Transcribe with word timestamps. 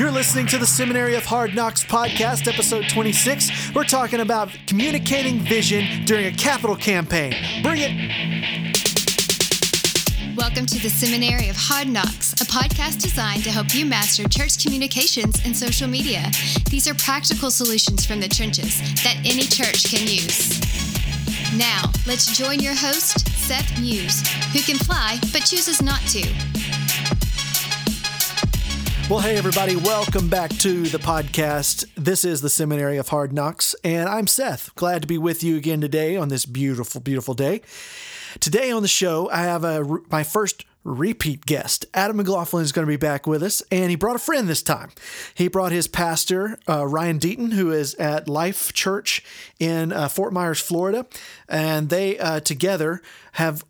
You're 0.00 0.10
listening 0.10 0.46
to 0.46 0.56
the 0.56 0.66
Seminary 0.66 1.14
of 1.14 1.26
Hard 1.26 1.54
Knocks 1.54 1.84
podcast, 1.84 2.50
episode 2.50 2.88
26. 2.88 3.74
We're 3.74 3.84
talking 3.84 4.20
about 4.20 4.48
communicating 4.66 5.40
vision 5.40 6.06
during 6.06 6.24
a 6.24 6.32
capital 6.32 6.74
campaign. 6.74 7.34
Bring 7.62 7.82
it. 7.82 7.90
Welcome 10.34 10.64
to 10.64 10.78
the 10.78 10.88
Seminary 10.88 11.50
of 11.50 11.56
Hard 11.56 11.86
Knocks, 11.86 12.32
a 12.40 12.46
podcast 12.46 13.02
designed 13.02 13.44
to 13.44 13.50
help 13.50 13.74
you 13.74 13.84
master 13.84 14.26
church 14.26 14.64
communications 14.64 15.38
and 15.44 15.54
social 15.54 15.86
media. 15.86 16.22
These 16.70 16.88
are 16.88 16.94
practical 16.94 17.50
solutions 17.50 18.06
from 18.06 18.20
the 18.20 18.28
trenches 18.28 18.80
that 19.04 19.18
any 19.18 19.42
church 19.42 19.84
can 19.84 20.08
use. 20.08 20.58
Now, 21.58 21.92
let's 22.06 22.34
join 22.34 22.60
your 22.60 22.74
host, 22.74 23.28
Seth 23.36 23.78
Muse, 23.78 24.26
who 24.54 24.60
can 24.60 24.78
fly 24.78 25.18
but 25.30 25.44
chooses 25.44 25.82
not 25.82 26.00
to. 26.08 26.49
Well, 29.10 29.18
hey, 29.18 29.36
everybody, 29.36 29.74
welcome 29.74 30.28
back 30.28 30.50
to 30.58 30.84
the 30.84 30.98
podcast. 30.98 31.84
This 31.96 32.24
is 32.24 32.42
the 32.42 32.48
Seminary 32.48 32.96
of 32.96 33.08
Hard 33.08 33.32
Knocks, 33.32 33.74
and 33.82 34.08
I'm 34.08 34.28
Seth. 34.28 34.72
Glad 34.76 35.02
to 35.02 35.08
be 35.08 35.18
with 35.18 35.42
you 35.42 35.56
again 35.56 35.80
today 35.80 36.14
on 36.14 36.28
this 36.28 36.46
beautiful, 36.46 37.00
beautiful 37.00 37.34
day. 37.34 37.60
Today 38.38 38.70
on 38.70 38.82
the 38.82 38.88
show, 38.88 39.28
I 39.30 39.38
have 39.38 39.64
a, 39.64 39.84
my 40.12 40.22
first 40.22 40.64
repeat 40.84 41.44
guest. 41.44 41.86
Adam 41.92 42.18
McLaughlin 42.18 42.62
is 42.62 42.70
going 42.70 42.86
to 42.86 42.88
be 42.90 42.96
back 42.96 43.26
with 43.26 43.42
us, 43.42 43.64
and 43.72 43.90
he 43.90 43.96
brought 43.96 44.14
a 44.14 44.20
friend 44.20 44.48
this 44.48 44.62
time. 44.62 44.90
He 45.34 45.48
brought 45.48 45.72
his 45.72 45.88
pastor, 45.88 46.56
uh, 46.68 46.86
Ryan 46.86 47.18
Deaton, 47.18 47.54
who 47.54 47.72
is 47.72 47.96
at 47.96 48.28
Life 48.28 48.72
Church 48.72 49.24
in 49.58 49.92
uh, 49.92 50.06
Fort 50.06 50.32
Myers, 50.32 50.60
Florida, 50.60 51.04
and 51.48 51.88
they 51.88 52.16
uh, 52.16 52.38
together 52.38 53.02
have 53.32 53.64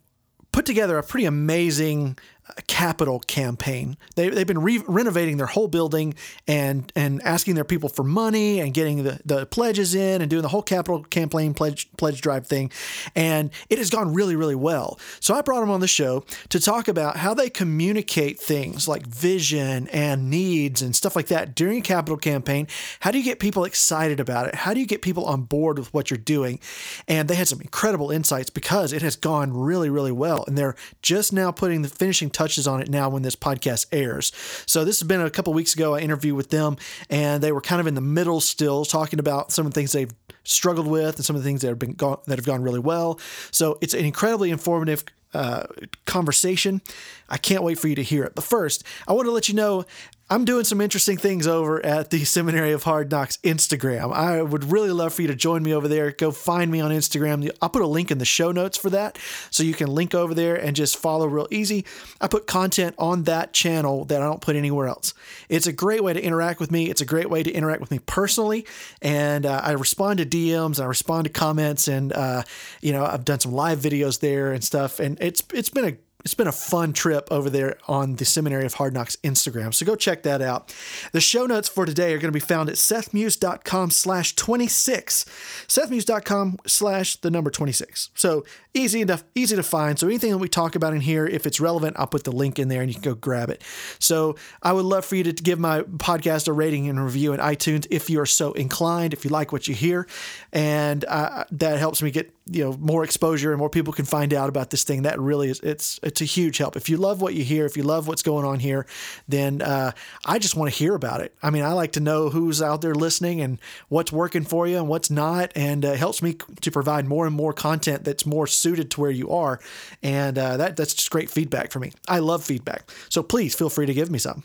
put 0.52 0.66
together 0.66 0.98
a 0.98 1.02
pretty 1.02 1.24
amazing 1.24 2.18
capital 2.66 3.20
campaign. 3.20 3.96
They, 4.16 4.28
they've 4.28 4.46
been 4.46 4.62
re- 4.62 4.82
renovating 4.86 5.36
their 5.36 5.46
whole 5.46 5.68
building 5.68 6.14
and 6.46 6.92
and 6.96 7.22
asking 7.22 7.54
their 7.54 7.64
people 7.64 7.88
for 7.88 8.02
money 8.02 8.60
and 8.60 8.72
getting 8.74 9.04
the, 9.04 9.20
the 9.24 9.46
pledges 9.46 9.94
in 9.94 10.20
and 10.20 10.30
doing 10.30 10.42
the 10.42 10.48
whole 10.48 10.62
capital 10.62 11.02
campaign 11.04 11.54
pledge 11.54 11.90
pledge 11.96 12.20
drive 12.20 12.46
thing. 12.46 12.70
And 13.14 13.50
it 13.68 13.78
has 13.78 13.90
gone 13.90 14.14
really, 14.14 14.36
really 14.36 14.54
well. 14.54 14.98
So 15.20 15.34
I 15.34 15.42
brought 15.42 15.60
them 15.60 15.70
on 15.70 15.80
the 15.80 15.88
show 15.88 16.24
to 16.48 16.60
talk 16.60 16.88
about 16.88 17.16
how 17.16 17.34
they 17.34 17.50
communicate 17.50 18.38
things 18.38 18.88
like 18.88 19.06
vision 19.06 19.88
and 19.88 20.30
needs 20.30 20.82
and 20.82 20.94
stuff 20.94 21.16
like 21.16 21.26
that 21.28 21.54
during 21.54 21.78
a 21.78 21.82
capital 21.82 22.16
campaign. 22.16 22.66
How 23.00 23.10
do 23.10 23.18
you 23.18 23.24
get 23.24 23.38
people 23.38 23.64
excited 23.64 24.20
about 24.20 24.48
it? 24.48 24.54
How 24.54 24.74
do 24.74 24.80
you 24.80 24.86
get 24.86 25.02
people 25.02 25.24
on 25.24 25.42
board 25.42 25.78
with 25.78 25.92
what 25.92 26.10
you're 26.10 26.18
doing? 26.18 26.60
And 27.08 27.28
they 27.28 27.34
had 27.34 27.48
some 27.48 27.60
incredible 27.60 28.10
insights 28.10 28.50
because 28.50 28.92
it 28.92 29.02
has 29.02 29.16
gone 29.16 29.52
really, 29.52 29.90
really 29.90 30.12
well. 30.12 30.44
And 30.46 30.56
they're 30.56 30.76
just 31.02 31.32
now 31.32 31.50
putting 31.50 31.82
the 31.82 31.88
finishing 31.88 32.30
touches 32.40 32.66
on 32.66 32.80
it 32.80 32.88
now 32.88 33.10
when 33.10 33.20
this 33.20 33.36
podcast 33.36 33.84
airs. 33.92 34.32
So 34.64 34.82
this 34.82 34.98
has 35.00 35.06
been 35.06 35.20
a 35.20 35.28
couple 35.28 35.52
weeks 35.52 35.74
ago. 35.74 35.94
I 35.94 36.00
interviewed 36.00 36.36
with 36.36 36.48
them, 36.48 36.78
and 37.10 37.42
they 37.42 37.52
were 37.52 37.60
kind 37.60 37.82
of 37.82 37.86
in 37.86 37.94
the 37.94 38.00
middle 38.00 38.40
still, 38.40 38.86
talking 38.86 39.18
about 39.18 39.52
some 39.52 39.66
of 39.66 39.74
the 39.74 39.78
things 39.78 39.92
they've 39.92 40.14
struggled 40.42 40.86
with 40.86 41.16
and 41.16 41.24
some 41.24 41.36
of 41.36 41.42
the 41.42 41.46
things 41.46 41.60
that 41.60 41.68
have 41.68 41.78
been 41.78 41.92
gone, 41.92 42.18
that 42.28 42.38
have 42.38 42.46
gone 42.46 42.62
really 42.62 42.80
well. 42.80 43.20
So 43.50 43.76
it's 43.82 43.92
an 43.92 44.06
incredibly 44.06 44.50
informative 44.50 45.04
uh, 45.34 45.64
conversation. 46.06 46.80
I 47.28 47.36
can't 47.36 47.62
wait 47.62 47.78
for 47.78 47.88
you 47.88 47.94
to 47.96 48.02
hear 48.02 48.24
it. 48.24 48.34
But 48.34 48.44
first, 48.44 48.84
I 49.06 49.12
want 49.12 49.26
to 49.26 49.32
let 49.32 49.48
you 49.50 49.54
know 49.54 49.84
I'm 50.32 50.44
doing 50.44 50.62
some 50.62 50.80
interesting 50.80 51.16
things 51.16 51.48
over 51.48 51.84
at 51.84 52.10
the 52.10 52.24
Seminary 52.24 52.70
of 52.70 52.84
Hard 52.84 53.10
Knocks 53.10 53.38
Instagram. 53.38 54.12
I 54.14 54.40
would 54.40 54.70
really 54.70 54.92
love 54.92 55.12
for 55.12 55.22
you 55.22 55.28
to 55.28 55.34
join 55.34 55.64
me 55.64 55.74
over 55.74 55.88
there. 55.88 56.12
Go 56.12 56.30
find 56.30 56.70
me 56.70 56.80
on 56.80 56.92
Instagram. 56.92 57.50
I'll 57.60 57.68
put 57.68 57.82
a 57.82 57.86
link 57.88 58.12
in 58.12 58.18
the 58.18 58.24
show 58.24 58.52
notes 58.52 58.78
for 58.78 58.90
that 58.90 59.18
so 59.50 59.64
you 59.64 59.74
can 59.74 59.88
link 59.92 60.14
over 60.14 60.32
there 60.32 60.54
and 60.54 60.76
just 60.76 60.98
follow 60.98 61.26
real 61.26 61.48
easy. 61.50 61.84
I 62.20 62.28
put 62.28 62.46
content 62.46 62.94
on 62.96 63.24
that 63.24 63.52
channel 63.52 64.04
that 64.04 64.22
I 64.22 64.24
don't 64.24 64.40
put 64.40 64.54
anywhere 64.54 64.86
else. 64.86 65.14
It's 65.48 65.66
a 65.66 65.72
great 65.72 66.04
way 66.04 66.12
to 66.12 66.22
interact 66.22 66.60
with 66.60 66.70
me. 66.70 66.88
It's 66.88 67.00
a 67.00 67.06
great 67.06 67.28
way 67.28 67.42
to 67.42 67.50
interact 67.50 67.80
with 67.80 67.90
me 67.90 67.98
personally. 67.98 68.66
And 69.02 69.44
uh, 69.44 69.60
I 69.64 69.72
respond 69.72 70.18
to 70.18 70.26
DMs, 70.26 70.80
I 70.80 70.86
respond 70.86 71.24
to 71.24 71.30
comments, 71.30 71.88
and, 71.88 72.12
uh, 72.12 72.44
you 72.80 72.92
know, 72.92 73.04
I've 73.04 73.24
done 73.24 73.40
some 73.40 73.50
live 73.50 73.80
videos 73.80 74.20
there 74.20 74.52
and 74.52 74.62
stuff. 74.62 75.00
And 75.00 75.20
it's 75.20 75.42
it's 75.52 75.70
been 75.70 75.86
a 75.86 75.96
it's 76.24 76.34
been 76.34 76.46
a 76.46 76.52
fun 76.52 76.92
trip 76.92 77.28
over 77.30 77.48
there 77.48 77.78
on 77.88 78.16
the 78.16 78.24
Seminary 78.24 78.66
of 78.66 78.74
Hard 78.74 78.92
Knocks 78.92 79.16
Instagram. 79.16 79.72
So 79.72 79.86
go 79.86 79.96
check 79.96 80.22
that 80.24 80.42
out. 80.42 80.74
The 81.12 81.20
show 81.20 81.46
notes 81.46 81.68
for 81.68 81.86
today 81.86 82.12
are 82.12 82.18
going 82.18 82.32
to 82.32 82.32
be 82.32 82.40
found 82.40 82.68
at 82.68 82.76
sethmuse.com 82.76 83.90
slash 83.90 84.34
26. 84.36 85.24
Sethmuse.com 85.66 86.58
slash 86.66 87.16
the 87.16 87.30
number 87.30 87.50
26. 87.50 88.10
So 88.14 88.44
easy 88.74 89.00
enough, 89.00 89.24
easy 89.34 89.56
to 89.56 89.62
find. 89.62 89.98
So 89.98 90.06
anything 90.06 90.30
that 90.30 90.38
we 90.38 90.48
talk 90.48 90.74
about 90.74 90.92
in 90.92 91.00
here, 91.00 91.26
if 91.26 91.46
it's 91.46 91.60
relevant, 91.60 91.96
I'll 91.98 92.06
put 92.06 92.24
the 92.24 92.32
link 92.32 92.58
in 92.58 92.68
there 92.68 92.82
and 92.82 92.90
you 92.90 92.94
can 92.94 93.02
go 93.02 93.14
grab 93.14 93.50
it. 93.50 93.62
So 93.98 94.36
I 94.62 94.72
would 94.72 94.84
love 94.84 95.04
for 95.04 95.16
you 95.16 95.24
to 95.24 95.32
give 95.32 95.58
my 95.58 95.82
podcast 95.82 96.48
a 96.48 96.52
rating 96.52 96.88
and 96.88 97.02
review 97.02 97.32
in 97.32 97.40
iTunes 97.40 97.86
if 97.90 98.10
you 98.10 98.20
are 98.20 98.26
so 98.26 98.52
inclined, 98.52 99.12
if 99.12 99.24
you 99.24 99.30
like 99.30 99.52
what 99.52 99.68
you 99.68 99.74
hear. 99.74 100.06
And 100.52 101.04
uh, 101.06 101.44
that 101.52 101.78
helps 101.78 102.02
me 102.02 102.10
get 102.10 102.32
you 102.50 102.64
know 102.64 102.76
more 102.78 103.04
exposure 103.04 103.52
and 103.52 103.58
more 103.58 103.70
people 103.70 103.92
can 103.92 104.04
find 104.04 104.34
out 104.34 104.48
about 104.48 104.70
this 104.70 104.82
thing 104.82 105.02
that 105.02 105.20
really 105.20 105.50
is 105.50 105.60
it's 105.60 106.00
it's 106.02 106.09
a 106.18 106.24
huge 106.24 106.58
help. 106.58 106.76
If 106.76 106.88
you 106.88 106.96
love 106.96 107.20
what 107.20 107.34
you 107.34 107.44
hear 107.44 107.66
if 107.66 107.76
you 107.76 107.82
love 107.82 108.08
what's 108.08 108.22
going 108.22 108.46
on 108.46 108.58
here 108.58 108.86
then 109.28 109.60
uh, 109.62 109.92
i 110.24 110.38
just 110.38 110.56
want 110.56 110.72
to 110.72 110.76
hear 110.76 110.94
about 110.94 111.20
it. 111.20 111.34
I 111.42 111.50
mean 111.50 111.62
i 111.62 111.72
like 111.72 111.92
to 111.92 112.00
know 112.00 112.30
who's 112.30 112.62
out 112.62 112.80
there 112.80 112.94
listening 112.94 113.40
and 113.40 113.58
what's 113.88 114.12
working 114.12 114.44
for 114.44 114.66
you 114.66 114.78
and 114.78 114.88
what's 114.88 115.10
not 115.10 115.52
and 115.54 115.84
uh, 115.84 115.92
helps 115.92 116.22
me 116.22 116.36
to 116.62 116.70
provide 116.70 117.06
more 117.06 117.26
and 117.26 117.34
more 117.34 117.52
content 117.52 118.04
that's 118.04 118.24
more 118.24 118.46
suited 118.46 118.90
to 118.92 119.00
where 119.00 119.10
you 119.10 119.30
are 119.30 119.60
and 120.02 120.38
uh, 120.38 120.56
that 120.56 120.76
that's 120.76 120.94
just 120.94 121.10
great 121.10 121.28
feedback 121.30 121.70
for 121.70 121.80
me. 121.80 121.92
I 122.08 122.20
love 122.20 122.42
feedback. 122.44 122.90
So 123.08 123.22
please 123.22 123.54
feel 123.54 123.68
free 123.68 123.86
to 123.86 123.94
give 123.94 124.10
me 124.10 124.18
some. 124.18 124.44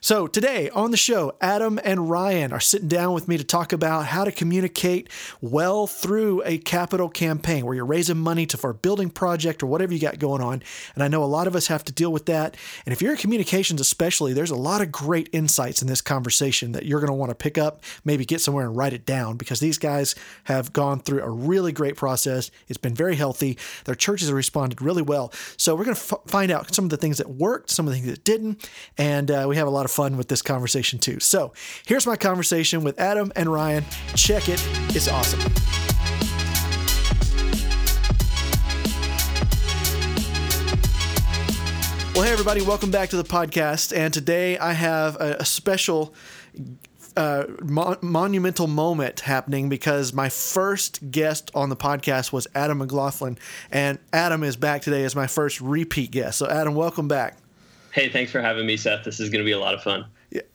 So 0.00 0.26
today 0.26 0.70
on 0.70 0.90
the 0.90 0.96
show 0.96 1.36
adam 1.40 1.78
and 1.84 2.10
ryan 2.10 2.52
are 2.52 2.60
sitting 2.60 2.88
down 2.88 3.14
with 3.14 3.28
me 3.28 3.38
to 3.38 3.44
talk 3.44 3.72
about 3.72 4.06
how 4.06 4.24
to 4.24 4.32
communicate 4.32 5.08
well 5.40 5.86
through 5.86 6.42
a 6.44 6.58
capital 6.58 7.08
campaign 7.08 7.36
campaign 7.36 7.66
where 7.66 7.74
you're 7.74 7.84
raising 7.84 8.16
money 8.16 8.46
to 8.46 8.56
for 8.56 8.70
a 8.70 8.74
building 8.74 9.10
project 9.10 9.62
or 9.62 9.66
whatever 9.66 9.92
you 9.92 10.00
got 10.00 10.18
going 10.18 10.40
on. 10.40 10.62
And 10.94 11.02
I 11.06 11.08
know 11.08 11.22
a 11.22 11.24
lot 11.24 11.46
of 11.46 11.54
us 11.54 11.68
have 11.68 11.84
to 11.84 11.92
deal 11.92 12.12
with 12.12 12.26
that. 12.26 12.56
And 12.84 12.92
if 12.92 13.00
you're 13.00 13.12
in 13.12 13.18
communications, 13.18 13.80
especially, 13.80 14.32
there's 14.32 14.50
a 14.50 14.56
lot 14.56 14.82
of 14.82 14.90
great 14.90 15.28
insights 15.32 15.80
in 15.80 15.86
this 15.86 16.00
conversation 16.00 16.72
that 16.72 16.84
you're 16.84 16.98
going 16.98 17.12
to 17.12 17.14
want 17.14 17.30
to 17.30 17.36
pick 17.36 17.56
up, 17.56 17.82
maybe 18.04 18.24
get 18.24 18.40
somewhere 18.40 18.66
and 18.66 18.76
write 18.76 18.92
it 18.92 19.06
down 19.06 19.36
because 19.36 19.60
these 19.60 19.78
guys 19.78 20.16
have 20.44 20.72
gone 20.72 20.98
through 20.98 21.22
a 21.22 21.30
really 21.30 21.70
great 21.70 21.94
process. 21.94 22.50
It's 22.66 22.76
been 22.76 22.94
very 22.94 23.14
healthy. 23.14 23.56
Their 23.84 23.94
churches 23.94 24.28
have 24.28 24.36
responded 24.36 24.82
really 24.82 25.02
well. 25.02 25.32
So 25.56 25.76
we're 25.76 25.84
going 25.84 25.96
to 25.96 26.14
f- 26.14 26.20
find 26.26 26.50
out 26.50 26.74
some 26.74 26.84
of 26.84 26.90
the 26.90 26.96
things 26.96 27.18
that 27.18 27.30
worked, 27.30 27.70
some 27.70 27.86
of 27.86 27.94
the 27.94 28.00
things 28.00 28.10
that 28.10 28.24
didn't, 28.24 28.68
and 28.98 29.30
uh, 29.30 29.46
we 29.48 29.54
have 29.54 29.68
a 29.68 29.70
lot 29.70 29.84
of 29.84 29.92
fun 29.92 30.16
with 30.16 30.26
this 30.26 30.42
conversation 30.42 30.98
too. 30.98 31.20
So 31.20 31.52
here's 31.86 32.06
my 32.06 32.16
conversation 32.16 32.82
with 32.82 32.98
Adam 32.98 33.32
and 33.36 33.52
Ryan. 33.52 33.84
Check 34.16 34.48
it. 34.48 34.60
It's 34.88 35.06
awesome. 35.06 35.95
Well, 42.16 42.24
hey, 42.24 42.32
everybody, 42.32 42.62
welcome 42.62 42.90
back 42.90 43.10
to 43.10 43.18
the 43.18 43.24
podcast. 43.24 43.94
And 43.94 44.14
today 44.14 44.56
I 44.56 44.72
have 44.72 45.16
a, 45.16 45.44
special, 45.44 46.14
uh, 47.14 47.44
mo- 47.62 47.98
monumental 48.00 48.68
moment 48.68 49.20
happening 49.20 49.68
because 49.68 50.14
my 50.14 50.30
first 50.30 51.10
guest 51.10 51.50
on 51.54 51.68
the 51.68 51.76
podcast 51.76 52.32
was 52.32 52.46
Adam 52.54 52.78
McLaughlin. 52.78 53.36
And 53.70 53.98
Adam 54.14 54.44
is 54.44 54.56
back 54.56 54.80
today 54.80 55.04
as 55.04 55.14
my 55.14 55.26
first 55.26 55.60
repeat 55.60 56.10
guest. 56.10 56.38
So, 56.38 56.48
Adam, 56.48 56.74
welcome 56.74 57.06
back. 57.06 57.36
Hey, 57.92 58.08
thanks 58.08 58.32
for 58.32 58.40
having 58.40 58.64
me, 58.64 58.78
Seth. 58.78 59.04
This 59.04 59.20
is 59.20 59.28
going 59.28 59.44
to 59.44 59.46
be 59.46 59.52
a 59.52 59.58
lot 59.58 59.74
of 59.74 59.82
fun. 59.82 60.06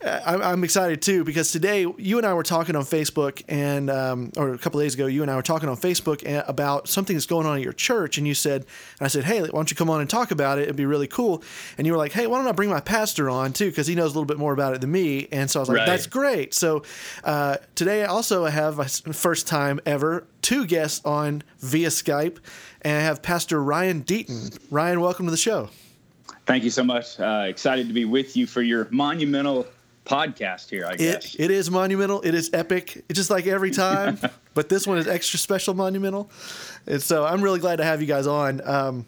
I'm 0.04 0.64
excited 0.64 1.02
too 1.02 1.24
because 1.24 1.52
today 1.52 1.86
you 1.98 2.18
and 2.18 2.26
I 2.26 2.34
were 2.34 2.44
talking 2.44 2.76
on 2.76 2.84
Facebook 2.84 3.44
and 3.48 3.90
um, 3.90 4.32
or 4.38 4.54
a 4.54 4.58
couple 4.58 4.80
days 4.80 4.94
ago 4.96 5.06
you 5.06 5.22
and 5.22 5.32
I 5.32 5.36
were 5.36 5.42
talking 5.42 5.70
on 5.70 5.78
Facebook 5.78 6.24
about 6.48 6.88
something 6.88 7.16
that's 7.16 7.26
going 7.26 7.46
on 7.46 7.58
at 7.58 7.64
your 7.64 7.74
church 7.74 8.18
and 8.18 8.28
you 8.28 8.34
said 8.34 8.62
and 9.00 9.06
I 9.06 9.08
said 9.08 9.24
hey 9.24 9.42
why 9.42 9.48
don't 9.48 9.70
you 9.70 9.78
come 9.78 9.90
on 9.90 10.02
and 10.02 10.10
talk 10.10 10.32
about 10.32 10.58
it? 10.58 10.64
It'd 10.64 10.76
be 10.76 10.86
really 10.86 11.08
cool. 11.08 11.44
And 11.78 11.86
you 11.88 11.94
were 11.94 11.98
like 11.98 12.12
hey 12.12 12.28
why 12.28 12.38
don't 12.38 12.48
I 12.48 12.52
bring 12.52 12.70
my 12.70 12.80
pastor 12.80 13.30
on 13.30 13.54
too? 13.54 13.70
Because 13.70 13.88
he 13.88 13.96
knows 13.96 14.12
a 14.12 14.14
little 14.14 14.26
bit 14.26 14.38
more 14.38 14.54
about 14.54 14.74
it 14.74 14.82
than 14.82 14.92
me. 14.92 15.28
And 15.32 15.50
so 15.50 15.60
I 15.60 15.62
was 15.62 15.70
like 15.70 15.78
right. 15.80 15.86
that's 15.86 16.08
great. 16.08 16.54
So 16.54 16.84
uh, 17.24 17.58
today 17.76 18.04
I 18.04 18.08
also 18.08 18.46
I 18.46 18.50
have 18.50 18.78
my 18.78 18.88
first 18.88 19.48
time 19.48 19.80
ever 19.86 20.26
two 20.42 20.66
guests 20.66 21.02
on 21.06 21.44
via 21.60 21.90
Skype 21.90 22.38
and 22.82 22.98
I 22.98 23.02
have 23.02 23.22
Pastor 23.22 23.64
Ryan 23.64 24.04
Deaton. 24.04 24.58
Ryan 24.70 25.02
welcome 25.02 25.26
to 25.26 25.32
the 25.32 25.38
show. 25.38 25.70
Thank 26.46 26.64
you 26.64 26.70
so 26.70 26.84
much. 26.84 27.20
Uh, 27.20 27.46
excited 27.48 27.88
to 27.88 27.94
be 27.94 28.06
with 28.06 28.36
you 28.36 28.48
for 28.48 28.62
your 28.62 28.88
monumental 28.92 29.68
podcast 30.06 30.70
here, 30.70 30.86
I 30.86 30.96
guess. 30.96 31.36
It, 31.36 31.42
it 31.42 31.52
is 31.52 31.70
monumental. 31.70 32.22
It 32.22 32.34
is 32.34 32.50
epic. 32.54 33.04
It's 33.08 33.18
just 33.18 33.30
like 33.30 33.48
every 33.48 33.72
time, 33.72 34.20
but 34.54 34.70
this 34.70 34.88
one 34.88 34.98
is 34.98 35.08
extra 35.08 35.40
special 35.40 35.74
monumental. 35.74 36.30
And 36.88 37.02
so 37.02 37.26
I'm 37.26 37.42
really 37.42 37.60
glad 37.60 37.78
to 37.78 37.84
have 37.84 38.02
you 38.02 38.08
guys 38.08 38.28
on. 38.28 38.62
Um, 38.68 39.06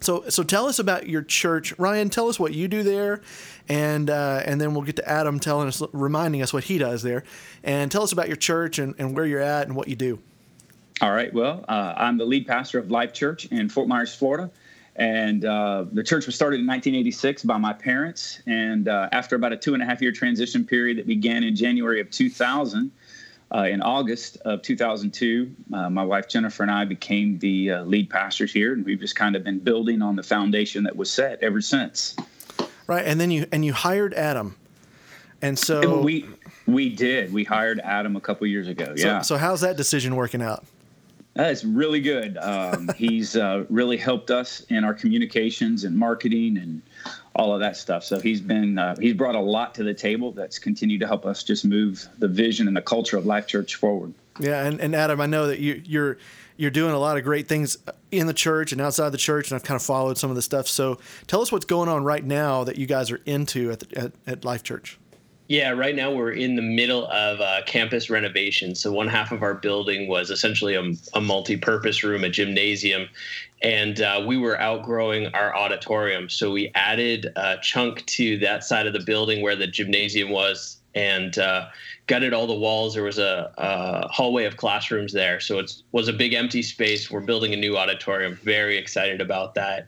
so, 0.00 0.28
so 0.28 0.42
tell 0.42 0.66
us 0.66 0.78
about 0.78 1.08
your 1.08 1.22
church, 1.22 1.76
Ryan. 1.78 2.10
Tell 2.10 2.28
us 2.28 2.38
what 2.38 2.52
you 2.52 2.68
do 2.68 2.82
there, 2.82 3.22
and 3.66 4.10
uh, 4.10 4.42
and 4.44 4.60
then 4.60 4.74
we'll 4.74 4.82
get 4.82 4.96
to 4.96 5.08
Adam 5.08 5.40
telling 5.40 5.68
us, 5.68 5.82
reminding 5.92 6.42
us 6.42 6.52
what 6.52 6.64
he 6.64 6.76
does 6.76 7.02
there, 7.02 7.24
and 7.64 7.90
tell 7.90 8.02
us 8.02 8.12
about 8.12 8.28
your 8.28 8.36
church 8.36 8.78
and, 8.78 8.94
and 8.98 9.16
where 9.16 9.24
you're 9.24 9.40
at 9.40 9.66
and 9.66 9.74
what 9.74 9.88
you 9.88 9.96
do. 9.96 10.18
All 11.00 11.12
right. 11.12 11.32
Well, 11.32 11.64
uh, 11.68 11.94
I'm 11.96 12.18
the 12.18 12.26
lead 12.26 12.46
pastor 12.46 12.78
of 12.78 12.90
Life 12.90 13.14
Church 13.14 13.46
in 13.46 13.68
Fort 13.68 13.88
Myers, 13.88 14.14
Florida, 14.14 14.50
And 14.96 15.44
uh, 15.44 15.84
the 15.92 16.02
church 16.02 16.24
was 16.26 16.34
started 16.34 16.60
in 16.60 16.66
1986 16.66 17.44
by 17.44 17.58
my 17.58 17.72
parents. 17.74 18.40
And 18.46 18.88
uh, 18.88 19.10
after 19.12 19.36
about 19.36 19.52
a 19.52 19.56
two 19.56 19.74
and 19.74 19.82
a 19.82 19.86
half 19.86 20.00
year 20.00 20.12
transition 20.12 20.64
period 20.64 20.98
that 20.98 21.06
began 21.06 21.44
in 21.44 21.54
January 21.54 22.00
of 22.00 22.10
2000, 22.10 22.90
uh, 23.54 23.58
in 23.62 23.80
August 23.80 24.38
of 24.38 24.62
2002, 24.62 25.54
uh, 25.72 25.88
my 25.90 26.04
wife 26.04 26.28
Jennifer 26.28 26.62
and 26.62 26.72
I 26.72 26.84
became 26.84 27.38
the 27.38 27.72
uh, 27.72 27.84
lead 27.84 28.10
pastors 28.10 28.52
here, 28.52 28.72
and 28.72 28.84
we've 28.84 28.98
just 28.98 29.14
kind 29.14 29.36
of 29.36 29.44
been 29.44 29.60
building 29.60 30.02
on 30.02 30.16
the 30.16 30.22
foundation 30.22 30.82
that 30.84 30.96
was 30.96 31.10
set 31.10 31.42
ever 31.42 31.60
since. 31.60 32.16
Right, 32.86 33.04
and 33.04 33.20
then 33.20 33.30
you 33.30 33.46
and 33.52 33.64
you 33.64 33.72
hired 33.72 34.14
Adam, 34.14 34.56
and 35.42 35.58
so 35.58 36.00
we 36.00 36.26
we 36.66 36.88
did. 36.88 37.32
We 37.32 37.44
hired 37.44 37.80
Adam 37.80 38.16
a 38.16 38.20
couple 38.20 38.46
years 38.48 38.68
ago. 38.68 38.94
Yeah. 38.96 39.20
So, 39.20 39.34
so 39.34 39.38
how's 39.38 39.60
that 39.60 39.76
decision 39.76 40.16
working 40.16 40.42
out? 40.42 40.64
That's 41.36 41.64
really 41.64 42.00
good. 42.00 42.38
Um, 42.38 42.90
he's 42.96 43.36
uh, 43.36 43.64
really 43.68 43.96
helped 43.96 44.30
us 44.30 44.60
in 44.68 44.84
our 44.84 44.94
communications 44.94 45.84
and 45.84 45.96
marketing 45.96 46.56
and 46.56 46.82
all 47.34 47.52
of 47.52 47.60
that 47.60 47.76
stuff. 47.76 48.04
So 48.04 48.18
he's 48.18 48.40
been 48.40 48.78
uh, 48.78 48.96
he's 48.98 49.14
brought 49.14 49.34
a 49.34 49.40
lot 49.40 49.74
to 49.76 49.84
the 49.84 49.94
table 49.94 50.32
that's 50.32 50.58
continued 50.58 51.00
to 51.00 51.06
help 51.06 51.26
us 51.26 51.42
just 51.42 51.64
move 51.64 52.08
the 52.18 52.28
vision 52.28 52.66
and 52.66 52.76
the 52.76 52.82
culture 52.82 53.16
of 53.16 53.26
Life 53.26 53.46
Church 53.46 53.74
forward. 53.74 54.14
Yeah, 54.40 54.64
and, 54.64 54.80
and 54.80 54.94
Adam, 54.94 55.20
I 55.20 55.26
know 55.26 55.46
that 55.46 55.58
you, 55.60 55.82
you're 55.84 56.18
you're 56.56 56.70
doing 56.70 56.92
a 56.92 56.98
lot 56.98 57.18
of 57.18 57.24
great 57.24 57.48
things 57.48 57.76
in 58.10 58.26
the 58.26 58.34
church 58.34 58.72
and 58.72 58.80
outside 58.80 59.10
the 59.10 59.18
church, 59.18 59.50
and 59.50 59.56
I've 59.56 59.62
kind 59.62 59.76
of 59.76 59.84
followed 59.84 60.16
some 60.16 60.30
of 60.30 60.36
the 60.36 60.42
stuff. 60.42 60.66
So 60.66 60.98
tell 61.26 61.42
us 61.42 61.52
what's 61.52 61.66
going 61.66 61.88
on 61.88 62.02
right 62.02 62.24
now 62.24 62.64
that 62.64 62.78
you 62.78 62.86
guys 62.86 63.10
are 63.10 63.20
into 63.26 63.72
at, 63.72 63.80
the, 63.80 63.98
at, 63.98 64.12
at 64.26 64.44
Life 64.44 64.62
Church. 64.62 64.98
Yeah, 65.48 65.70
right 65.70 65.94
now 65.94 66.10
we're 66.10 66.32
in 66.32 66.56
the 66.56 66.62
middle 66.62 67.06
of 67.06 67.40
uh, 67.40 67.60
campus 67.66 68.10
renovation. 68.10 68.74
So 68.74 68.90
one 68.90 69.06
half 69.06 69.30
of 69.30 69.42
our 69.44 69.54
building 69.54 70.08
was 70.08 70.30
essentially 70.30 70.74
a, 70.74 70.92
a 71.14 71.20
multi-purpose 71.20 72.02
room, 72.02 72.24
a 72.24 72.28
gymnasium, 72.28 73.08
and 73.62 74.00
uh, 74.00 74.24
we 74.26 74.38
were 74.38 74.60
outgrowing 74.60 75.28
our 75.28 75.54
auditorium. 75.54 76.28
So 76.28 76.50
we 76.50 76.72
added 76.74 77.32
a 77.36 77.58
chunk 77.62 78.04
to 78.06 78.38
that 78.38 78.64
side 78.64 78.88
of 78.88 78.92
the 78.92 79.04
building 79.04 79.40
where 79.40 79.54
the 79.54 79.68
gymnasium 79.68 80.30
was, 80.30 80.78
and 80.96 81.38
uh, 81.38 81.68
gutted 82.08 82.34
all 82.34 82.48
the 82.48 82.54
walls. 82.54 82.94
There 82.94 83.04
was 83.04 83.18
a, 83.18 83.52
a, 83.56 84.08
hallway 84.08 84.46
of 84.46 84.56
classrooms 84.56 85.12
there, 85.12 85.38
so 85.38 85.60
it 85.60 85.72
was 85.92 86.08
a 86.08 86.12
big 86.12 86.34
empty 86.34 86.62
space. 86.62 87.08
We're 87.08 87.20
building 87.20 87.52
a 87.52 87.56
new 87.56 87.76
auditorium. 87.76 88.34
Very 88.42 88.76
excited 88.76 89.20
about 89.20 89.54
that, 89.54 89.86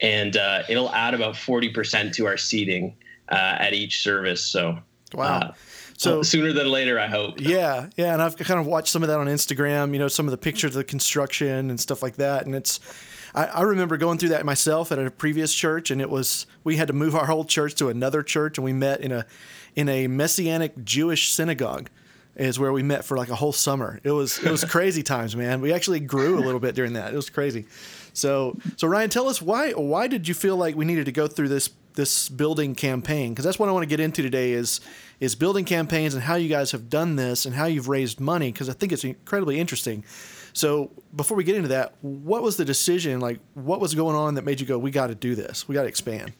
and 0.00 0.34
uh, 0.38 0.62
it'll 0.66 0.90
add 0.92 1.12
about 1.12 1.36
forty 1.36 1.68
percent 1.68 2.14
to 2.14 2.26
our 2.26 2.38
seating 2.38 2.96
uh, 3.28 3.56
at 3.58 3.74
each 3.74 4.02
service. 4.02 4.42
So 4.42 4.78
Wow. 5.12 5.38
Uh, 5.38 5.52
so 5.96 6.22
sooner 6.22 6.52
than 6.52 6.68
later, 6.68 6.98
I 6.98 7.06
hope. 7.06 7.40
Yeah, 7.40 7.88
yeah, 7.96 8.12
and 8.12 8.22
I've 8.22 8.36
kind 8.36 8.58
of 8.58 8.66
watched 8.66 8.88
some 8.88 9.02
of 9.02 9.08
that 9.08 9.18
on 9.18 9.26
Instagram. 9.26 9.92
You 9.92 9.98
know, 9.98 10.08
some 10.08 10.26
of 10.26 10.32
the 10.32 10.38
pictures 10.38 10.70
of 10.70 10.74
the 10.74 10.84
construction 10.84 11.70
and 11.70 11.78
stuff 11.78 12.02
like 12.02 12.16
that, 12.16 12.46
and 12.46 12.54
it's. 12.54 12.80
I, 13.34 13.46
I 13.46 13.62
remember 13.62 13.96
going 13.96 14.18
through 14.18 14.28
that 14.30 14.44
myself 14.44 14.92
at 14.92 14.98
a 14.98 15.10
previous 15.10 15.52
church, 15.52 15.90
and 15.90 16.00
it 16.00 16.10
was 16.10 16.46
we 16.62 16.76
had 16.76 16.88
to 16.88 16.94
move 16.94 17.14
our 17.14 17.26
whole 17.26 17.44
church 17.44 17.74
to 17.76 17.88
another 17.88 18.22
church, 18.22 18.58
and 18.58 18.64
we 18.64 18.72
met 18.72 19.00
in 19.00 19.12
a 19.12 19.26
in 19.76 19.88
a 19.88 20.06
messianic 20.06 20.84
Jewish 20.84 21.30
synagogue 21.30 21.90
is 22.36 22.58
where 22.58 22.72
we 22.72 22.82
met 22.82 23.04
for 23.04 23.16
like 23.16 23.28
a 23.28 23.34
whole 23.36 23.52
summer. 23.52 24.00
It 24.02 24.10
was 24.10 24.38
it 24.38 24.50
was 24.50 24.64
crazy 24.76 25.02
times, 25.02 25.36
man. 25.36 25.60
We 25.60 25.72
actually 25.72 26.00
grew 26.00 26.38
a 26.38 26.42
little 26.44 26.60
bit 26.60 26.74
during 26.74 26.94
that. 26.94 27.12
It 27.12 27.16
was 27.16 27.30
crazy. 27.30 27.66
So 28.12 28.56
so 28.76 28.88
Ryan, 28.88 29.10
tell 29.10 29.28
us 29.28 29.40
why 29.40 29.72
why 29.72 30.08
did 30.08 30.26
you 30.28 30.34
feel 30.34 30.56
like 30.56 30.74
we 30.74 30.84
needed 30.84 31.06
to 31.06 31.12
go 31.12 31.26
through 31.26 31.48
this 31.48 31.70
this 31.94 32.28
building 32.28 32.74
campaign 32.74 33.30
because 33.30 33.44
that's 33.44 33.58
what 33.58 33.68
I 33.68 33.72
want 33.72 33.84
to 33.84 33.88
get 33.88 34.00
into 34.00 34.22
today 34.22 34.52
is 34.52 34.80
is 35.20 35.34
building 35.34 35.64
campaigns 35.64 36.14
and 36.14 36.22
how 36.22 36.34
you 36.34 36.48
guys 36.48 36.72
have 36.72 36.90
done 36.90 37.16
this 37.16 37.46
and 37.46 37.54
how 37.54 37.66
you've 37.66 37.88
raised 37.88 38.20
money 38.20 38.52
because 38.52 38.68
I 38.68 38.72
think 38.72 38.92
it's 38.92 39.04
incredibly 39.04 39.60
interesting. 39.60 40.04
So 40.52 40.90
before 41.14 41.36
we 41.36 41.44
get 41.44 41.56
into 41.56 41.68
that, 41.68 41.94
what 42.02 42.42
was 42.42 42.56
the 42.56 42.64
decision? 42.64 43.20
Like, 43.20 43.40
what 43.54 43.80
was 43.80 43.94
going 43.94 44.14
on 44.14 44.34
that 44.34 44.44
made 44.44 44.60
you 44.60 44.66
go, 44.66 44.78
"We 44.78 44.90
got 44.90 45.08
to 45.08 45.14
do 45.14 45.34
this. 45.34 45.68
We 45.68 45.74
got 45.74 45.82
to 45.82 45.88
expand." 45.88 46.32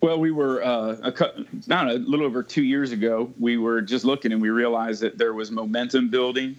Well, 0.00 0.18
we 0.18 0.32
were 0.32 0.64
uh, 0.64 0.96
a, 1.02 1.30
not 1.68 1.88
a 1.88 1.94
little 1.94 2.26
over 2.26 2.42
two 2.42 2.64
years 2.64 2.90
ago. 2.90 3.32
We 3.38 3.58
were 3.58 3.80
just 3.80 4.04
looking 4.04 4.32
and 4.32 4.42
we 4.42 4.50
realized 4.50 5.00
that 5.02 5.18
there 5.18 5.34
was 5.34 5.52
momentum 5.52 6.08
building, 6.08 6.56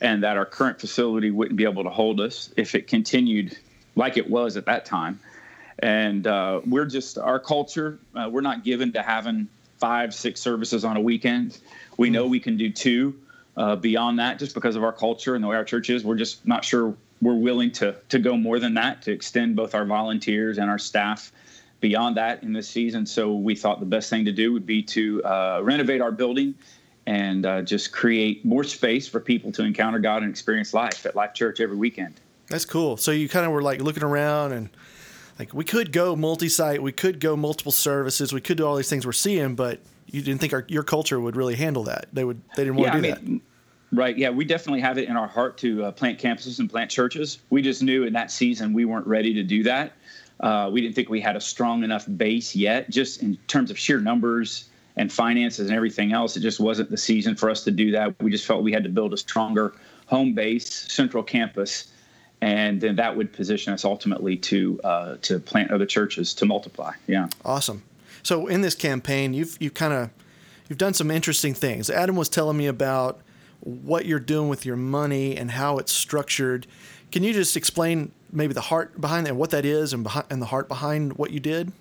and 0.00 0.22
that 0.22 0.36
our 0.36 0.46
current 0.46 0.80
facility 0.80 1.30
wouldn't 1.30 1.56
be 1.56 1.64
able 1.64 1.84
to 1.84 1.90
hold 1.90 2.20
us 2.20 2.50
if 2.56 2.74
it 2.74 2.86
continued 2.86 3.58
like 3.94 4.16
it 4.16 4.28
was 4.28 4.56
at 4.56 4.66
that 4.66 4.84
time 4.84 5.18
and 5.80 6.26
uh, 6.26 6.60
we're 6.66 6.86
just 6.86 7.18
our 7.18 7.38
culture. 7.38 7.98
Uh, 8.14 8.28
we're 8.30 8.40
not 8.40 8.64
given 8.64 8.92
to 8.92 9.02
having 9.02 9.48
five, 9.78 10.14
six 10.14 10.40
services 10.40 10.84
on 10.84 10.96
a 10.96 11.00
weekend. 11.00 11.58
We 11.96 12.10
know 12.10 12.26
we 12.26 12.40
can 12.40 12.56
do 12.56 12.70
two. 12.70 13.18
Uh, 13.56 13.74
beyond 13.74 14.18
that, 14.18 14.38
just 14.38 14.54
because 14.54 14.76
of 14.76 14.84
our 14.84 14.92
culture 14.92 15.34
and 15.34 15.42
the 15.42 15.48
way 15.48 15.56
our 15.56 15.64
church 15.64 15.88
is, 15.88 16.04
we're 16.04 16.14
just 16.14 16.46
not 16.46 16.62
sure 16.62 16.94
we're 17.22 17.34
willing 17.34 17.72
to 17.72 17.96
to 18.10 18.18
go 18.18 18.36
more 18.36 18.58
than 18.58 18.74
that 18.74 19.00
to 19.00 19.12
extend 19.12 19.56
both 19.56 19.74
our 19.74 19.86
volunteers 19.86 20.58
and 20.58 20.68
our 20.68 20.78
staff 20.78 21.32
beyond 21.80 22.16
that 22.18 22.42
in 22.42 22.52
this 22.52 22.68
season. 22.68 23.06
So 23.06 23.34
we 23.34 23.54
thought 23.54 23.80
the 23.80 23.86
best 23.86 24.10
thing 24.10 24.24
to 24.26 24.32
do 24.32 24.52
would 24.52 24.66
be 24.66 24.82
to 24.82 25.24
uh, 25.24 25.60
renovate 25.62 26.00
our 26.00 26.12
building 26.12 26.54
and 27.06 27.46
uh, 27.46 27.62
just 27.62 27.92
create 27.92 28.44
more 28.44 28.64
space 28.64 29.06
for 29.06 29.20
people 29.20 29.52
to 29.52 29.62
encounter 29.62 29.98
God 29.98 30.22
and 30.22 30.30
experience 30.30 30.74
life 30.74 31.06
at 31.06 31.14
Life 31.14 31.34
Church 31.34 31.60
every 31.60 31.76
weekend. 31.76 32.20
That's 32.48 32.64
cool. 32.64 32.96
So 32.96 33.10
you 33.10 33.28
kind 33.28 33.46
of 33.46 33.52
were 33.52 33.62
like 33.62 33.80
looking 33.80 34.02
around 34.02 34.52
and 34.52 34.68
like 35.38 35.52
we 35.52 35.64
could 35.64 35.92
go 35.92 36.16
multi-site, 36.16 36.82
we 36.82 36.92
could 36.92 37.20
go 37.20 37.36
multiple 37.36 37.72
services, 37.72 38.32
we 38.32 38.40
could 38.40 38.56
do 38.56 38.66
all 38.66 38.76
these 38.76 38.88
things 38.88 39.04
we're 39.04 39.12
seeing, 39.12 39.54
but 39.54 39.80
you 40.06 40.22
didn't 40.22 40.40
think 40.40 40.52
our, 40.52 40.64
your 40.68 40.82
culture 40.82 41.20
would 41.20 41.36
really 41.36 41.56
handle 41.56 41.84
that. 41.84 42.06
They 42.12 42.24
would, 42.24 42.40
they 42.56 42.64
didn't 42.64 42.76
want 42.76 42.86
yeah, 42.88 42.92
to 42.92 43.02
do 43.02 43.08
I 43.08 43.14
mean, 43.14 43.34
that. 43.34 43.96
Right. 43.96 44.18
Yeah, 44.18 44.30
we 44.30 44.44
definitely 44.44 44.80
have 44.80 44.98
it 44.98 45.08
in 45.08 45.16
our 45.16 45.28
heart 45.28 45.58
to 45.58 45.84
uh, 45.84 45.92
plant 45.92 46.18
campuses 46.18 46.58
and 46.58 46.68
plant 46.68 46.90
churches. 46.90 47.38
We 47.50 47.62
just 47.62 47.82
knew 47.82 48.04
in 48.04 48.12
that 48.14 48.30
season 48.30 48.72
we 48.72 48.84
weren't 48.84 49.06
ready 49.06 49.32
to 49.34 49.42
do 49.42 49.62
that. 49.62 49.92
Uh, 50.40 50.68
we 50.72 50.80
didn't 50.80 50.94
think 50.94 51.08
we 51.08 51.20
had 51.20 51.36
a 51.36 51.40
strong 51.40 51.84
enough 51.84 52.04
base 52.16 52.54
yet, 52.54 52.90
just 52.90 53.22
in 53.22 53.36
terms 53.46 53.70
of 53.70 53.78
sheer 53.78 54.00
numbers 54.00 54.68
and 54.96 55.12
finances 55.12 55.68
and 55.68 55.76
everything 55.76 56.12
else. 56.12 56.36
It 56.36 56.40
just 56.40 56.60
wasn't 56.60 56.90
the 56.90 56.96
season 56.96 57.36
for 57.36 57.48
us 57.48 57.64
to 57.64 57.70
do 57.70 57.90
that. 57.92 58.20
We 58.20 58.30
just 58.30 58.44
felt 58.44 58.62
we 58.62 58.72
had 58.72 58.82
to 58.84 58.90
build 58.90 59.14
a 59.14 59.16
stronger 59.16 59.74
home 60.06 60.34
base, 60.34 60.68
central 60.68 61.22
campus 61.22 61.92
and 62.40 62.80
then 62.80 62.96
that 62.96 63.16
would 63.16 63.32
position 63.32 63.72
us 63.72 63.84
ultimately 63.84 64.36
to 64.36 64.80
uh, 64.84 65.16
to 65.22 65.38
plant 65.38 65.70
other 65.70 65.86
churches 65.86 66.34
to 66.34 66.46
multiply. 66.46 66.92
Yeah. 67.06 67.28
Awesome. 67.44 67.82
So 68.22 68.46
in 68.46 68.60
this 68.60 68.74
campaign, 68.74 69.34
you've 69.34 69.56
you 69.60 69.70
kind 69.70 69.92
of 69.92 70.10
you've 70.68 70.78
done 70.78 70.94
some 70.94 71.10
interesting 71.10 71.54
things. 71.54 71.90
Adam 71.90 72.16
was 72.16 72.28
telling 72.28 72.56
me 72.56 72.66
about 72.66 73.20
what 73.60 74.06
you're 74.06 74.20
doing 74.20 74.48
with 74.48 74.66
your 74.66 74.76
money 74.76 75.36
and 75.36 75.50
how 75.50 75.78
it's 75.78 75.92
structured. 75.92 76.66
Can 77.10 77.22
you 77.22 77.32
just 77.32 77.56
explain 77.56 78.12
maybe 78.32 78.52
the 78.52 78.60
heart 78.60 79.00
behind 79.00 79.26
that, 79.26 79.36
what 79.36 79.50
that 79.50 79.64
is, 79.64 79.92
and 79.92 80.02
behind 80.02 80.26
and 80.30 80.42
the 80.42 80.46
heart 80.46 80.68
behind 80.68 81.14
what 81.14 81.30
you 81.30 81.40
did? 81.40 81.72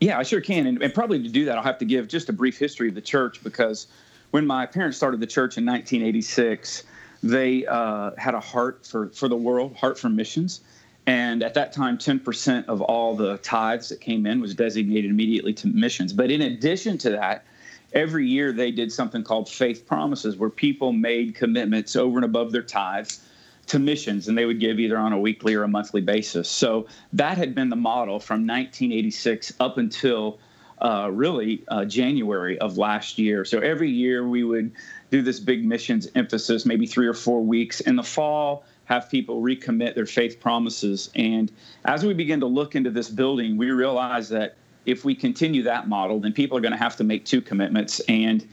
Yeah, 0.00 0.18
I 0.18 0.22
sure 0.22 0.40
can. 0.40 0.66
And, 0.66 0.82
and 0.82 0.94
probably 0.94 1.22
to 1.22 1.28
do 1.28 1.44
that, 1.44 1.58
I'll 1.58 1.64
have 1.64 1.78
to 1.78 1.84
give 1.84 2.08
just 2.08 2.28
a 2.28 2.32
brief 2.32 2.58
history 2.58 2.88
of 2.88 2.94
the 2.94 3.02
church 3.02 3.42
because 3.44 3.86
when 4.30 4.46
my 4.46 4.64
parents 4.64 4.96
started 4.96 5.20
the 5.20 5.26
church 5.26 5.58
in 5.58 5.66
1986 5.66 6.84
they 7.22 7.66
uh, 7.66 8.12
had 8.16 8.34
a 8.34 8.40
heart 8.40 8.86
for, 8.86 9.08
for 9.10 9.28
the 9.28 9.36
world, 9.36 9.76
heart 9.76 9.98
for 9.98 10.08
missions. 10.08 10.60
And 11.06 11.42
at 11.42 11.54
that 11.54 11.72
time, 11.72 11.98
10% 11.98 12.66
of 12.66 12.80
all 12.82 13.16
the 13.16 13.38
tithes 13.38 13.88
that 13.88 14.00
came 14.00 14.26
in 14.26 14.40
was 14.40 14.54
designated 14.54 15.10
immediately 15.10 15.52
to 15.54 15.68
missions. 15.68 16.12
But 16.12 16.30
in 16.30 16.42
addition 16.42 16.98
to 16.98 17.10
that, 17.10 17.44
every 17.92 18.28
year 18.28 18.52
they 18.52 18.70
did 18.70 18.92
something 18.92 19.24
called 19.24 19.48
faith 19.48 19.86
promises, 19.86 20.36
where 20.36 20.50
people 20.50 20.92
made 20.92 21.34
commitments 21.34 21.96
over 21.96 22.18
and 22.18 22.24
above 22.24 22.52
their 22.52 22.62
tithes 22.62 23.24
to 23.66 23.78
missions, 23.78 24.28
and 24.28 24.36
they 24.36 24.46
would 24.46 24.60
give 24.60 24.78
either 24.78 24.98
on 24.98 25.12
a 25.12 25.18
weekly 25.18 25.54
or 25.54 25.62
a 25.62 25.68
monthly 25.68 26.00
basis. 26.00 26.48
So 26.48 26.86
that 27.12 27.38
had 27.38 27.54
been 27.54 27.68
the 27.68 27.76
model 27.76 28.18
from 28.18 28.46
1986 28.46 29.52
up 29.60 29.78
until 29.78 30.38
uh, 30.80 31.10
really 31.12 31.62
uh, 31.68 31.84
January 31.84 32.58
of 32.58 32.78
last 32.78 33.18
year. 33.18 33.44
So 33.44 33.58
every 33.58 33.90
year 33.90 34.26
we 34.26 34.44
would 34.44 34.72
do 35.10 35.22
this 35.22 35.40
big 35.40 35.64
missions 35.64 36.08
emphasis, 36.14 36.64
maybe 36.64 36.86
three 36.86 37.06
or 37.06 37.14
four 37.14 37.42
weeks. 37.42 37.80
In 37.80 37.96
the 37.96 38.02
fall, 38.02 38.64
have 38.84 39.10
people 39.10 39.42
recommit 39.42 39.94
their 39.94 40.06
faith 40.06 40.40
promises. 40.40 41.10
And 41.14 41.52
as 41.84 42.04
we 42.04 42.14
begin 42.14 42.40
to 42.40 42.46
look 42.46 42.74
into 42.74 42.90
this 42.90 43.08
building, 43.08 43.56
we 43.56 43.70
realize 43.70 44.28
that 44.30 44.56
if 44.86 45.04
we 45.04 45.14
continue 45.14 45.62
that 45.64 45.88
model, 45.88 46.18
then 46.20 46.32
people 46.32 46.56
are 46.56 46.60
going 46.60 46.72
to 46.72 46.78
have 46.78 46.96
to 46.96 47.04
make 47.04 47.24
two 47.24 47.40
commitments. 47.40 48.00
And 48.00 48.46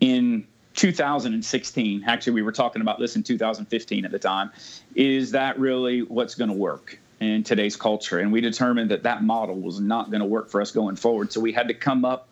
in 0.00 0.46
2016, 0.74 2.04
actually, 2.06 2.32
we 2.32 2.42
were 2.42 2.52
talking 2.52 2.82
about 2.82 2.98
this 2.98 3.16
in 3.16 3.22
2015 3.22 4.04
at 4.04 4.10
the 4.10 4.18
time, 4.18 4.50
is 4.94 5.30
that 5.30 5.58
really 5.58 6.02
what's 6.02 6.34
going 6.34 6.50
to 6.50 6.56
work? 6.56 6.98
In 7.20 7.42
today's 7.42 7.76
culture. 7.76 8.18
And 8.18 8.32
we 8.32 8.40
determined 8.40 8.90
that 8.90 9.02
that 9.02 9.22
model 9.22 9.56
was 9.56 9.78
not 9.78 10.10
going 10.10 10.20
to 10.20 10.26
work 10.26 10.50
for 10.50 10.60
us 10.60 10.70
going 10.72 10.96
forward. 10.96 11.32
So 11.32 11.40
we 11.40 11.52
had 11.52 11.68
to 11.68 11.74
come 11.74 12.04
up 12.04 12.28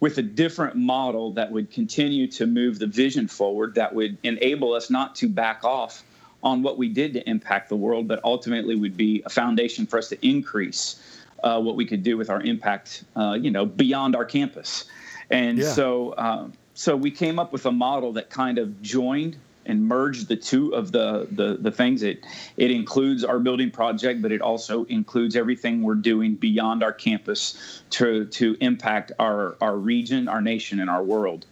with 0.00 0.16
a 0.18 0.22
different 0.22 0.76
model 0.76 1.32
that 1.32 1.50
would 1.50 1.72
continue 1.72 2.28
to 2.28 2.46
move 2.46 2.78
the 2.78 2.86
vision 2.86 3.26
forward, 3.26 3.74
that 3.74 3.94
would 3.94 4.16
enable 4.22 4.72
us 4.72 4.90
not 4.90 5.16
to 5.16 5.28
back 5.28 5.64
off 5.64 6.04
on 6.42 6.62
what 6.62 6.78
we 6.78 6.88
did 6.88 7.12
to 7.14 7.28
impact 7.28 7.68
the 7.68 7.76
world, 7.76 8.06
but 8.06 8.20
ultimately 8.22 8.76
would 8.76 8.96
be 8.96 9.22
a 9.26 9.28
foundation 9.28 9.86
for 9.86 9.98
us 9.98 10.08
to 10.08 10.26
increase 10.26 11.02
uh, 11.42 11.60
what 11.60 11.74
we 11.74 11.84
could 11.84 12.04
do 12.04 12.16
with 12.16 12.30
our 12.30 12.40
impact, 12.42 13.02
uh, 13.16 13.36
you 13.40 13.50
know, 13.50 13.66
beyond 13.66 14.14
our 14.14 14.24
campus. 14.24 14.84
And 15.30 15.58
yeah. 15.58 15.72
so, 15.72 16.10
uh, 16.10 16.48
so 16.74 16.96
we 16.96 17.10
came 17.10 17.40
up 17.40 17.52
with 17.52 17.66
a 17.66 17.72
model 17.72 18.12
that 18.12 18.30
kind 18.30 18.58
of 18.58 18.80
joined 18.80 19.36
and 19.68 19.86
merge 19.86 20.24
the 20.24 20.36
two 20.36 20.74
of 20.74 20.90
the, 20.90 21.28
the 21.30 21.58
the 21.60 21.70
things. 21.70 22.02
It 22.02 22.24
it 22.56 22.70
includes 22.70 23.22
our 23.22 23.38
building 23.38 23.70
project, 23.70 24.22
but 24.22 24.32
it 24.32 24.40
also 24.40 24.84
includes 24.84 25.36
everything 25.36 25.82
we're 25.82 25.94
doing 25.94 26.34
beyond 26.34 26.82
our 26.82 26.92
campus 26.92 27.82
to 27.90 28.24
to 28.26 28.56
impact 28.60 29.12
our 29.18 29.56
our 29.60 29.76
region, 29.76 30.26
our 30.26 30.40
nation, 30.40 30.80
and 30.80 30.90
our 30.90 31.04
world. 31.04 31.46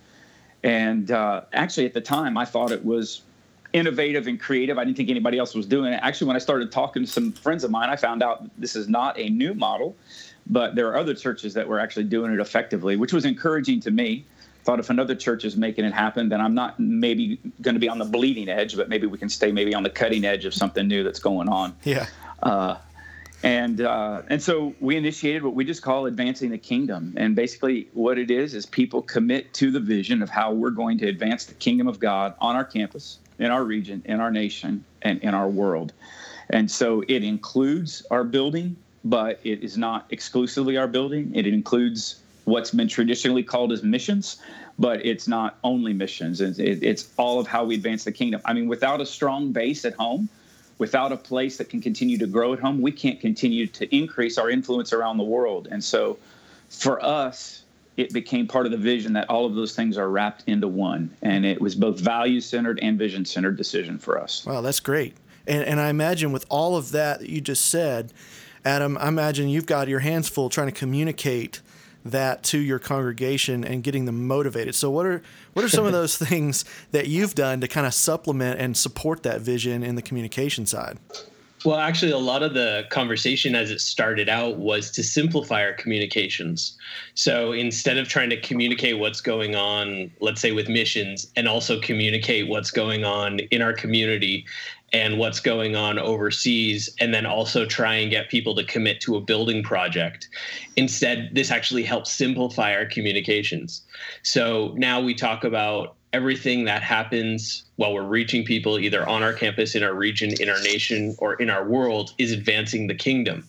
And 0.65 1.11
uh, 1.11 1.43
actually, 1.53 1.87
at 1.87 1.95
the 1.95 2.01
time, 2.01 2.37
I 2.37 2.45
thought 2.45 2.73
it 2.73 2.85
was 2.85 3.23
innovative 3.73 4.27
and 4.27 4.41
creative. 4.41 4.79
I 4.79 4.85
didn't 4.85 4.97
think 4.97 5.11
anybody 5.11 5.39
else 5.39 5.55
was 5.55 5.67
doing 5.67 5.93
it. 5.93 6.01
Actually, 6.03 6.29
when 6.29 6.37
I 6.37 6.41
started 6.41 6.73
talking 6.73 7.05
to 7.05 7.11
some 7.11 7.33
friends 7.33 7.63
of 7.63 7.71
mine, 7.71 7.91
I 7.91 7.97
found 7.97 8.23
out 8.23 8.49
this 8.59 8.75
is 8.75 8.89
not 8.89 9.19
a 9.19 9.29
new 9.29 9.55
model, 9.55 9.95
but 10.47 10.75
there 10.75 10.89
are 10.89 10.97
other 10.97 11.15
churches 11.15 11.55
that 11.55 11.69
were 11.69 11.79
actually 11.79 12.05
doing 12.05 12.33
it 12.33 12.41
effectively, 12.41 12.97
which 12.97 13.13
was 13.13 13.25
encouraging 13.25 13.81
to 13.81 13.91
me. 13.91 14.25
Thought 14.67 14.81
if 14.81 14.91
another 14.91 15.15
church 15.15 15.45
is 15.45 15.57
making 15.57 15.85
it 15.85 15.95
happen, 15.95 16.29
then 16.29 16.41
I'm 16.41 16.55
not 16.55 16.79
maybe 16.81 17.39
going 17.63 17.75
to 17.77 17.81
be 17.81 17.89
on 17.89 17.99
the 17.99 18.05
bleeding 18.05 18.49
edge, 18.49 18.77
but 18.77 18.89
maybe 18.89 19.07
we 19.07 19.17
can 19.17 19.29
stay 19.29 19.53
maybe 19.53 19.75
on 19.75 19.85
the 19.85 19.91
cutting 19.91 20.25
edge 20.25 20.45
of 20.45 20.53
something 20.53 20.89
new 20.89 21.05
that's 21.05 21.21
going 21.21 21.49
on. 21.49 21.77
Yeah. 21.85 22.07
Uh, 22.43 22.77
and 23.45 23.81
uh, 23.81 24.23
and 24.29 24.43
so 24.43 24.75
we 24.81 24.97
initiated 24.97 25.45
what 25.45 25.55
we 25.55 25.65
just 25.65 25.83
call 25.83 26.07
advancing 26.07 26.51
the 26.51 26.59
kingdom 26.59 27.15
and 27.17 27.37
basically 27.37 27.89
what 27.93 28.19
it 28.19 28.31
is 28.31 28.55
is 28.55 28.67
people 28.67 29.03
commit 29.03 29.55
to 29.55 29.71
the 29.71 29.79
vision 29.79 30.21
of 30.21 30.31
how 30.31 30.53
we're 30.53 30.71
going 30.71 30.99
to 30.99 31.07
advance 31.07 31.45
the 31.45 31.55
kingdom 31.55 31.87
of 31.87 32.01
god 32.01 32.35
on 32.41 32.57
our 32.57 32.65
campus 32.65 33.19
in 33.39 33.51
our 33.51 33.65
region, 33.65 34.03
in 34.05 34.21
our 34.21 34.31
nation, 34.31 34.85
and 35.03 35.21
in 35.21 35.35
our 35.35 35.49
world. 35.49 35.93
And 36.51 36.71
so 36.71 37.05
it 37.09 37.23
includes 37.23 38.05
our 38.11 38.25
building, 38.25 38.77
but 39.05 39.41
it 39.45 39.63
is 39.63 39.77
not 39.77 40.07
exclusively 40.11 40.77
our 40.77 40.89
building. 40.89 41.33
It 41.35 41.47
includes 41.47 42.23
what's 42.47 42.71
been 42.71 42.89
traditionally 42.89 43.43
called 43.43 43.73
as 43.73 43.83
missions, 43.83 44.39
but 44.79 45.05
it's 45.05 45.29
not 45.29 45.59
only 45.65 45.93
missions. 45.93 46.41
It's, 46.41 47.09
all 47.17 47.39
of 47.39 47.47
how 47.47 47.65
we 47.65 47.75
advance 47.75 48.05
the 48.05 48.13
kingdom. 48.13 48.41
I 48.45 48.53
mean, 48.53 48.69
without 48.69 49.01
a 49.01 49.07
strong 49.07 49.53
base 49.53 49.85
at 49.85 49.95
home, 49.95 50.29
without 50.79 51.11
a 51.11 51.17
place 51.17 51.57
that 51.59 51.69
can 51.69 51.81
continue 51.83 52.17
to 52.19 52.27
grow 52.27 52.53
at 52.53 52.61
home, 52.61 52.81
we 52.81 52.93
can't 52.93 53.21
continue 53.21 53.67
to 53.67 53.95
increase 53.95 54.39
our 54.39 54.49
influence 54.49 54.93
around 54.93 55.19
the 55.19 55.25
world. 55.25 55.69
And 55.71 55.83
so 55.83 56.19
for 56.69 57.05
us, 57.05 57.65
it 57.97 58.13
became 58.13 58.47
part 58.47 58.67
of 58.67 58.73
the 58.73 58.79
vision 58.79 59.13
that 59.15 59.29
all 59.29 59.45
of 59.45 59.55
those 59.55 59.75
things 59.75 59.99
are 59.99 60.09
wrapped 60.09 60.45
into 60.47 60.69
one. 60.69 61.11
And 61.23 61.45
it 61.45 61.61
was 61.61 61.75
both 61.75 61.99
value 61.99 62.41
centered 62.41 62.79
and 62.81 62.97
vision 62.97 63.25
centered 63.25 63.57
decision 63.57 63.99
for 63.99 64.21
us. 64.21 64.47
Wow, 64.47 64.61
that's 64.61 64.81
great. 64.81 65.15
And, 65.49 65.65
and 65.65 65.81
I 65.81 65.89
imagine 65.89 66.31
with 66.31 66.45
all 66.49 66.77
of 66.77 66.93
that 66.93 67.21
that 67.21 67.29
you 67.29 67.41
just 67.41 67.65
said, 67.65 68.13
Adam, 68.65 68.99
I 68.99 69.09
imagine 69.09 69.49
you've 69.49 69.67
got 69.67 69.89
your 69.89 70.01
hands 70.01 70.29
full 70.29 70.49
trying 70.49 70.69
to 70.69 70.73
communicate 70.73 71.61
that 72.13 72.43
to 72.45 72.59
your 72.59 72.79
congregation 72.79 73.65
and 73.65 73.83
getting 73.83 74.05
them 74.05 74.27
motivated. 74.27 74.75
So 74.75 74.91
what 74.91 75.07
are 75.07 75.23
what 75.53 75.65
are 75.65 75.69
some 75.69 75.87
of 75.87 75.93
those 76.01 76.17
things 76.17 76.65
that 76.93 77.09
you've 77.09 77.35
done 77.35 77.61
to 77.61 77.69
kind 77.69 77.87
of 77.87 77.95
supplement 77.95 78.61
and 78.61 78.77
support 78.77 79.23
that 79.23 79.41
vision 79.41 79.83
in 79.83 79.95
the 79.95 80.03
communication 80.03 80.67
side? 80.67 80.99
Well, 81.65 81.77
actually, 81.77 82.13
a 82.13 82.19
lot 82.19 82.43
of 82.43 82.55
the 82.55 82.85
conversation 82.91 83.55
as 83.55 83.71
it 83.71 83.81
started 83.81 84.29
out 84.29 84.59
was 84.59 84.91
to 84.93 85.03
simplify 85.03 85.63
our 85.63 85.73
communications. 85.73 86.77
So 87.15 87.53
instead 87.53 87.97
of 87.97 88.09
trying 88.09 88.31
to 88.31 88.41
communicate 88.41 88.99
what's 88.99 89.21
going 89.21 89.57
on, 89.57 90.13
let's 90.21 90.41
say 90.41 90.53
with 90.53 90.69
missions, 90.69 91.27
and 91.35 91.49
also 91.49 91.81
communicate 91.81 92.49
what's 92.49 92.71
going 92.71 93.05
on 93.05 93.41
in 93.51 93.63
our 93.63 93.73
community 93.73 94.45
and 94.93 95.19
what's 95.19 95.41
going 95.41 95.75
on 95.75 95.99
overseas, 95.99 96.89
and 97.01 97.13
then 97.13 97.27
also 97.27 97.67
try 97.67 97.95
and 97.95 98.11
get 98.11 98.31
people 98.31 98.55
to 98.55 98.63
commit 98.65 99.01
to 99.01 99.17
a 99.17 99.21
building 99.21 99.63
project. 99.63 100.29
Instead, 100.77 101.31
this 101.33 101.51
actually 101.51 101.83
helps 101.83 102.13
simplify 102.13 102.75
our 102.75 102.87
communications. 102.87 103.83
So 104.23 104.75
now 104.77 105.01
we 105.01 105.15
talk 105.15 105.43
about 105.43 105.97
everything 106.17 106.65
that 106.65 106.83
happens 106.83 107.67
while 107.77 107.93
we're 107.93 108.03
reaching 108.03 108.43
people 108.43 108.79
either 108.79 109.07
on 109.07 109.23
our 109.23 109.35
campus, 109.35 109.75
in 109.75 109.83
our 109.83 109.93
region, 109.93 110.33
in 110.41 110.49
our 110.49 110.61
nation, 110.63 111.15
or 111.19 111.35
in 111.35 111.51
our 111.51 111.69
world 111.69 112.15
is 112.17 112.33
advancing 112.33 112.87
the 112.87 112.95
kingdom. 112.95 113.47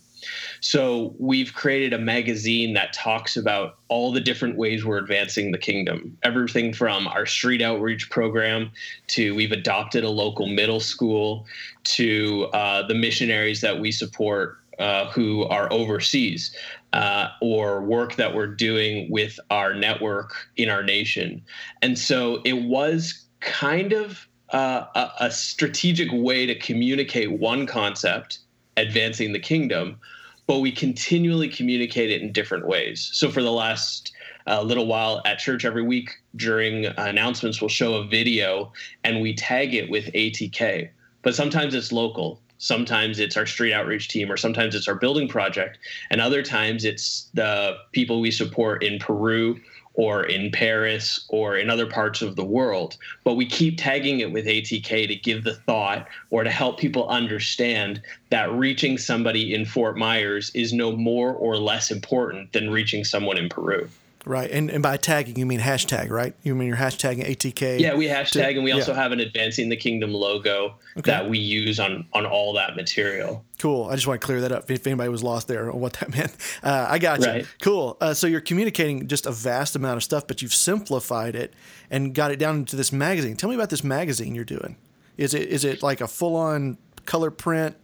So 0.59 1.15
we've 1.17 1.53
created 1.53 1.93
a 1.93 1.97
magazine 1.97 2.73
that 2.73 2.91
talks 2.91 3.37
about 3.37 3.77
all 3.87 4.11
the 4.11 4.19
different 4.19 4.57
ways 4.57 4.83
we're 4.83 4.97
advancing 4.97 5.51
the 5.53 5.57
kingdom. 5.57 6.17
Everything 6.23 6.73
from 6.73 7.07
our 7.07 7.25
street 7.25 7.61
outreach 7.61 8.09
program 8.09 8.71
to 9.15 9.33
we've 9.33 9.53
adopted 9.53 10.03
a 10.03 10.09
local 10.09 10.47
middle 10.47 10.81
school 10.81 11.45
to 11.83 12.49
uh, 12.53 12.85
the 12.85 12.95
missionaries 12.95 13.61
that 13.61 13.79
we 13.79 13.91
support 13.91 14.57
uh, 14.79 15.09
who 15.11 15.43
are 15.45 15.71
overseas 15.71 16.55
uh, 16.93 17.29
or 17.41 17.81
work 17.81 18.15
that 18.15 18.33
we're 18.33 18.47
doing 18.47 19.09
with 19.11 19.39
our 19.49 19.73
network 19.73 20.35
in 20.55 20.69
our 20.69 20.83
nation. 20.83 21.41
And 21.81 21.97
so 21.97 22.41
it 22.45 22.63
was 22.63 23.25
kind 23.39 23.93
of 23.93 24.27
uh, 24.53 24.85
a, 24.95 25.25
a 25.25 25.31
strategic 25.31 26.09
way 26.11 26.45
to 26.45 26.55
communicate 26.55 27.39
one 27.39 27.65
concept, 27.65 28.39
advancing 28.77 29.33
the 29.33 29.39
kingdom, 29.39 29.97
but 30.45 30.59
we 30.59 30.71
continually 30.71 31.49
communicate 31.49 32.09
it 32.09 32.21
in 32.21 32.31
different 32.31 32.67
ways. 32.67 33.09
So 33.13 33.29
for 33.29 33.41
the 33.41 33.51
last 33.51 34.13
a 34.45 34.59
uh, 34.59 34.63
little 34.63 34.87
while 34.87 35.21
at 35.25 35.39
church 35.39 35.65
every 35.65 35.83
week 35.83 36.09
during 36.37 36.85
announcements, 36.85 37.59
we'll 37.59 37.67
show 37.67 37.95
a 37.95 38.07
video 38.07 38.71
and 39.03 39.19
we 39.19 39.33
tag 39.33 39.73
it 39.73 39.89
with 39.89 40.05
ATK. 40.13 40.89
But 41.21 41.35
sometimes 41.35 41.75
it's 41.75 41.91
local 41.91 42.41
sometimes 42.57 43.19
it's 43.19 43.37
our 43.37 43.45
street 43.45 43.73
outreach 43.73 44.07
team 44.07 44.31
or 44.31 44.37
sometimes 44.37 44.75
it's 44.75 44.87
our 44.87 44.95
building 44.95 45.27
project 45.27 45.77
and 46.09 46.21
other 46.21 46.41
times 46.41 46.85
it's 46.85 47.29
the 47.33 47.75
people 47.91 48.19
we 48.19 48.31
support 48.31 48.83
in 48.83 48.99
peru 48.99 49.59
or 49.93 50.23
in 50.25 50.51
paris 50.51 51.25
or 51.29 51.57
in 51.57 51.69
other 51.69 51.87
parts 51.87 52.21
of 52.21 52.35
the 52.35 52.45
world. 52.45 52.97
But 53.23 53.33
we 53.33 53.45
keep 53.45 53.77
tagging 53.77 54.19
it 54.19 54.31
with 54.31 54.45
atk 54.45 55.07
to 55.07 55.15
give 55.15 55.43
the 55.43 55.55
thought 55.55 56.07
or 56.29 56.43
to 56.43 56.51
help 56.51 56.79
people 56.79 57.07
understand 57.09 58.01
that 58.29 58.51
reaching 58.51 58.97
somebody 58.97 59.53
in 59.53 59.65
fort 59.65 59.97
myers 59.97 60.51
is 60.53 60.71
no 60.71 60.91
more 60.91 61.33
or 61.33 61.57
less 61.57 61.91
important 61.91 62.53
than 62.53 62.69
reaching 62.69 63.03
someone 63.03 63.37
in 63.37 63.49
peru 63.49 63.89
Right. 64.27 64.51
And, 64.51 64.69
and 64.69 64.83
by 64.83 64.97
tagging, 64.97 65.37
you 65.37 65.45
mean 65.45 65.61
hashtag, 65.61 66.09
right? 66.09 66.35
You 66.43 66.53
mean 66.53 66.67
you're 66.67 66.77
hashtagging 66.77 67.25
ATK? 67.25 67.79
Yeah, 67.79 67.95
we 67.95 68.07
hashtag 68.07 68.31
to, 68.31 68.55
and 68.55 68.63
we 68.63 68.73
also 68.73 68.93
yeah. 68.93 69.01
have 69.01 69.13
an 69.13 69.21
Advancing 69.21 69.69
the 69.69 69.77
Kingdom 69.77 70.13
logo 70.13 70.75
okay. 70.97 71.11
that 71.11 71.29
we 71.29 71.39
use 71.39 71.79
on, 71.79 72.05
on 72.11 72.25
all 72.25 72.53
that 72.53 72.75
material. 72.75 73.45
Cool. 73.57 73.89
I 73.89 73.95
just 73.95 74.05
want 74.05 74.19
to 74.19 74.25
clear 74.25 74.41
that 74.41 74.51
up 74.51 74.69
if 74.69 74.85
anybody 74.85 75.09
was 75.09 75.23
lost 75.23 75.47
there 75.47 75.71
on 75.71 75.79
what 75.79 75.93
that 75.93 76.09
meant. 76.15 76.35
Uh, 76.61 76.87
I 76.89 76.99
got 76.99 77.21
you. 77.21 77.27
Right. 77.27 77.47
Cool. 77.61 77.95
Uh, 78.01 78.13
so 78.13 78.27
you're 78.27 78.41
communicating 78.41 79.07
just 79.07 79.25
a 79.25 79.31
vast 79.31 79.77
amount 79.77 79.95
of 79.95 80.03
stuff, 80.03 80.27
but 80.27 80.41
you've 80.41 80.53
simplified 80.53 81.33
it 81.35 81.53
and 81.89 82.13
got 82.13 82.31
it 82.31 82.37
down 82.37 82.57
into 82.57 82.75
this 82.75 82.91
magazine. 82.91 83.37
Tell 83.37 83.49
me 83.49 83.55
about 83.55 83.69
this 83.69 83.83
magazine 83.83 84.35
you're 84.35 84.43
doing. 84.43 84.75
Is 85.15 85.33
it 85.33 85.49
is 85.49 85.63
it 85.63 85.81
like 85.81 86.01
a 86.01 86.07
full 86.07 86.35
on 86.35 86.77
color 87.05 87.31
print, 87.31 87.75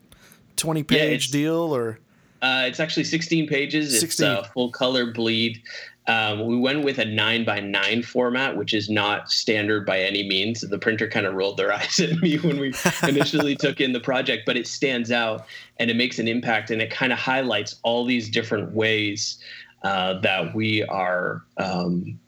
20 0.58 0.84
page 0.84 1.30
yeah, 1.30 1.32
deal 1.32 1.76
or? 1.76 2.00
Uh, 2.44 2.66
it's 2.68 2.82
actually 2.82 3.06
16 3.06 3.48
pages. 3.48 3.98
16. 3.98 4.28
It's 4.28 4.48
full 4.50 4.70
color 4.70 5.12
bleed. 5.12 5.64
Um, 6.08 6.46
we 6.46 6.58
went 6.58 6.84
with 6.84 7.00
a 7.00 7.06
nine 7.06 7.46
by 7.46 7.60
nine 7.60 8.04
format, 8.04 8.58
which 8.58 8.74
is 8.74 8.90
not 8.90 9.30
standard 9.30 9.86
by 9.86 10.00
any 10.00 10.28
means. 10.28 10.62
The 10.62 10.78
printer 10.78 11.08
kind 11.08 11.26
of 11.26 11.34
rolled 11.34 11.58
their 11.58 11.72
eyes 11.74 12.00
at 12.00 12.22
me 12.22 12.38
when 12.38 12.60
we 12.60 12.74
initially 13.08 13.56
took 13.56 13.80
in 13.80 13.94
the 13.94 14.00
project, 14.00 14.44
but 14.46 14.58
it 14.58 14.68
stands 14.68 15.12
out 15.12 15.46
and 15.78 15.90
it 15.90 15.96
makes 15.96 16.20
an 16.20 16.28
impact 16.28 16.72
and 16.72 16.82
it 16.82 16.92
kind 16.92 17.14
of 17.14 17.20
highlights 17.20 17.80
all 17.84 18.06
these 18.06 18.30
different 18.30 18.74
ways 18.74 19.38
uh, 19.84 20.20
that 20.20 20.54
we 20.56 20.84
are 20.84 21.44
um, 21.58 22.20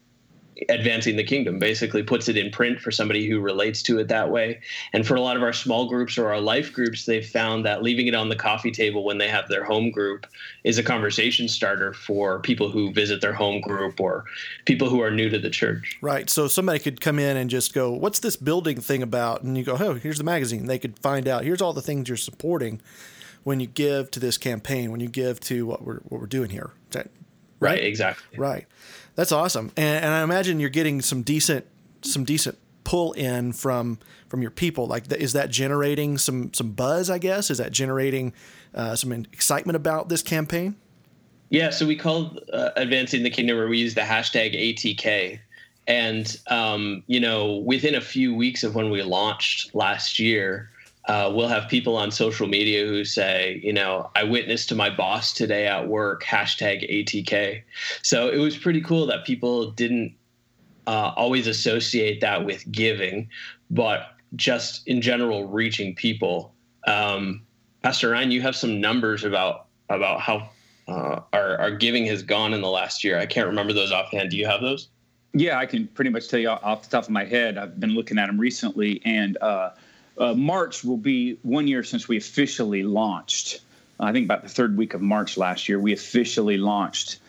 advancing 0.70 1.18
the 1.18 1.24
kingdom 1.24 1.60
basically 1.60 2.02
puts 2.02 2.30
it 2.30 2.38
in 2.38 2.50
print 2.50 2.80
for 2.80 2.92
somebody 2.92 3.28
who 3.28 3.40
relates 3.40 3.82
to 3.84 4.00
it 4.00 4.08
that 4.08 4.30
way. 4.30 4.62
And 4.94 5.06
for 5.06 5.16
a 5.16 5.22
lot 5.22 5.36
of 5.36 5.44
our 5.44 5.52
small 5.52 5.88
groups 5.88 6.18
or 6.18 6.30
our 6.30 6.40
life 6.40 6.72
groups 6.72 7.06
they've 7.06 7.26
found 7.26 7.66
that 7.66 7.84
leaving 7.84 8.08
it 8.08 8.16
on 8.16 8.30
the 8.30 8.36
coffee 8.36 8.72
table 8.72 9.04
when 9.04 9.18
they 9.18 9.28
have 9.28 9.48
their 9.50 9.64
home 9.64 9.92
group 9.92 10.26
is 10.64 10.78
a 10.78 10.84
conversation 10.84 11.48
starter 11.48 11.94
for 11.94 12.40
people 12.40 12.70
who 12.70 12.92
visit 12.94 13.22
their 13.22 13.34
home 13.34 13.60
group 13.62 14.00
or 14.00 14.26
people 14.66 14.90
who 14.90 15.02
are 15.02 15.12
new 15.12 15.30
to 15.30 15.40
the 15.40 15.50
church. 15.50 15.98
Right. 16.02 16.30
So 16.30 16.48
somebody 16.48 16.80
could 16.80 17.02
come 17.02 17.20
in 17.20 17.36
and 17.38 17.50
just 17.50 17.74
go 17.74 17.92
what's 17.92 18.20
this 18.20 18.38
building 18.38 18.80
thing 18.80 19.04
about? 19.04 19.44
And 19.44 19.58
you 19.58 19.64
go 19.64 19.78
oh 19.80 19.96
here's 19.96 20.18
the 20.18 20.24
magazine. 20.24 20.66
They 20.66 20.80
could 20.80 20.98
find 21.00 21.28
out 21.28 21.44
here's 21.44 21.62
all 21.62 21.74
the 21.74 21.82
things 21.82 22.08
you're 22.08 22.18
supporting 22.18 22.82
when 23.44 23.60
you 23.60 23.68
give 23.68 24.10
to 24.12 24.20
this 24.20 24.38
campaign 24.38 24.92
when 24.92 25.02
you 25.02 25.10
give 25.10 25.40
to 25.42 25.66
what 25.66 25.84
we're 25.84 26.00
what 26.08 26.22
we're 26.22 26.28
doing 26.28 26.50
here. 26.50 26.72
Right? 26.94 27.08
right? 27.60 27.84
exactly. 27.84 28.38
Right 28.38 28.68
that's 29.16 29.32
awesome, 29.32 29.72
and, 29.78 30.06
and 30.06 30.14
I 30.14 30.24
imagine 30.24 30.60
you're 30.60 30.70
getting 30.70 31.02
some 31.02 31.22
decent 31.22 31.66
some 32.02 32.24
decent 32.24 32.58
pull 32.84 33.14
in 33.14 33.52
from 33.52 34.00
from 34.30 34.42
your 34.42 34.52
people. 34.52 34.88
Like, 34.88 35.12
is 35.12 35.34
that 35.34 35.50
generating 35.50 36.18
some 36.18 36.54
some 36.54 36.72
buzz? 36.72 37.10
I 37.10 37.18
guess 37.18 37.50
is 37.50 37.58
that 37.58 37.72
generating 37.72 38.34
uh, 38.74 38.96
some 38.96 39.12
excitement 39.12 39.76
about 39.76 40.08
this 40.08 40.22
campaign? 40.22 40.76
Yeah, 41.50 41.70
so 41.70 41.86
we 41.86 41.96
called 41.96 42.40
uh, 42.52 42.72
advancing 42.76 43.24
the 43.24 43.30
kingdom 43.30 43.58
where 43.58 43.68
we 43.68 43.78
use 43.78 43.94
the 43.94 44.02
hashtag 44.02 44.56
ATK, 44.56 45.40
and 45.88 46.38
um, 46.48 47.04
you 47.08 47.20
know 47.20 47.58
within 47.58 47.96
a 47.96 48.02
few 48.02 48.34
weeks 48.34 48.64
of 48.64 48.76
when 48.76 48.90
we 48.90 49.02
launched 49.02 49.76
last 49.76 50.20
year, 50.20 50.70
uh, 51.08 51.32
we'll 51.34 51.48
have 51.48 51.70
people 51.70 51.96
on 51.96 52.10
social 52.12 52.48
media 52.48 52.86
who 52.86 53.06
say, 53.06 53.60
you 53.64 53.72
know, 53.72 54.10
I 54.16 54.24
witnessed 54.24 54.70
to 54.70 54.76
my 54.76 54.90
boss 54.90 55.34
today 55.34 55.68
at 55.68 55.88
work, 55.88 56.24
hashtag 56.24 56.90
ATK. 56.90 57.62
So 58.02 58.30
it 58.30 58.38
was 58.38 58.58
pretty 58.58 58.82
cool 58.82 59.06
that 59.08 59.24
people 59.24 59.72
didn't 59.72 60.16
uh, 60.88 61.14
always 61.16 61.48
associate 61.48 62.22
that 62.22 62.44
with 62.44 62.70
giving, 62.72 63.30
but 63.70 64.08
just 64.36 64.88
in 64.88 65.02
general 65.02 65.48
reaching 65.48 65.96
people. 65.96 66.54
Um, 66.88 67.44
Pastor 67.84 68.10
Ryan, 68.10 68.32
you 68.32 68.42
have 68.42 68.56
some 68.56 68.82
numbers 68.82 69.24
about 69.24 69.68
about 69.90 70.20
how 70.20 70.50
uh, 70.88 71.22
our 71.34 71.58
our 71.60 71.72
giving 71.72 72.06
has 72.08 72.24
gone 72.24 72.54
in 72.54 72.62
the 72.62 72.70
last 72.70 73.04
year. 73.04 73.20
I 73.20 73.28
can't 73.28 73.48
remember 73.48 73.74
those 73.74 73.92
offhand. 73.92 74.32
Do 74.32 74.38
you 74.38 74.48
have 74.48 74.62
those? 74.62 74.90
Yeah, 75.34 75.60
I 75.60 75.66
can 75.66 75.88
pretty 75.90 76.10
much 76.10 76.30
tell 76.30 76.40
you 76.40 76.50
off 76.50 76.84
the 76.84 76.90
top 76.90 77.04
of 77.04 77.10
my 77.10 77.26
head. 77.26 77.58
I've 77.58 77.80
been 77.80 77.92
looking 77.92 78.18
at 78.18 78.28
them 78.28 78.40
recently, 78.40 79.02
and 79.06 79.38
uh, 79.42 79.72
uh, 80.18 80.34
March 80.34 80.84
will 80.84 80.98
be 80.98 81.38
one 81.42 81.68
year 81.68 81.84
since 81.84 82.08
we 82.08 82.18
officially 82.18 82.84
launched. 82.84 83.62
I 84.00 84.12
think 84.12 84.26
about 84.26 84.44
the 84.44 84.50
third 84.50 84.78
week 84.78 84.94
of 84.94 85.02
March 85.02 85.38
last 85.38 85.70
year, 85.70 85.80
we 85.80 85.94
officially 85.94 86.58
launched 86.58 87.20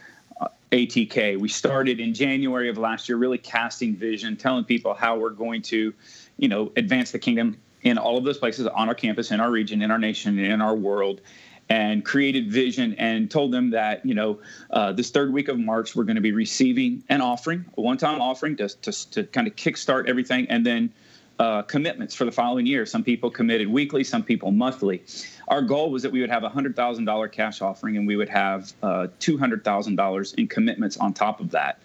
uh, 0.40 0.48
ATK. 0.72 1.38
We 1.38 1.48
started 1.48 2.00
in 2.00 2.14
January 2.14 2.68
of 2.68 2.78
last 2.78 3.08
year, 3.08 3.18
really 3.18 3.38
casting 3.38 3.94
vision, 3.94 4.36
telling 4.36 4.64
people 4.64 4.94
how 4.94 5.16
we're 5.16 5.30
going 5.30 5.62
to, 5.62 5.94
you 6.38 6.48
know, 6.48 6.72
advance 6.76 7.12
the 7.12 7.18
kingdom 7.18 7.58
in 7.82 7.98
all 7.98 8.18
of 8.18 8.24
those 8.24 8.38
places 8.38 8.66
on 8.66 8.88
our 8.88 8.94
campus, 8.94 9.30
in 9.30 9.40
our 9.40 9.50
region, 9.50 9.82
in 9.82 9.90
our 9.90 9.98
nation, 9.98 10.38
in 10.38 10.60
our 10.60 10.74
world 10.74 11.20
and 11.68 12.04
created 12.04 12.50
vision 12.50 12.94
and 12.94 13.30
told 13.30 13.52
them 13.52 13.70
that 13.70 14.04
you 14.06 14.14
know 14.14 14.38
uh, 14.70 14.92
this 14.92 15.10
third 15.10 15.32
week 15.32 15.48
of 15.48 15.58
march 15.58 15.96
we're 15.96 16.04
going 16.04 16.16
to 16.16 16.22
be 16.22 16.32
receiving 16.32 17.02
an 17.08 17.20
offering 17.20 17.64
a 17.76 17.80
one-time 17.80 18.20
offering 18.20 18.56
to, 18.56 18.68
to, 18.68 19.10
to 19.10 19.24
kind 19.24 19.46
of 19.46 19.56
kickstart 19.56 20.08
everything 20.08 20.46
and 20.48 20.64
then 20.64 20.92
uh, 21.38 21.62
commitments 21.62 22.14
for 22.14 22.24
the 22.24 22.32
following 22.32 22.66
year 22.66 22.86
some 22.86 23.04
people 23.04 23.30
committed 23.30 23.68
weekly 23.68 24.02
some 24.02 24.22
people 24.22 24.50
monthly 24.50 25.02
our 25.48 25.62
goal 25.62 25.90
was 25.90 26.02
that 26.02 26.10
we 26.10 26.20
would 26.20 26.30
have 26.30 26.44
a 26.44 26.50
$100000 26.50 27.32
cash 27.32 27.60
offering 27.60 27.96
and 27.96 28.06
we 28.06 28.16
would 28.16 28.28
have 28.28 28.72
uh, 28.82 29.06
$200000 29.20 30.34
in 30.34 30.48
commitments 30.48 30.96
on 30.96 31.12
top 31.12 31.40
of 31.40 31.50
that 31.50 31.78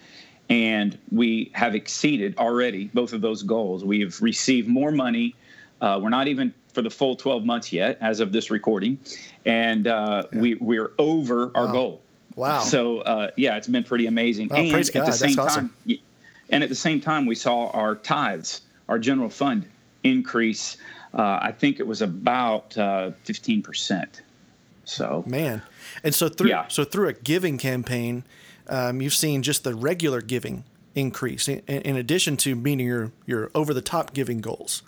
and 0.49 0.97
we 1.11 1.51
have 1.53 1.75
exceeded 1.75 2.37
already 2.37 2.85
both 2.93 3.13
of 3.13 3.21
those 3.21 3.43
goals 3.43 3.83
we've 3.83 4.21
received 4.21 4.67
more 4.67 4.91
money 4.91 5.35
uh, 5.81 5.99
we're 6.01 6.09
not 6.09 6.27
even 6.27 6.53
for 6.73 6.81
the 6.81 6.89
full 6.89 7.15
12 7.15 7.45
months 7.45 7.73
yet, 7.73 7.97
as 8.01 8.19
of 8.19 8.31
this 8.31 8.49
recording, 8.49 8.99
and 9.45 9.87
uh, 9.87 10.23
yeah. 10.31 10.39
we 10.39 10.55
we're 10.55 10.91
over 10.97 11.51
our 11.55 11.71
goal. 11.71 12.01
Wow! 12.35 12.59
So 12.61 12.99
uh, 12.99 13.31
yeah, 13.35 13.57
it's 13.57 13.67
been 13.67 13.83
pretty 13.83 14.05
amazing. 14.05 14.49
Oh, 14.51 14.55
and 14.55 14.71
praise 14.71 14.89
God. 14.89 15.01
at 15.01 15.05
the 15.07 15.13
same 15.13 15.35
That's 15.35 15.55
time, 15.55 15.73
awesome. 15.85 15.99
and 16.49 16.63
at 16.63 16.69
the 16.69 16.75
same 16.75 17.01
time, 17.01 17.25
we 17.25 17.35
saw 17.35 17.69
our 17.71 17.95
tithes, 17.95 18.61
our 18.91 18.99
general 18.99 19.29
fund, 19.29 19.65
increase. 20.03 20.75
Uh, 21.13 21.39
I 21.41 21.53
think 21.53 21.79
it 21.79 21.87
was 21.87 22.01
about 22.01 22.77
uh, 22.77 23.11
fifteen 23.23 23.63
percent. 23.63 24.21
So 24.83 25.23
man, 25.25 25.61
and 26.03 26.13
so 26.13 26.27
through 26.27 26.49
yeah. 26.49 26.67
so 26.67 26.83
through 26.83 27.07
a 27.07 27.13
giving 27.13 27.57
campaign, 27.57 28.25
um, 28.67 29.01
you've 29.01 29.13
seen 29.13 29.43
just 29.43 29.63
the 29.63 29.73
regular 29.73 30.21
giving 30.21 30.65
increase 30.93 31.47
in, 31.47 31.59
in 31.67 31.95
addition 31.95 32.35
to 32.37 32.53
meeting 32.53 32.85
your 32.85 33.11
your 33.25 33.49
over 33.55 33.73
the 33.73 33.81
top 33.81 34.13
giving 34.13 34.41
goals. 34.41 34.83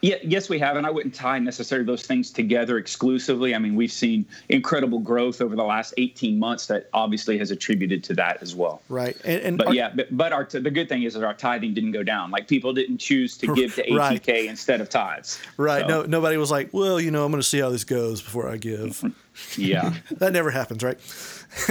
Yeah, 0.00 0.16
yes, 0.22 0.48
we 0.48 0.58
have, 0.60 0.76
and 0.76 0.86
I 0.86 0.90
wouldn't 0.90 1.14
tie 1.14 1.38
necessarily 1.40 1.84
those 1.84 2.06
things 2.06 2.30
together 2.30 2.78
exclusively. 2.78 3.54
I 3.54 3.58
mean, 3.58 3.74
we've 3.74 3.92
seen 3.92 4.24
incredible 4.48 5.00
growth 5.00 5.40
over 5.40 5.56
the 5.56 5.64
last 5.64 5.94
18 5.96 6.38
months 6.38 6.66
that 6.66 6.88
obviously 6.92 7.36
has 7.38 7.50
attributed 7.50 8.04
to 8.04 8.14
that 8.14 8.40
as 8.40 8.54
well. 8.54 8.80
Right, 8.88 9.16
and, 9.24 9.42
and 9.42 9.58
but 9.58 9.68
our, 9.68 9.74
yeah, 9.74 9.92
but, 9.94 10.16
but 10.16 10.32
our 10.32 10.44
the 10.44 10.70
good 10.70 10.88
thing 10.88 11.02
is 11.02 11.14
that 11.14 11.24
our 11.24 11.34
tithing 11.34 11.74
didn't 11.74 11.92
go 11.92 12.04
down. 12.04 12.30
Like 12.30 12.46
people 12.46 12.72
didn't 12.72 12.98
choose 12.98 13.36
to 13.38 13.52
give 13.54 13.74
to 13.74 13.86
ATK 13.88 13.96
right. 13.98 14.44
instead 14.44 14.80
of 14.80 14.88
tithes. 14.88 15.40
Right. 15.56 15.82
So. 15.82 15.88
No, 15.88 16.02
nobody 16.02 16.36
was 16.36 16.50
like, 16.50 16.72
well, 16.72 17.00
you 17.00 17.10
know, 17.10 17.24
I'm 17.24 17.32
going 17.32 17.42
to 17.42 17.48
see 17.48 17.58
how 17.58 17.70
this 17.70 17.84
goes 17.84 18.22
before 18.22 18.48
I 18.48 18.56
give. 18.56 19.00
Mm-hmm. 19.00 19.60
Yeah, 19.60 19.94
that 20.12 20.32
never 20.32 20.50
happens, 20.50 20.82
right? 20.82 20.98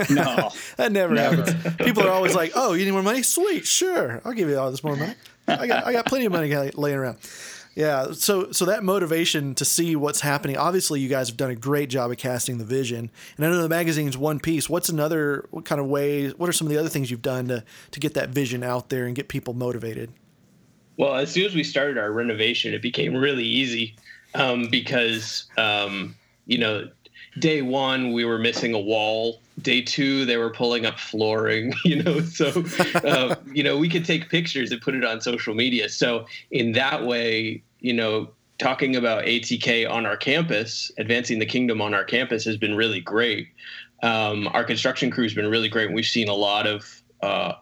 No, 0.10 0.52
that 0.78 0.92
never, 0.92 1.14
never, 1.14 1.44
happens. 1.44 1.76
People 1.78 2.04
are 2.04 2.12
always 2.12 2.36
like, 2.36 2.52
"Oh, 2.56 2.74
you 2.74 2.86
need 2.86 2.92
more 2.92 3.04
money? 3.04 3.24
Sweet, 3.24 3.66
sure, 3.66 4.22
I'll 4.26 4.34
give 4.34 4.50
you 4.50 4.58
all 4.58 4.72
this 4.72 4.84
more 4.84 4.96
money. 4.96 5.14
I 5.48 5.68
got, 5.68 5.86
I 5.86 5.94
got 5.94 6.06
plenty 6.06 6.26
of 6.26 6.32
money 6.34 6.54
laying 6.54 6.98
around." 6.98 7.18
Yeah, 7.78 8.14
so 8.14 8.52
so 8.52 8.66
that 8.66 8.84
motivation 8.84 9.54
to 9.54 9.64
see 9.64 9.96
what's 9.96 10.22
happening. 10.22 10.58
Obviously, 10.58 11.00
you 11.00 11.08
guys 11.08 11.30
have 11.30 11.38
done 11.38 11.52
a 11.52 11.56
great 11.56 11.92
job 11.92 12.10
of 12.10 12.18
casting 12.18 12.58
the 12.58 12.66
vision. 12.66 13.12
And 13.38 13.46
I 13.46 13.50
know 13.50 13.62
the 13.62 13.70
magazine's 13.70 14.18
one 14.18 14.40
piece. 14.40 14.68
What's 14.68 14.90
another? 14.90 15.48
What 15.52 15.64
kind 15.64 15.80
of 15.80 15.86
ways? 15.86 16.34
What 16.36 16.50
are 16.50 16.54
some 16.54 16.66
of 16.66 16.74
the 16.74 16.80
other 16.80 16.90
things 16.90 17.12
you've 17.12 17.22
done 17.22 17.48
to 17.50 17.64
to 17.92 18.00
get 18.00 18.16
that 18.16 18.30
vision 18.30 18.64
out 18.64 18.90
there 18.90 19.06
and 19.06 19.16
get 19.16 19.28
people 19.28 19.54
motivated? 19.54 20.12
Well, 20.98 21.14
as 21.14 21.32
soon 21.32 21.46
as 21.46 21.54
we 21.54 21.64
started 21.64 22.00
our 22.00 22.12
renovation, 22.12 22.74
it 22.74 22.82
became 22.82 23.16
really 23.16 23.46
easy 23.46 23.96
um, 24.34 24.70
because 24.72 25.46
um, 25.60 26.16
you 26.48 26.58
know 26.58 26.90
day 27.38 27.62
one 27.62 28.12
we 28.12 28.26
were 28.26 28.40
missing 28.40 28.74
a 28.74 28.80
wall 28.80 29.40
day 29.62 29.82
two 29.82 30.26
they 30.26 30.38
were 30.38 30.50
pulling 30.50 30.88
up 30.88 30.98
flooring 30.98 31.72
you 31.86 32.02
know 32.02 32.22
so 32.22 32.64
uh, 33.04 33.36
you 33.54 33.62
know 33.62 33.78
we 33.78 33.88
could 33.88 34.04
take 34.04 34.30
pictures 34.30 34.72
and 34.72 34.82
put 34.82 34.96
it 34.96 35.06
on 35.06 35.22
social 35.22 35.54
media 35.54 35.88
so 35.88 36.26
in 36.50 36.72
that 36.72 37.06
way 37.06 37.62
you 37.80 37.94
know 37.94 38.30
talking 38.58 38.96
about 38.96 39.26
atk 39.26 39.90
on 39.90 40.06
our 40.06 40.18
campus 40.18 40.92
advancing 40.98 41.40
the 41.40 41.46
kingdom 41.46 41.82
on 41.82 41.94
our 41.94 42.04
campus 42.04 42.44
has 42.46 42.58
been 42.58 42.76
really 42.76 43.02
great 43.02 43.48
um, 44.04 44.48
our 44.54 44.64
construction 44.64 45.10
crew 45.10 45.24
has 45.24 45.34
been 45.34 45.50
really 45.50 45.70
great 45.70 45.88
and 45.88 45.96
we've 45.96 46.06
seen 46.06 46.28
a 46.28 46.34
lot 46.34 46.68
of 46.68 47.02
uh, 47.24 47.54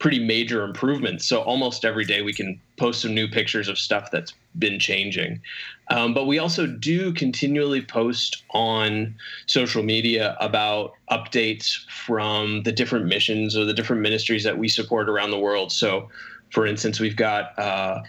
pretty 0.00 0.18
major 0.18 0.64
improvements. 0.64 1.26
So 1.26 1.42
almost 1.42 1.84
every 1.84 2.06
day 2.06 2.22
we 2.22 2.32
can 2.32 2.58
post 2.78 3.02
some 3.02 3.14
new 3.14 3.28
pictures 3.28 3.68
of 3.68 3.78
stuff 3.78 4.10
that's 4.10 4.32
been 4.58 4.80
changing. 4.80 5.42
Um, 5.90 6.14
but 6.14 6.26
we 6.26 6.38
also 6.38 6.66
do 6.66 7.12
continually 7.12 7.82
post 7.82 8.42
on 8.50 9.14
social 9.46 9.82
media 9.82 10.36
about 10.40 10.94
updates 11.10 11.84
from 11.90 12.62
the 12.62 12.72
different 12.72 13.06
missions 13.06 13.54
or 13.56 13.66
the 13.66 13.74
different 13.74 14.00
ministries 14.00 14.42
that 14.42 14.58
we 14.58 14.68
support 14.68 15.08
around 15.08 15.32
the 15.32 15.38
world. 15.38 15.70
So, 15.70 16.08
for 16.50 16.66
instance, 16.66 16.98
we've 16.98 17.16
got 17.16 17.56
uh, 17.58 18.00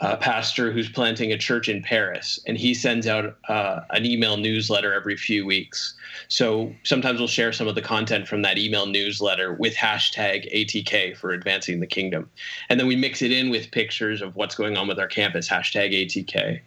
a 0.00 0.16
pastor 0.16 0.70
who's 0.70 0.88
planting 0.88 1.32
a 1.32 1.38
church 1.38 1.68
in 1.68 1.82
Paris, 1.82 2.38
and 2.46 2.56
he 2.56 2.72
sends 2.72 3.06
out 3.06 3.36
uh, 3.48 3.80
an 3.90 4.06
email 4.06 4.36
newsletter 4.36 4.92
every 4.92 5.16
few 5.16 5.44
weeks. 5.44 5.94
So 6.28 6.72
sometimes 6.84 7.18
we'll 7.18 7.28
share 7.28 7.52
some 7.52 7.66
of 7.66 7.74
the 7.74 7.82
content 7.82 8.28
from 8.28 8.42
that 8.42 8.58
email 8.58 8.86
newsletter 8.86 9.54
with 9.54 9.74
hashtag 9.74 10.52
ATK 10.54 11.16
for 11.16 11.30
advancing 11.30 11.80
the 11.80 11.86
kingdom. 11.86 12.30
And 12.68 12.78
then 12.78 12.86
we 12.86 12.94
mix 12.94 13.22
it 13.22 13.32
in 13.32 13.50
with 13.50 13.70
pictures 13.72 14.22
of 14.22 14.36
what's 14.36 14.54
going 14.54 14.76
on 14.76 14.86
with 14.86 15.00
our 15.00 15.08
campus, 15.08 15.48
hashtag 15.48 15.92
ATK. 15.92 16.60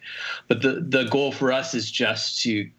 But 0.50 0.62
the, 0.62 0.82
the 0.82 1.06
goal 1.06 1.32
for 1.32 1.52
us 1.52 1.74
is 1.74 1.90
just 1.90 2.42
to 2.44 2.70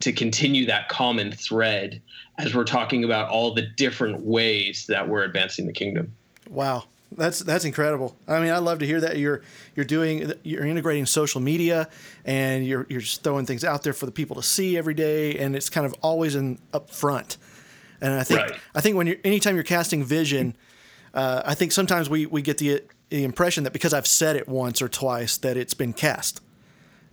to 0.00 0.12
continue 0.12 0.66
that 0.66 0.88
common 0.90 1.32
thread 1.32 2.02
as 2.36 2.54
we're 2.54 2.64
talking 2.64 3.04
about 3.04 3.30
all 3.30 3.54
the 3.54 3.62
different 3.62 4.20
ways 4.20 4.84
that 4.86 5.08
we're 5.08 5.22
advancing 5.22 5.66
the 5.66 5.72
kingdom. 5.72 6.14
Wow. 6.50 6.84
That's 7.16 7.40
that's 7.40 7.64
incredible. 7.64 8.16
I 8.26 8.40
mean, 8.40 8.50
I 8.50 8.58
love 8.58 8.80
to 8.80 8.86
hear 8.86 9.00
that 9.00 9.18
you're 9.18 9.42
you're 9.74 9.84
doing 9.84 10.32
you're 10.42 10.66
integrating 10.66 11.06
social 11.06 11.40
media 11.40 11.88
and 12.24 12.66
you're 12.66 12.86
you're 12.88 13.00
just 13.00 13.22
throwing 13.22 13.46
things 13.46 13.64
out 13.64 13.82
there 13.82 13.92
for 13.92 14.06
the 14.06 14.12
people 14.12 14.36
to 14.36 14.42
see 14.42 14.76
every 14.76 14.94
day, 14.94 15.38
and 15.38 15.54
it's 15.54 15.70
kind 15.70 15.86
of 15.86 15.94
always 16.02 16.34
in 16.34 16.58
up 16.72 16.90
front. 16.90 17.36
And 18.00 18.12
I 18.14 18.24
think 18.24 18.40
right. 18.40 18.52
I 18.74 18.80
think 18.80 18.96
when 18.96 19.06
you're 19.06 19.16
anytime 19.24 19.54
you're 19.54 19.64
casting 19.64 20.04
vision, 20.04 20.56
uh, 21.12 21.42
I 21.44 21.54
think 21.54 21.72
sometimes 21.72 22.10
we 22.10 22.26
we 22.26 22.42
get 22.42 22.58
the 22.58 22.82
the 23.10 23.24
impression 23.24 23.64
that 23.64 23.72
because 23.72 23.94
I've 23.94 24.06
said 24.06 24.34
it 24.36 24.48
once 24.48 24.82
or 24.82 24.88
twice 24.88 25.36
that 25.38 25.56
it's 25.56 25.74
been 25.74 25.92
cast, 25.92 26.40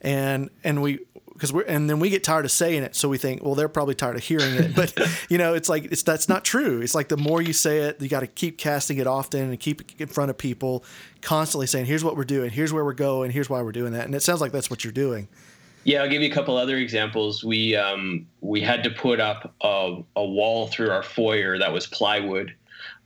and 0.01 0.49
and 0.63 0.81
we 0.81 0.99
because 1.41 1.51
we're 1.51 1.63
and 1.63 1.89
then 1.89 1.99
we 1.99 2.12
get 2.12 2.23
tired 2.23 2.45
of 2.45 2.51
saying 2.51 2.84
it, 2.84 2.95
so 2.95 3.10
we 3.10 3.17
think, 3.17 3.43
well, 3.43 3.56
they're 3.56 3.67
probably 3.67 3.95
tired 3.95 4.15
of 4.15 4.21
hearing 4.21 4.54
it. 4.54 4.75
But 4.75 4.95
you 5.30 5.39
know, 5.39 5.56
it's 5.56 5.69
like 5.69 5.86
it's 5.86 6.04
that's 6.04 6.30
not 6.30 6.45
true. 6.45 6.82
It's 6.82 6.93
like 6.93 7.10
the 7.10 7.17
more 7.17 7.41
you 7.41 7.51
say 7.51 7.80
it, 7.80 7.99
you 7.99 8.08
got 8.08 8.19
to 8.19 8.27
keep 8.27 8.60
casting 8.60 8.99
it 8.99 9.08
often 9.08 9.49
and 9.49 9.60
keep 9.60 9.82
it 9.82 9.99
in 9.99 10.08
front 10.08 10.30
of 10.30 10.38
people, 10.38 10.86
constantly 11.21 11.65
saying, 11.65 11.88
"Here's 11.88 12.04
what 12.04 12.15
we're 12.15 12.25
doing. 12.25 12.51
Here's 12.51 12.71
where 12.71 12.86
we're 12.86 12.93
going. 12.93 13.32
Here's 13.32 13.49
why 13.49 13.63
we're 13.63 13.71
doing 13.71 13.93
that." 13.93 14.06
And 14.06 14.13
it 14.13 14.21
sounds 14.21 14.39
like 14.39 14.51
that's 14.51 14.69
what 14.69 14.84
you're 14.84 14.93
doing. 14.93 15.27
Yeah, 15.84 16.04
I'll 16.04 16.10
give 16.10 16.21
you 16.21 16.30
a 16.30 16.34
couple 16.34 16.58
other 16.58 16.77
examples. 16.77 17.43
We 17.43 17.75
um, 17.75 18.27
we 18.41 18.62
had 18.62 18.84
to 18.84 18.91
put 18.91 19.19
up 19.19 19.51
a, 19.62 19.97
a 20.15 20.23
wall 20.23 20.67
through 20.67 20.91
our 20.91 21.01
foyer 21.01 21.58
that 21.58 21.73
was 21.73 21.88
plywood 21.88 22.54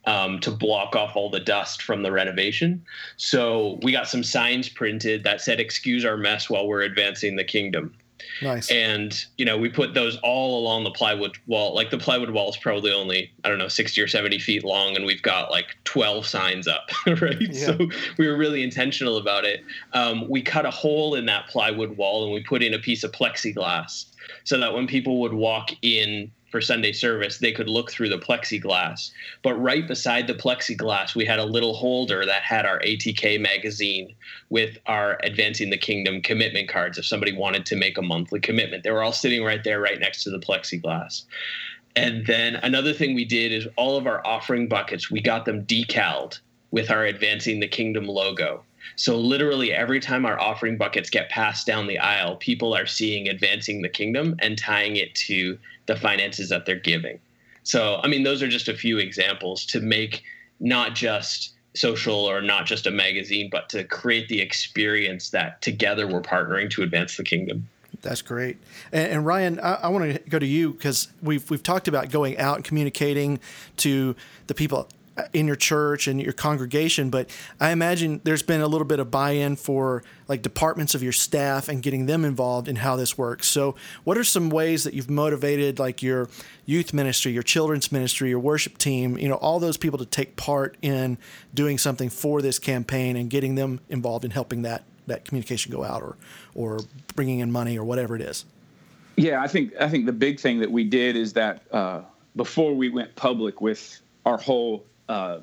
um, 0.03 0.41
to 0.41 0.51
block 0.51 0.93
off 0.93 1.15
all 1.15 1.29
the 1.29 1.39
dust 1.39 1.83
from 1.83 2.03
the 2.03 2.11
renovation. 2.11 2.83
So 3.15 3.79
we 3.81 3.93
got 3.93 4.09
some 4.09 4.25
signs 4.25 4.67
printed 4.67 5.23
that 5.23 5.39
said, 5.39 5.61
"Excuse 5.61 6.03
our 6.03 6.17
mess 6.17 6.49
while 6.49 6.67
we're 6.67 6.81
advancing 6.81 7.37
the 7.37 7.45
kingdom." 7.45 7.95
Nice. 8.41 8.69
And 8.71 9.25
you 9.37 9.45
know, 9.45 9.57
we 9.57 9.69
put 9.69 9.93
those 9.93 10.17
all 10.23 10.59
along 10.59 10.83
the 10.83 10.91
plywood 10.91 11.37
wall. 11.47 11.75
Like 11.75 11.91
the 11.91 11.97
plywood 11.97 12.31
wall 12.31 12.49
is 12.49 12.57
probably 12.57 12.91
only 12.91 13.31
I 13.43 13.49
don't 13.49 13.57
know 13.57 13.67
sixty 13.67 14.01
or 14.01 14.07
seventy 14.07 14.39
feet 14.39 14.63
long, 14.63 14.95
and 14.95 15.05
we've 15.05 15.21
got 15.21 15.51
like 15.51 15.75
twelve 15.83 16.25
signs 16.25 16.67
up, 16.67 16.89
right? 17.07 17.37
Yeah. 17.39 17.65
So 17.65 17.89
we 18.17 18.27
were 18.27 18.37
really 18.37 18.63
intentional 18.63 19.17
about 19.17 19.45
it. 19.45 19.63
Um, 19.93 20.29
we 20.29 20.41
cut 20.41 20.65
a 20.65 20.71
hole 20.71 21.15
in 21.15 21.25
that 21.27 21.47
plywood 21.47 21.97
wall, 21.97 22.23
and 22.23 22.33
we 22.33 22.43
put 22.43 22.63
in 22.63 22.73
a 22.73 22.79
piece 22.79 23.03
of 23.03 23.11
plexiglass 23.11 24.05
so 24.43 24.59
that 24.59 24.73
when 24.73 24.87
people 24.87 25.21
would 25.21 25.33
walk 25.33 25.71
in 25.81 26.31
for 26.55 26.61
Sunday 26.61 26.93
service, 26.93 27.39
they 27.39 27.51
could 27.51 27.67
look 27.67 27.91
through 27.91 28.07
the 28.07 28.17
plexiglass. 28.17 29.11
But 29.41 29.55
right 29.55 29.85
beside 29.85 30.25
the 30.25 30.33
plexiglass, 30.33 31.13
we 31.13 31.25
had 31.25 31.37
a 31.37 31.43
little 31.43 31.73
holder 31.73 32.25
that 32.25 32.43
had 32.43 32.65
our 32.65 32.79
ATK 32.79 33.41
magazine 33.41 34.15
with 34.49 34.77
our 34.85 35.19
Advancing 35.23 35.69
the 35.69 35.77
Kingdom 35.77 36.21
commitment 36.21 36.69
cards 36.69 36.97
if 36.97 37.05
somebody 37.05 37.35
wanted 37.35 37.65
to 37.65 37.75
make 37.75 37.97
a 37.97 38.01
monthly 38.01 38.39
commitment. 38.39 38.85
They 38.85 38.91
were 38.91 39.03
all 39.03 39.11
sitting 39.11 39.43
right 39.43 39.65
there, 39.65 39.81
right 39.81 39.99
next 39.99 40.23
to 40.23 40.29
the 40.29 40.39
plexiglass. 40.39 41.23
And 41.97 42.25
then 42.25 42.55
another 42.55 42.93
thing 42.93 43.15
we 43.15 43.25
did 43.25 43.51
is 43.51 43.67
all 43.75 43.97
of 43.97 44.07
our 44.07 44.25
offering 44.25 44.69
buckets, 44.69 45.11
we 45.11 45.19
got 45.19 45.43
them 45.43 45.65
decaled 45.65 46.39
with 46.71 46.89
our 46.89 47.03
Advancing 47.03 47.59
the 47.59 47.67
Kingdom 47.67 48.05
logo. 48.05 48.63
So 48.95 49.17
literally 49.17 49.73
every 49.73 49.99
time 49.99 50.25
our 50.25 50.39
offering 50.39 50.77
buckets 50.77 51.09
get 51.09 51.29
passed 51.29 51.67
down 51.67 51.87
the 51.87 51.99
aisle, 51.99 52.37
people 52.37 52.73
are 52.73 52.85
seeing 52.85 53.27
advancing 53.27 53.81
the 53.81 53.89
kingdom 53.89 54.35
and 54.39 54.57
tying 54.57 54.95
it 54.95 55.13
to 55.15 55.57
the 55.85 55.95
finances 55.95 56.49
that 56.49 56.65
they're 56.65 56.75
giving. 56.79 57.19
So, 57.63 57.99
I 58.03 58.07
mean, 58.07 58.23
those 58.23 58.43
are 58.43 58.47
just 58.47 58.67
a 58.67 58.75
few 58.75 58.99
examples 58.99 59.65
to 59.67 59.79
make 59.79 60.23
not 60.59 60.95
just 60.95 61.53
social 61.75 62.15
or 62.15 62.41
not 62.41 62.65
just 62.65 62.87
a 62.87 62.91
magazine, 62.91 63.49
but 63.51 63.69
to 63.69 63.83
create 63.83 64.29
the 64.29 64.39
experience 64.39 65.29
that 65.31 65.61
together 65.61 66.07
we're 66.07 66.21
partnering 66.21 66.69
to 66.71 66.83
advance 66.83 67.17
the 67.17 67.23
kingdom. 67.23 67.67
That's 68.01 68.21
great. 68.21 68.57
And, 68.91 69.11
and 69.11 69.25
Ryan, 69.25 69.59
I, 69.59 69.73
I 69.73 69.87
want 69.89 70.13
to 70.13 70.19
go 70.29 70.37
to 70.37 70.45
you 70.45 70.73
because 70.73 71.07
we've 71.21 71.49
we've 71.49 71.63
talked 71.63 71.87
about 71.87 72.11
going 72.11 72.37
out 72.37 72.57
and 72.57 72.63
communicating 72.63 73.39
to 73.77 74.15
the 74.47 74.53
people 74.53 74.87
in 75.33 75.47
your 75.47 75.55
church 75.55 76.07
and 76.07 76.21
your 76.21 76.33
congregation, 76.33 77.09
but 77.09 77.29
I 77.59 77.71
imagine 77.71 78.19
there's 78.23 78.43
been 78.43 78.61
a 78.61 78.67
little 78.67 78.85
bit 78.85 78.99
of 78.99 79.09
buy-in 79.09 79.55
for 79.55 80.03
like 80.27 80.41
departments 80.41 80.93
of 80.93 81.01
your 81.01 81.13
staff 81.13 81.69
and 81.69 81.81
getting 81.81 82.05
them 82.05 82.25
involved 82.25 82.67
in 82.67 82.77
how 82.77 82.95
this 82.97 83.17
works. 83.17 83.47
So, 83.47 83.75
what 84.03 84.17
are 84.17 84.23
some 84.23 84.49
ways 84.49 84.83
that 84.83 84.93
you've 84.93 85.09
motivated 85.09 85.79
like 85.79 86.03
your 86.03 86.29
youth 86.65 86.93
ministry, 86.93 87.31
your 87.31 87.43
children's 87.43 87.91
ministry, 87.91 88.29
your 88.29 88.39
worship 88.39 88.77
team, 88.77 89.17
you 89.17 89.29
know, 89.29 89.35
all 89.35 89.59
those 89.59 89.77
people 89.77 89.97
to 89.99 90.05
take 90.05 90.35
part 90.35 90.75
in 90.81 91.17
doing 91.53 91.77
something 91.77 92.09
for 92.09 92.41
this 92.41 92.59
campaign 92.59 93.15
and 93.15 93.29
getting 93.29 93.55
them 93.55 93.79
involved 93.89 94.25
in 94.25 94.31
helping 94.31 94.63
that 94.63 94.83
that 95.07 95.23
communication 95.23 95.71
go 95.71 95.83
out 95.83 96.01
or 96.01 96.17
or 96.55 96.79
bringing 97.15 97.39
in 97.39 97.51
money 97.51 97.77
or 97.77 97.85
whatever 97.85 98.15
it 98.15 98.21
is? 98.21 98.43
Yeah, 99.15 99.41
I 99.41 99.47
think 99.47 99.73
I 99.79 99.89
think 99.89 100.07
the 100.07 100.13
big 100.13 100.41
thing 100.41 100.59
that 100.59 100.71
we 100.71 100.83
did 100.83 101.15
is 101.15 101.31
that 101.33 101.61
uh, 101.71 102.01
before 102.35 102.75
we 102.75 102.89
went 102.89 103.15
public 103.15 103.61
with 103.61 104.01
our 104.25 104.37
whole 104.37 104.85
uh, 105.09 105.39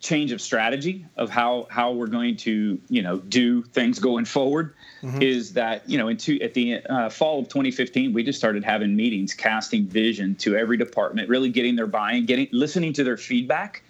change 0.00 0.30
of 0.30 0.40
strategy 0.40 1.04
of 1.16 1.28
how 1.28 1.66
how 1.70 1.92
we're 1.92 2.06
going 2.06 2.36
to 2.36 2.80
you 2.88 3.02
know 3.02 3.18
do 3.18 3.62
things 3.62 3.98
going 3.98 4.24
forward 4.24 4.74
mm-hmm. 5.02 5.20
is 5.20 5.54
that 5.54 5.88
you 5.88 5.98
know 5.98 6.06
into 6.06 6.40
at 6.40 6.54
the 6.54 6.76
uh, 6.86 7.08
fall 7.08 7.40
of 7.40 7.48
2015 7.48 8.12
we 8.12 8.22
just 8.22 8.38
started 8.38 8.62
having 8.62 8.94
meetings 8.94 9.34
casting 9.34 9.86
vision 9.86 10.36
to 10.36 10.56
every 10.56 10.76
department 10.76 11.28
really 11.28 11.50
getting 11.50 11.74
their 11.74 11.86
buy-in 11.86 12.26
getting 12.26 12.48
listening 12.52 12.92
to 12.92 13.04
their 13.04 13.16
feedback. 13.16 13.82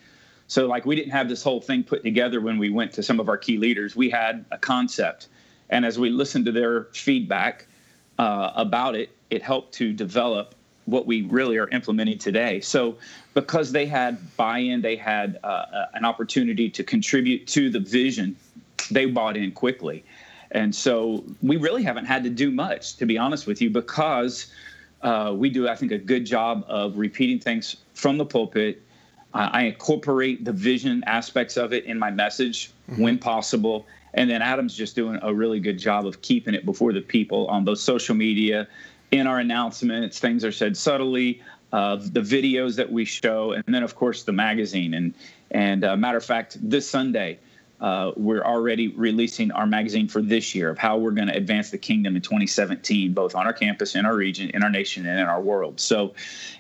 So 0.47 0.67
like 0.67 0.87
we 0.87 0.97
didn't 0.97 1.13
have 1.13 1.29
this 1.29 1.43
whole 1.43 1.61
thing 1.61 1.85
put 1.85 2.03
together 2.03 2.41
when 2.41 2.57
we 2.57 2.71
went 2.71 2.95
to 2.95 3.03
some 3.03 3.21
of 3.21 3.29
our 3.29 3.37
key 3.37 3.59
leaders. 3.59 3.95
We 3.95 4.09
had 4.09 4.47
a 4.51 4.57
concept. 4.57 5.29
And 5.69 5.85
as 5.85 5.99
we 5.99 6.09
listened 6.09 6.47
to 6.47 6.53
their 6.53 6.85
feedback 6.85 7.67
uh, 8.19 8.53
about 8.57 8.95
it 8.95 9.11
it 9.29 9.43
helped 9.43 9.75
to 9.75 9.93
develop 9.93 10.55
what 10.91 11.07
we 11.07 11.23
really 11.23 11.59
are 11.59 11.69
implementing 11.69 12.19
today. 12.19 12.61
So, 12.61 12.97
because 13.35 13.73
they 13.73 13.87
had 13.87 14.19
buy-in, 14.37 14.81
they 14.81 14.97
had 14.97 15.39
uh, 15.45 15.47
uh, 15.47 15.87
an 15.95 16.05
opportunity 16.05 16.71
to 16.71 16.83
contribute 16.83 17.47
to 17.49 17.71
the 17.71 17.81
vision. 17.81 18.37
They 18.91 19.07
bought 19.07 19.37
in 19.37 19.53
quickly, 19.53 20.05
and 20.51 20.75
so 20.75 21.25
we 21.43 21.57
really 21.57 21.83
haven't 21.83 22.07
had 22.07 22.25
to 22.25 22.31
do 22.31 22.51
much, 22.51 22.97
to 22.97 23.07
be 23.07 23.19
honest 23.19 23.47
with 23.47 23.61
you, 23.61 23.71
because 23.71 24.47
uh, 25.03 25.33
we 25.37 25.51
do, 25.51 25.69
I 25.69 25.77
think, 25.77 25.93
a 25.93 25.99
good 25.99 26.25
job 26.25 26.65
of 26.69 26.97
repeating 26.97 27.39
things 27.39 27.77
from 27.95 28.19
the 28.19 28.25
pulpit. 28.25 28.83
Uh, 29.35 29.51
I 29.53 29.63
incorporate 29.65 30.45
the 30.45 30.53
vision 30.53 31.05
aspects 31.07 31.57
of 31.57 31.73
it 31.73 31.85
in 31.85 31.99
my 31.99 32.11
message 32.11 32.73
mm-hmm. 32.91 33.03
when 33.03 33.19
possible. 33.19 33.87
And 34.15 34.29
then 34.31 34.41
Adam's 34.41 34.75
just 34.75 34.97
doing 34.97 35.19
a 35.23 35.33
really 35.33 35.61
good 35.61 35.79
job 35.79 36.07
of 36.07 36.23
keeping 36.23 36.55
it 36.55 36.65
before 36.65 36.93
the 36.93 37.03
people 37.03 37.47
on 37.49 37.65
both 37.65 37.79
social 37.79 38.15
media 38.15 38.67
in 39.11 39.27
our 39.27 39.39
announcements, 39.39 40.19
things 40.19 40.45
are 40.45 40.53
said 40.53 40.77
subtly. 40.77 41.43
Uh, 41.71 41.97
the 41.97 42.21
videos 42.21 42.77
that 42.77 42.91
we 42.91 43.05
show, 43.05 43.53
and 43.53 43.63
then 43.67 43.83
of 43.83 43.95
course 43.95 44.23
the 44.23 44.33
magazine. 44.33 44.95
And 44.95 45.15
and 45.51 45.85
uh, 45.85 45.97
matter 45.97 46.17
of 46.17 46.25
fact, 46.25 46.57
this 46.63 46.89
Sunday 46.89 47.39
uh, 47.81 48.13
we're 48.17 48.43
already 48.43 48.89
releasing 48.89 49.53
our 49.53 49.67
magazine 49.67 50.09
for 50.09 50.21
this 50.21 50.55
year 50.55 50.69
of 50.69 50.79
how 50.79 50.97
we're 50.97 51.13
going 51.13 51.29
to 51.29 51.37
advance 51.37 51.71
the 51.71 51.79
kingdom 51.79 52.17
in 52.17 52.23
2017, 52.23 53.13
both 53.13 53.35
on 53.35 53.47
our 53.47 53.53
campus, 53.53 53.95
in 53.95 54.05
our 54.05 54.17
region, 54.17 54.51
in 54.51 54.65
our 54.65 54.71
nation, 54.71 55.07
and 55.07 55.21
in 55.21 55.27
our 55.27 55.41
world. 55.41 55.79
So 55.79 56.15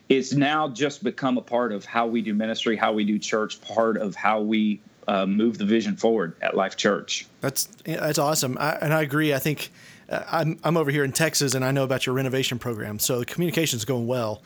it's 0.08 0.32
now 0.32 0.68
just 0.68 1.02
become 1.02 1.37
a 1.37 1.42
part 1.42 1.72
of 1.72 1.84
how 1.84 2.06
we 2.06 2.22
do 2.22 2.34
ministry, 2.34 2.76
how 2.76 2.92
we 2.92 3.04
do 3.04 3.18
church, 3.18 3.61
part 3.61 3.96
of 3.96 4.14
how 4.14 4.40
we 4.40 4.80
uh, 5.08 5.26
move 5.26 5.58
the 5.58 5.64
vision 5.64 5.96
forward 5.96 6.37
at 6.40 6.54
Life 6.54 6.76
Church. 6.76 7.26
That's 7.40 7.66
that's 7.84 8.18
awesome, 8.18 8.56
I, 8.61 8.72
and 8.74 8.94
I 8.94 9.02
agree. 9.02 9.34
I 9.34 9.38
think 9.38 9.72
I'm 10.11 10.59
I'm 10.64 10.77
over 10.77 10.90
here 10.90 11.05
in 11.05 11.12
Texas, 11.12 11.55
and 11.55 11.64
I 11.64 11.71
know 11.71 11.85
about 11.85 12.07
your 12.07 12.14
renovation 12.14 12.59
program, 12.59 12.99
so 12.99 13.18
the 13.18 13.27
communication's 13.27 13.85
going 13.85 14.07
well. 14.07 14.42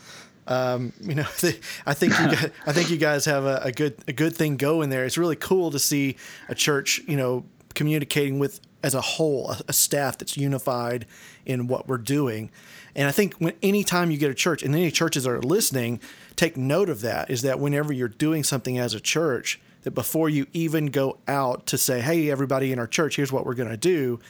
Um, 0.46 0.92
you 1.00 1.14
know, 1.14 1.22
I 1.86 1.94
think 1.94 2.18
you 2.18 2.26
guys, 2.26 2.50
I 2.66 2.72
think 2.72 2.90
you 2.90 2.96
guys 2.96 3.24
have 3.26 3.44
a, 3.44 3.60
a, 3.64 3.72
good 3.72 3.96
a 4.08 4.12
good 4.12 4.34
thing 4.34 4.56
going 4.56 4.90
there. 4.90 5.04
It's 5.04 5.18
really 5.18 5.36
cool 5.36 5.70
to 5.70 5.78
see 5.78 6.16
a 6.48 6.54
church, 6.54 7.00
you 7.06 7.16
know, 7.16 7.44
communicating 7.74 8.38
with 8.38 8.60
as 8.82 8.94
a 8.94 9.00
whole, 9.00 9.50
a, 9.50 9.60
a 9.68 9.72
staff 9.72 10.18
that's 10.18 10.36
unified 10.36 11.06
in 11.46 11.68
what 11.68 11.86
we're 11.86 11.98
doing. 11.98 12.50
And 12.94 13.08
I 13.08 13.12
think 13.12 13.34
when 13.34 13.54
anytime 13.62 14.10
you 14.10 14.18
get 14.18 14.30
a 14.30 14.34
church, 14.34 14.62
and 14.62 14.74
any 14.74 14.90
churches 14.90 15.26
are 15.26 15.40
listening, 15.40 16.00
take 16.36 16.56
note 16.56 16.88
of 16.90 17.00
that. 17.02 17.30
Is 17.30 17.42
that 17.42 17.60
whenever 17.60 17.92
you're 17.92 18.08
doing 18.08 18.42
something 18.42 18.78
as 18.78 18.94
a 18.94 19.00
church, 19.00 19.60
that 19.82 19.92
before 19.92 20.28
you 20.28 20.46
even 20.52 20.86
go 20.86 21.18
out 21.28 21.66
to 21.66 21.78
say, 21.78 22.00
"Hey, 22.00 22.30
everybody 22.30 22.72
in 22.72 22.78
our 22.78 22.86
church, 22.86 23.16
here's 23.16 23.32
what 23.32 23.46
we're 23.46 23.54
going 23.54 23.70
to 23.70 23.76
do," 23.76 24.20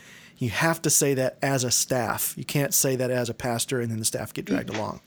you 0.42 0.50
have 0.50 0.83
to 0.83 0.90
say 0.90 1.14
that 1.14 1.38
as 1.40 1.62
a 1.62 1.70
staff. 1.70 2.35
You 2.37 2.44
can't 2.44 2.74
say 2.74 2.96
that 2.96 3.11
as 3.11 3.28
a 3.28 3.35
pastor 3.35 3.81
and 3.81 3.90
then 3.90 3.98
the 3.98 4.05
staff 4.05 4.35
get 4.35 4.44
dragged 4.44 4.70
along. 4.70 5.00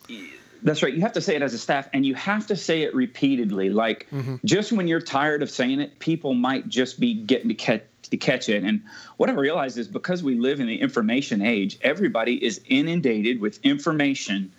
That's 0.64 0.82
right. 0.82 0.94
You 0.94 1.02
have 1.02 1.14
to 1.14 1.22
say 1.22 1.36
it 1.36 1.42
as 1.42 1.54
a 1.54 1.58
staff 1.58 1.90
and 1.94 2.06
you 2.06 2.16
have 2.16 2.48
to 2.48 2.56
say 2.56 2.84
it 2.84 2.96
repeatedly. 2.96 3.70
Like 3.70 4.08
mm-hmm. 4.12 4.38
just 4.46 4.72
when 4.72 4.88
you're 4.88 5.02
tired 5.02 5.44
of 5.44 5.50
saying 5.50 5.82
it, 5.82 6.00
people 6.00 6.34
might 6.34 6.68
just 6.70 7.00
be 7.00 7.14
getting 7.14 7.50
to 7.50 7.54
catch 7.54 7.84
to 8.12 8.18
catch 8.18 8.50
it. 8.50 8.64
And 8.64 8.82
what 9.18 9.30
I 9.30 9.34
realize 9.34 9.78
is 9.78 9.88
because 9.88 10.24
we 10.24 10.36
live 10.36 10.60
in 10.60 10.68
the 10.68 10.80
information 10.80 11.42
age, 11.42 11.78
everybody 11.82 12.44
is 12.44 12.62
inundated 12.68 13.42
with 13.42 13.60
information 13.64 14.52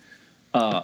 uh, 0.53 0.83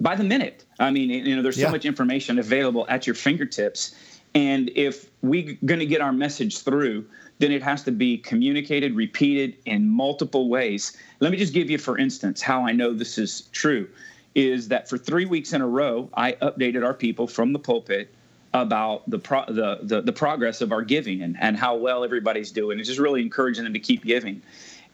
by 0.00 0.16
the 0.16 0.24
minute. 0.24 0.64
I 0.78 0.90
mean, 0.90 1.10
you 1.10 1.36
know, 1.36 1.42
there's 1.42 1.56
so 1.56 1.62
yeah. 1.62 1.70
much 1.70 1.84
information 1.84 2.38
available 2.38 2.86
at 2.88 3.06
your 3.06 3.14
fingertips. 3.14 3.94
And 4.34 4.70
if 4.74 5.08
we're 5.22 5.56
going 5.64 5.80
to 5.80 5.86
get 5.86 6.00
our 6.00 6.12
message 6.12 6.62
through, 6.62 7.06
then 7.38 7.52
it 7.52 7.62
has 7.62 7.82
to 7.84 7.92
be 7.92 8.18
communicated, 8.18 8.94
repeated 8.94 9.56
in 9.66 9.88
multiple 9.88 10.48
ways. 10.48 10.96
Let 11.20 11.32
me 11.32 11.38
just 11.38 11.52
give 11.52 11.70
you, 11.70 11.78
for 11.78 11.98
instance, 11.98 12.40
how 12.40 12.66
I 12.66 12.72
know 12.72 12.92
this 12.92 13.18
is 13.18 13.42
true 13.52 13.88
is 14.34 14.68
that 14.68 14.88
for 14.88 14.98
three 14.98 15.24
weeks 15.24 15.52
in 15.52 15.62
a 15.62 15.66
row, 15.66 16.10
I 16.14 16.32
updated 16.32 16.84
our 16.84 16.92
people 16.94 17.26
from 17.26 17.52
the 17.52 17.58
pulpit 17.58 18.14
about 18.52 19.08
the, 19.08 19.18
pro- 19.18 19.46
the, 19.46 19.78
the, 19.82 20.02
the 20.02 20.12
progress 20.12 20.60
of 20.60 20.72
our 20.72 20.82
giving 20.82 21.22
and, 21.22 21.36
and 21.40 21.56
how 21.56 21.74
well 21.74 22.04
everybody's 22.04 22.52
doing. 22.52 22.78
It's 22.78 22.88
just 22.88 23.00
really 23.00 23.22
encouraging 23.22 23.64
them 23.64 23.72
to 23.72 23.78
keep 23.78 24.04
giving. 24.04 24.42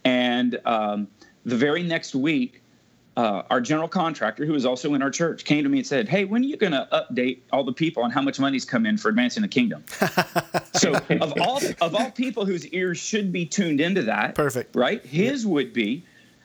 And 0.04 0.60
um, 0.64 1.08
the 1.44 1.56
very 1.56 1.82
next 1.82 2.14
week, 2.14 2.61
uh, 3.16 3.42
our 3.50 3.60
general 3.60 3.88
contractor, 3.88 4.46
who 4.46 4.54
is 4.54 4.64
also 4.64 4.94
in 4.94 5.02
our 5.02 5.10
church, 5.10 5.44
came 5.44 5.64
to 5.64 5.68
me 5.68 5.78
and 5.78 5.86
said, 5.86 6.08
"Hey, 6.08 6.24
when 6.24 6.42
are 6.42 6.46
you 6.46 6.56
going 6.56 6.72
to 6.72 6.88
update 6.92 7.40
all 7.52 7.62
the 7.62 7.72
people 7.72 8.02
on 8.02 8.10
how 8.10 8.22
much 8.22 8.40
money's 8.40 8.64
come 8.64 8.86
in 8.86 8.96
for 8.96 9.08
advancing 9.08 9.42
the 9.42 9.48
kingdom?" 9.48 9.84
so, 10.74 10.94
of 10.94 11.34
all 11.40 11.60
of 11.80 11.94
all 11.94 12.10
people 12.10 12.46
whose 12.46 12.66
ears 12.68 12.98
should 12.98 13.32
be 13.32 13.44
tuned 13.44 13.80
into 13.80 14.02
that, 14.02 14.34
perfect, 14.34 14.74
right? 14.74 15.04
His 15.04 15.44
yeah. 15.44 15.50
would 15.50 15.72
be. 15.72 16.04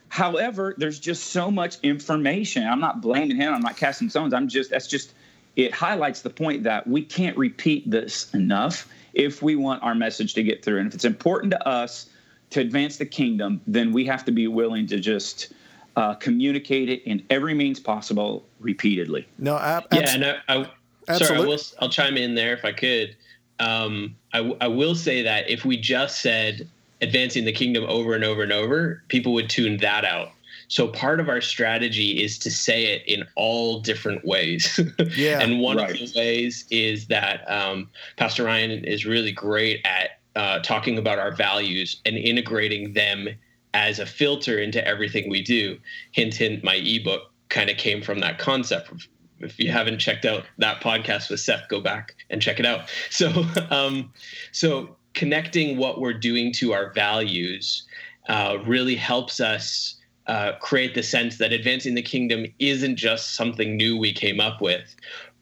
However, 0.10 0.74
there's 0.78 1.00
just 1.00 1.26
so 1.32 1.52
much 1.52 1.78
information. 1.84 2.66
I'm 2.66 2.80
not 2.80 3.02
blaming 3.02 3.36
him. 3.36 3.54
I'm 3.54 3.62
not 3.62 3.76
casting 3.76 4.10
stones. 4.10 4.34
I'm 4.34 4.48
just 4.48 4.70
that's 4.70 4.88
just 4.88 5.14
it 5.56 5.74
highlights 5.74 6.22
the 6.22 6.30
point 6.30 6.64
that 6.64 6.86
we 6.86 7.02
can't 7.02 7.38
repeat 7.38 7.90
this 7.90 8.34
enough 8.34 8.88
if 9.14 9.42
we 9.42 9.56
want 9.56 9.84
our 9.84 9.96
message 9.96 10.34
to 10.36 10.44
get 10.44 10.64
through. 10.64 10.80
And 10.80 10.88
if 10.88 10.94
it's 10.94 11.06
important 11.06 11.52
to 11.52 11.68
us 11.68 12.10
to 12.52 12.62
advance 12.62 12.98
the 12.98 13.06
kingdom, 13.06 13.62
then 13.68 13.92
we 13.92 14.06
have 14.06 14.24
to 14.26 14.32
be 14.32 14.48
willing 14.48 14.86
to 14.88 15.00
just 15.00 15.54
uh, 15.98 16.14
communicate 16.14 16.90
it 16.90 17.02
in 17.04 17.26
every 17.32 17.56
means 17.56 17.80
possible 17.80 18.46
repeatedly. 18.60 19.28
No, 19.40 19.58
ab- 19.58 19.88
yeah, 19.92 20.14
and 20.14 20.26
I, 20.48 20.70
I 21.10 21.18
sorry, 21.18 21.40
I 21.40 21.46
will, 21.46 21.58
I'll 21.82 21.90
chime 21.90 22.18
in 22.18 22.36
there 22.36 22.54
if 22.54 22.64
I 22.64 22.72
could. 22.72 23.18
Um, 23.60 24.16
I, 24.32 24.38
w- 24.38 24.58
I 24.62 24.68
will 24.68 24.94
say 24.94 25.24
that 25.24 25.50
if 25.50 25.66
we 25.66 25.76
just 25.76 26.22
said 26.22 26.70
advancing 27.02 27.46
the 27.46 27.52
kingdom 27.52 27.84
over 27.88 28.14
and 28.14 28.24
over 28.24 28.44
and 28.44 28.52
over, 28.52 29.02
people 29.08 29.34
would 29.34 29.50
tune 29.50 29.78
that 29.78 30.06
out. 30.06 30.30
So 30.68 30.88
part 30.88 31.20
of 31.20 31.30
our 31.30 31.42
strategy 31.42 32.24
is 32.24 32.38
to 32.40 32.52
say 32.52 32.86
it 32.86 33.02
in 33.08 33.26
all 33.36 33.80
different 33.80 34.24
ways. 34.24 34.80
Yeah, 35.16 35.40
and 35.40 35.62
one 35.62 35.78
right. 35.78 35.90
of 35.90 35.98
the 35.98 36.14
ways 36.16 36.66
is 36.70 37.08
that 37.08 37.50
um, 37.50 37.90
Pastor 38.18 38.44
Ryan 38.44 38.86
is 38.86 39.06
really 39.06 39.32
great 39.32 39.84
at 39.84 40.20
uh, 40.36 40.60
talking 40.60 41.00
about 41.00 41.18
our 41.18 41.32
values 41.32 42.00
and 42.06 42.16
integrating 42.18 42.94
them 42.94 43.30
as 43.78 44.00
a 44.00 44.08
filter 44.08 44.58
into 44.58 44.86
everything 44.86 45.30
we 45.30 45.44
do. 45.44 45.78
Hint, 46.12 46.34
hint, 46.34 46.64
my 46.64 46.74
ebook 46.78 47.32
kind 47.50 47.70
of 47.70 47.78
came 47.78 48.02
from 48.02 48.20
that 48.22 48.40
concept. 48.40 49.08
If 49.40 49.60
you 49.60 49.72
haven't 49.72 50.00
checked 50.00 50.26
out 50.26 50.46
that 50.58 50.82
podcast 50.82 51.30
with 51.30 51.40
Seth, 51.40 51.70
go 51.70 51.80
back 51.80 52.16
and 52.32 52.42
check 52.42 52.60
it 52.60 52.66
out. 52.66 52.90
So, 53.12 53.46
um, 53.70 54.12
so 54.52 54.96
connecting 55.14 55.78
what 55.78 56.02
we're 56.02 56.14
doing 56.14 56.52
to 56.54 56.74
our 56.74 56.92
values 56.92 57.84
uh, 58.28 58.58
really 58.66 58.96
helps 58.96 59.40
us 59.40 59.96
uh, 60.26 60.54
create 60.60 60.96
the 60.96 61.04
sense 61.04 61.38
that 61.38 61.54
advancing 61.54 61.94
the 61.94 62.02
kingdom 62.02 62.48
isn't 62.58 62.96
just 62.96 63.36
something 63.36 63.78
new 63.78 63.96
we 63.96 64.12
came 64.12 64.40
up 64.40 64.60
with, 64.60 64.96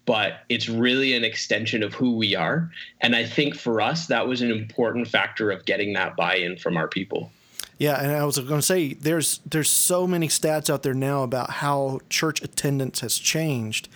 but 0.05 0.41
it's 0.49 0.67
really 0.67 1.15
an 1.15 1.23
extension 1.23 1.83
of 1.83 1.93
who 1.93 2.17
we 2.17 2.35
are. 2.35 2.69
And 2.99 3.15
I 3.15 3.25
think 3.25 3.55
for 3.55 3.79
us, 3.79 4.07
that 4.07 4.27
was 4.27 4.41
an 4.41 4.51
important 4.51 5.07
factor 5.07 5.51
of 5.51 5.63
getting 5.63 5.93
that 5.93 6.17
buy 6.17 6.35
in 6.35 6.57
from 6.57 6.75
our 6.75 6.89
people. 6.89 7.31
Yeah, 7.77 8.01
and 8.01 8.11
I 8.11 8.23
was 8.23 8.38
going 8.39 8.59
to 8.59 8.61
say 8.61 8.93
there's 8.93 9.39
there's 9.45 9.69
so 9.69 10.07
many 10.07 10.27
stats 10.29 10.69
out 10.69 10.83
there 10.83 10.93
now 10.93 11.23
about 11.23 11.49
how 11.49 11.99
church 12.09 12.41
attendance 12.41 13.01
has 13.01 13.17
changed 13.17 13.89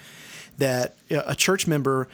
that 0.57 0.95
a 1.09 1.35
church 1.35 1.65
member 1.67 2.09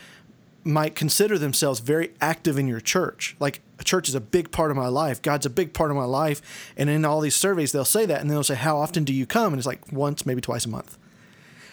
might 0.63 0.95
consider 0.95 1.37
themselves 1.37 1.79
very 1.79 2.11
active 2.21 2.57
in 2.59 2.67
your 2.67 2.79
church. 2.79 3.35
Like 3.39 3.61
a 3.79 3.83
church 3.83 4.07
is 4.09 4.15
a 4.15 4.21
big 4.21 4.51
part 4.51 4.69
of 4.71 4.77
my 4.77 4.87
life. 4.87 5.21
God's 5.21 5.45
a 5.45 5.49
big 5.49 5.73
part 5.73 5.89
of 5.91 5.97
my 5.97 6.05
life. 6.05 6.41
And 6.77 6.89
in 6.89 7.05
all 7.05 7.19
these 7.21 7.35
surveys, 7.35 7.71
they'll 7.71 7.85
say 7.85 8.05
that, 8.05 8.21
and 8.21 8.29
they'll 8.29 8.43
say, 8.43 8.55
"How 8.55 8.77
often 8.77 9.03
do 9.03 9.13
you 9.13 9.25
come?" 9.25 9.53
And 9.53 9.59
it's 9.59 9.65
like 9.67 9.91
once, 9.91 10.25
maybe 10.25 10.41
twice 10.41 10.65
a 10.65 10.69
month. 10.69 10.97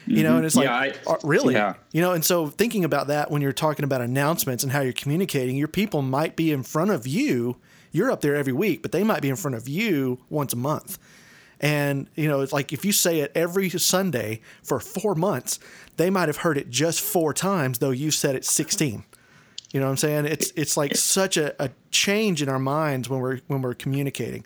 You 0.07 0.25
know, 0.25 0.37
and 0.37 0.45
it's 0.45 0.57
Yeah, 0.57 0.75
like, 0.75 1.07
I- 1.07 1.13
uh, 1.13 1.17
really? 1.23 1.55
yeah. 1.55 1.75
You 1.93 2.01
know, 2.01 2.13
and 2.13 2.25
so 2.25 2.49
thinking 2.49 2.85
about 2.85 3.07
that 3.07 3.31
when 3.31 3.41
you're 3.41 3.53
talking 3.53 3.85
about 3.85 4.01
announcements 4.01 4.63
and 4.65 4.73
how 4.73 4.81
you're 4.81 4.93
communicating, 4.93 5.57
your 5.57 5.69
people 5.69 6.03
might 6.03 6.35
be 6.35 6.51
in 6.51 6.63
front 6.65 6.91
of 6.91 7.07
you. 7.07 7.57
You're 7.93 8.11
up 8.11 8.23
there 8.23 8.35
every 8.35 8.53
week, 8.53 8.83
but 8.83 8.91
they 8.91 9.05
might 9.05 9.23
be 9.23 9.29
in 9.29 9.37
front 9.37 9.55
of 9.55 9.69
you 9.69 10.19
once 10.31 10.53
a 10.53 10.57
month. 10.57 10.99
And, 11.61 12.09
you 12.17 12.27
know, 12.27 12.41
it's 12.41 12.53
like 12.53 12.73
if 12.73 12.85
you 12.85 12.91
say 12.91 13.21
it 13.21 13.31
every 13.37 13.69
Sunday 13.69 14.41
for 14.65 14.81
four 14.81 15.15
months, 15.15 15.61
they 15.97 16.11
might 16.11 16.29
have 16.29 16.39
heard 16.39 16.59
it 16.59 16.71
just 16.71 17.01
four 17.01 17.33
times, 17.33 17.79
though 17.79 17.91
you 17.91 18.11
said 18.11 18.35
it 18.35 18.45
16. 18.45 19.05
You 19.73 19.81
know 19.81 19.87
what 19.87 19.93
I'm 19.93 19.97
saying? 19.97 20.27
It's 20.27 20.53
it's 20.55 20.77
like 20.77 20.97
such 20.97 21.39
a, 21.39 21.55
a 21.63 21.71
change 21.91 22.43
in 22.43 22.49
our 22.51 22.59
minds 22.59 23.09
when 23.09 23.21
we're 23.21 23.39
when 23.47 23.63
we're 23.63 23.75
communicating. 23.75 24.45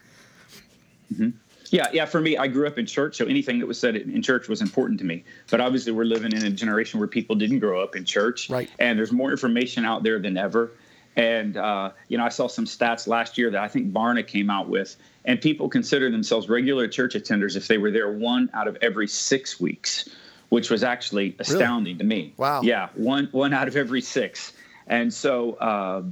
Mm-hmm. 1.12 1.30
Yeah, 1.70 1.88
yeah. 1.92 2.04
For 2.04 2.20
me, 2.20 2.37
I 2.37 2.46
grew 2.46 2.66
up 2.66 2.78
in 2.78 2.87
church, 2.87 3.16
so 3.16 3.26
anything 3.26 3.59
that 3.59 3.66
was 3.66 3.78
said 3.78 3.96
in 3.96 4.22
church 4.22 4.48
was 4.48 4.62
important 4.62 5.00
to 5.00 5.04
me. 5.04 5.24
But 5.50 5.61
obviously, 5.61 5.90
we're 5.90 6.04
living 6.04 6.32
in 6.32 6.44
a 6.44 6.50
generation 6.50 7.00
where 7.00 7.09
people 7.09 7.35
didn't 7.35 7.59
grow 7.59 7.82
up 7.82 7.96
in 7.96 8.04
church, 8.04 8.48
Right. 8.48 8.70
And 8.78 8.96
there's 8.96 9.11
more 9.11 9.32
information 9.32 9.85
out 9.85 10.04
there 10.04 10.20
than 10.20 10.37
ever. 10.37 10.70
And 11.16 11.57
uh, 11.57 11.92
you 12.09 12.18
know, 12.18 12.24
I 12.24 12.29
saw 12.29 12.46
some 12.46 12.66
stats 12.66 13.07
last 13.07 13.38
year 13.38 13.50
that 13.50 13.62
I 13.62 13.68
think 13.68 13.92
Barna 13.92 14.26
came 14.26 14.50
out 14.50 14.68
with, 14.68 14.96
and 15.24 15.40
people 15.40 15.68
consider 15.68 16.11
themselves 16.11 16.48
regular 16.48 16.87
church 16.88 17.14
attenders 17.14 17.57
if 17.57 17.68
they 17.68 17.79
were 17.79 17.90
there 17.90 18.12
one 18.12 18.50
out 18.52 18.68
of 18.68 18.76
every 18.83 19.09
six 19.09 19.59
weeks, 19.59 20.09
which 20.50 20.68
was 20.70 20.85
actually 20.85 21.35
astounding 21.38 21.96
to 21.98 22.05
me. 22.05 22.35
Wow. 22.37 22.61
Yeah, 22.62 22.90
one 22.94 23.29
one 23.33 23.55
out 23.55 23.66
of 23.66 23.76
every 23.76 24.02
six. 24.02 24.52
And 24.87 25.12
so, 25.12 25.55
uh, 25.55 26.02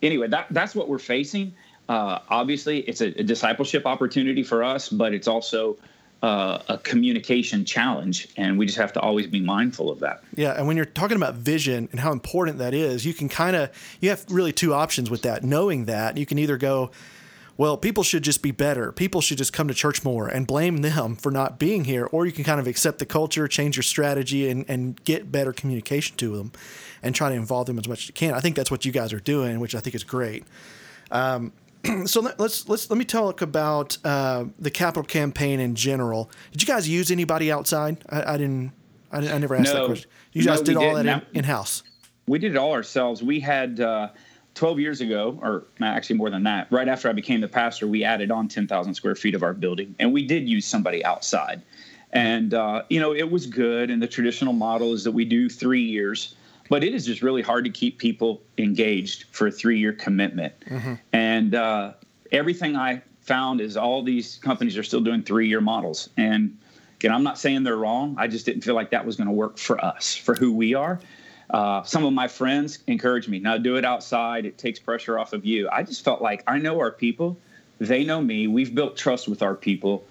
anyway, 0.00 0.28
that 0.28 0.46
that's 0.50 0.74
what 0.74 0.88
we're 0.88 0.98
facing. 0.98 1.54
Uh, 1.88 2.20
obviously, 2.28 2.78
it's 2.80 3.00
a, 3.00 3.08
a 3.20 3.24
discipleship 3.24 3.84
opportunity 3.84 4.44
for 4.44 4.62
us, 4.62 4.88
but 4.88 5.12
it's 5.12 5.26
also 5.26 5.76
uh, 6.22 6.62
a 6.68 6.78
communication 6.78 7.64
challenge, 7.64 8.28
and 8.36 8.56
we 8.56 8.64
just 8.64 8.78
have 8.78 8.92
to 8.92 9.00
always 9.00 9.26
be 9.26 9.40
mindful 9.40 9.90
of 9.90 9.98
that. 10.00 10.22
Yeah, 10.36 10.52
and 10.56 10.66
when 10.66 10.76
you're 10.76 10.86
talking 10.86 11.16
about 11.16 11.34
vision 11.34 11.88
and 11.90 12.00
how 12.00 12.12
important 12.12 12.58
that 12.58 12.74
is, 12.74 13.04
you 13.04 13.12
can 13.12 13.28
kind 13.28 13.56
of 13.56 13.70
you 14.00 14.10
have 14.10 14.24
really 14.28 14.52
two 14.52 14.72
options 14.72 15.10
with 15.10 15.22
that. 15.22 15.42
Knowing 15.42 15.86
that, 15.86 16.16
you 16.16 16.24
can 16.24 16.38
either 16.38 16.56
go, 16.56 16.92
well, 17.56 17.76
people 17.76 18.04
should 18.04 18.22
just 18.22 18.40
be 18.40 18.52
better. 18.52 18.92
People 18.92 19.20
should 19.20 19.36
just 19.36 19.52
come 19.52 19.66
to 19.66 19.74
church 19.74 20.04
more 20.04 20.28
and 20.28 20.46
blame 20.46 20.78
them 20.78 21.16
for 21.16 21.32
not 21.32 21.58
being 21.58 21.84
here, 21.84 22.06
or 22.06 22.24
you 22.24 22.32
can 22.32 22.44
kind 22.44 22.60
of 22.60 22.68
accept 22.68 23.00
the 23.00 23.06
culture, 23.06 23.48
change 23.48 23.76
your 23.76 23.82
strategy 23.82 24.48
and 24.48 24.64
and 24.68 25.02
get 25.04 25.32
better 25.32 25.52
communication 25.52 26.16
to 26.18 26.36
them 26.36 26.52
and 27.02 27.16
try 27.16 27.30
to 27.30 27.34
involve 27.34 27.66
them 27.66 27.80
as 27.80 27.88
much 27.88 28.04
as 28.04 28.08
you 28.08 28.14
can. 28.14 28.32
I 28.32 28.38
think 28.38 28.54
that's 28.54 28.70
what 28.70 28.84
you 28.84 28.92
guys 28.92 29.12
are 29.12 29.20
doing, 29.20 29.58
which 29.58 29.74
I 29.74 29.80
think 29.80 29.96
is 29.96 30.04
great. 30.04 30.44
Um, 31.10 31.52
so 32.06 32.20
let, 32.20 32.38
let's 32.38 32.68
let's 32.68 32.90
let 32.90 32.98
me 32.98 33.04
talk 33.04 33.42
about 33.42 33.98
uh, 34.04 34.44
the 34.58 34.70
capital 34.70 35.02
campaign 35.02 35.60
in 35.60 35.74
general. 35.74 36.30
Did 36.52 36.62
you 36.62 36.66
guys 36.66 36.88
use 36.88 37.10
anybody 37.10 37.50
outside? 37.50 38.04
I, 38.08 38.34
I 38.34 38.36
didn't. 38.36 38.72
I, 39.10 39.18
I 39.18 39.38
never 39.38 39.54
asked 39.54 39.72
that 39.72 39.86
question. 39.86 40.10
You 40.32 40.44
No, 40.44 40.52
guys 40.52 40.60
we 40.60 40.64
did 40.66 40.76
all 40.76 40.94
that 40.94 41.06
in, 41.06 41.38
in 41.38 41.44
house. 41.44 41.82
We 42.26 42.38
did 42.38 42.52
it 42.52 42.56
all 42.56 42.72
ourselves. 42.72 43.22
We 43.22 43.40
had 43.40 43.80
uh, 43.80 44.08
12 44.54 44.80
years 44.80 45.00
ago, 45.00 45.38
or 45.42 45.64
actually 45.82 46.16
more 46.16 46.30
than 46.30 46.44
that, 46.44 46.70
right 46.70 46.88
after 46.88 47.08
I 47.08 47.12
became 47.12 47.40
the 47.40 47.48
pastor, 47.48 47.86
we 47.86 48.04
added 48.04 48.30
on 48.30 48.48
10,000 48.48 48.94
square 48.94 49.14
feet 49.14 49.34
of 49.34 49.42
our 49.42 49.54
building, 49.54 49.94
and 49.98 50.12
we 50.12 50.26
did 50.26 50.48
use 50.48 50.66
somebody 50.66 51.04
outside. 51.04 51.62
And, 52.12 52.52
uh, 52.52 52.82
you 52.90 53.00
know, 53.00 53.14
it 53.14 53.30
was 53.30 53.46
good. 53.46 53.90
And 53.90 54.02
the 54.02 54.06
traditional 54.06 54.52
model 54.52 54.92
is 54.92 55.04
that 55.04 55.12
we 55.12 55.24
do 55.24 55.48
three 55.48 55.82
years, 55.82 56.34
but 56.72 56.82
it 56.82 56.94
is 56.94 57.04
just 57.04 57.20
really 57.20 57.42
hard 57.42 57.66
to 57.66 57.70
keep 57.70 57.98
people 57.98 58.40
engaged 58.56 59.26
for 59.30 59.46
a 59.46 59.50
three 59.52 59.78
year 59.78 59.92
commitment. 59.92 60.54
And 61.12 61.54
uh, 61.54 61.92
everything 62.30 62.76
I 62.76 63.02
found 63.20 63.60
is 63.60 63.76
all 63.76 64.02
these 64.02 64.38
companies 64.38 64.78
are 64.78 64.82
still 64.82 65.02
doing 65.02 65.22
three 65.22 65.48
year 65.48 65.60
models. 65.60 66.08
And 66.16 66.56
again, 66.96 67.12
I'm 67.12 67.24
not 67.24 67.38
saying 67.38 67.64
they're 67.64 67.76
wrong. 67.76 68.14
I 68.16 68.26
just 68.26 68.46
didn't 68.46 68.62
feel 68.62 68.74
like 68.74 68.88
that 68.92 69.04
was 69.04 69.16
going 69.16 69.26
to 69.26 69.34
work 69.34 69.58
for 69.58 69.84
us, 69.84 70.16
for 70.16 70.34
who 70.34 70.54
we 70.54 70.72
are. 70.72 70.98
Uh, 71.50 71.82
some 71.82 72.06
of 72.06 72.14
my 72.14 72.26
friends 72.26 72.78
encouraged 72.86 73.28
me, 73.28 73.38
now 73.38 73.58
do 73.58 73.76
it 73.76 73.84
outside. 73.84 74.46
It 74.46 74.56
takes 74.56 74.78
pressure 74.78 75.18
off 75.18 75.34
of 75.34 75.44
you. 75.44 75.68
I 75.70 75.82
just 75.82 76.02
felt 76.02 76.22
like 76.22 76.42
I 76.46 76.56
know 76.56 76.80
our 76.80 76.90
people. 76.90 77.36
They 77.80 78.02
know 78.02 78.22
me. 78.22 78.46
We've 78.46 78.74
built 78.74 78.96
trust 78.96 79.28
with 79.28 79.42
our 79.42 79.54
people. 79.54 80.06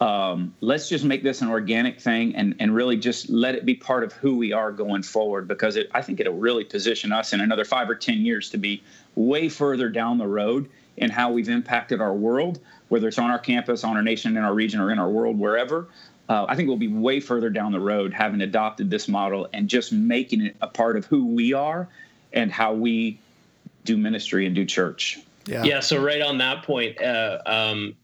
Um, 0.00 0.54
let's 0.60 0.88
just 0.88 1.04
make 1.04 1.22
this 1.22 1.40
an 1.40 1.48
organic 1.48 2.00
thing 2.00 2.34
and, 2.34 2.56
and 2.58 2.74
really 2.74 2.96
just 2.96 3.30
let 3.30 3.54
it 3.54 3.64
be 3.64 3.74
part 3.74 4.02
of 4.02 4.12
who 4.12 4.36
we 4.36 4.52
are 4.52 4.72
going 4.72 5.02
forward 5.02 5.46
because 5.46 5.76
it, 5.76 5.88
I 5.94 6.02
think 6.02 6.20
it'll 6.20 6.34
really 6.34 6.64
position 6.64 7.12
us 7.12 7.32
in 7.32 7.40
another 7.40 7.64
five 7.64 7.88
or 7.88 7.94
10 7.94 8.18
years 8.18 8.50
to 8.50 8.58
be 8.58 8.82
way 9.14 9.48
further 9.48 9.88
down 9.88 10.18
the 10.18 10.26
road 10.26 10.68
in 10.96 11.10
how 11.10 11.30
we've 11.30 11.48
impacted 11.48 12.00
our 12.00 12.12
world, 12.12 12.60
whether 12.88 13.08
it's 13.08 13.18
on 13.18 13.30
our 13.30 13.38
campus, 13.38 13.84
on 13.84 13.96
our 13.96 14.02
nation, 14.02 14.36
in 14.36 14.42
our 14.42 14.54
region, 14.54 14.80
or 14.80 14.90
in 14.90 14.98
our 14.98 15.08
world, 15.08 15.38
wherever. 15.38 15.88
Uh, 16.28 16.46
I 16.48 16.56
think 16.56 16.68
we'll 16.68 16.78
be 16.78 16.88
way 16.88 17.20
further 17.20 17.50
down 17.50 17.72
the 17.72 17.80
road 17.80 18.12
having 18.12 18.40
adopted 18.40 18.90
this 18.90 19.08
model 19.08 19.48
and 19.52 19.68
just 19.68 19.92
making 19.92 20.46
it 20.46 20.56
a 20.60 20.66
part 20.66 20.96
of 20.96 21.04
who 21.06 21.26
we 21.26 21.52
are 21.52 21.88
and 22.32 22.50
how 22.50 22.72
we 22.72 23.18
do 23.84 23.96
ministry 23.96 24.46
and 24.46 24.54
do 24.54 24.64
church. 24.64 25.20
Yeah. 25.46 25.62
Yeah. 25.64 25.80
So 25.80 26.02
right 26.02 26.22
on 26.22 26.38
that 26.38 26.62
point, 26.62 27.00
uh, 27.00 27.38
um, 27.44 27.94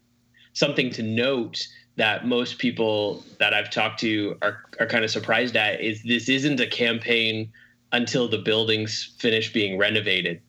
something 0.53 0.91
to 0.91 1.03
note 1.03 1.67
that 2.01 2.25
most 2.25 2.57
people 2.57 3.23
that 3.37 3.53
I've 3.53 3.69
talked 3.69 3.99
to 3.99 4.35
are 4.41 4.63
are 4.79 4.87
kind 4.87 5.05
of 5.05 5.11
surprised 5.11 5.55
at 5.55 5.79
is 5.81 6.01
this 6.01 6.29
isn't 6.29 6.59
a 6.59 6.65
campaign 6.65 7.51
until 7.91 8.27
the 8.27 8.39
buildings 8.39 9.13
finish 9.19 9.53
being 9.53 9.77
renovated. 9.77 10.41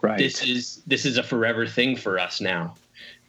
Right. 0.00 0.16
This 0.16 0.42
is 0.42 0.82
this 0.86 1.04
is 1.04 1.18
a 1.18 1.22
forever 1.22 1.66
thing 1.66 1.94
for 1.94 2.18
us 2.18 2.40
now, 2.40 2.74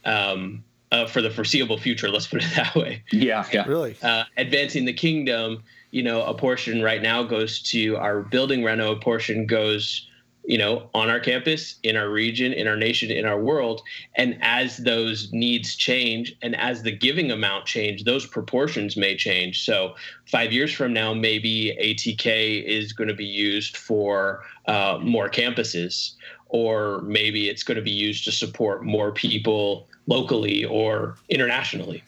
um, 0.06 0.64
uh, 0.94 1.06
for 1.06 1.22
the 1.22 1.30
foreseeable 1.30 1.78
future. 1.78 2.08
Let's 2.08 2.28
put 2.28 2.46
it 2.46 2.56
that 2.56 2.74
way 2.76 3.04
yeah. 3.12 3.46
Yeah. 3.52 3.66
Really? 3.68 3.98
uh, 4.02 4.24
advancing 4.38 4.86
the 4.86 4.94
kingdom, 4.94 5.62
you 5.92 6.02
know, 6.02 6.24
a 6.24 6.34
portion 6.34 6.82
right 6.82 7.02
now 7.02 7.24
goes 7.24 7.62
to 7.74 7.98
our 7.98 8.22
building 8.22 8.64
reno, 8.64 8.94
a 8.94 8.96
portion 8.96 9.48
goes, 9.48 10.08
you 10.48 10.58
know, 10.58 10.90
on 10.94 11.10
our 11.10 11.20
campus, 11.20 11.76
in 11.84 11.96
our 11.96 12.10
region, 12.10 12.54
in 12.54 12.68
our 12.68 12.76
nation, 12.76 13.12
in 13.12 13.26
our 13.26 13.40
world. 13.40 13.82
And 14.16 14.38
as 14.42 14.78
those 14.78 15.32
needs 15.32 15.76
change 15.76 16.36
and 16.42 16.56
as 16.56 16.84
the 16.84 16.92
giving 16.92 17.32
amount 17.32 17.66
change, 17.66 18.04
those 18.04 18.26
proportions 18.26 18.96
may 18.96 19.16
change. 19.16 19.66
So 19.66 19.96
five 20.30 20.52
years 20.54 20.72
from 20.72 20.94
now, 20.94 21.14
maybe 21.14 21.76
ATK 21.82 22.64
is 22.64 22.94
going 22.94 23.08
to 23.08 23.16
be 23.16 23.26
used 23.26 23.78
for 23.78 24.44
uh, 24.68 25.00
more 25.02 25.30
campuses, 25.30 26.14
or 26.50 27.02
maybe 27.02 27.50
it's 27.50 27.64
going 27.64 27.78
to 27.78 27.84
be 27.84 27.92
used 27.92 28.24
to 28.26 28.32
support 28.32 28.84
more 28.84 29.12
people 29.12 29.88
locally 30.08 30.64
or 30.64 31.16
internationally. 31.30 32.04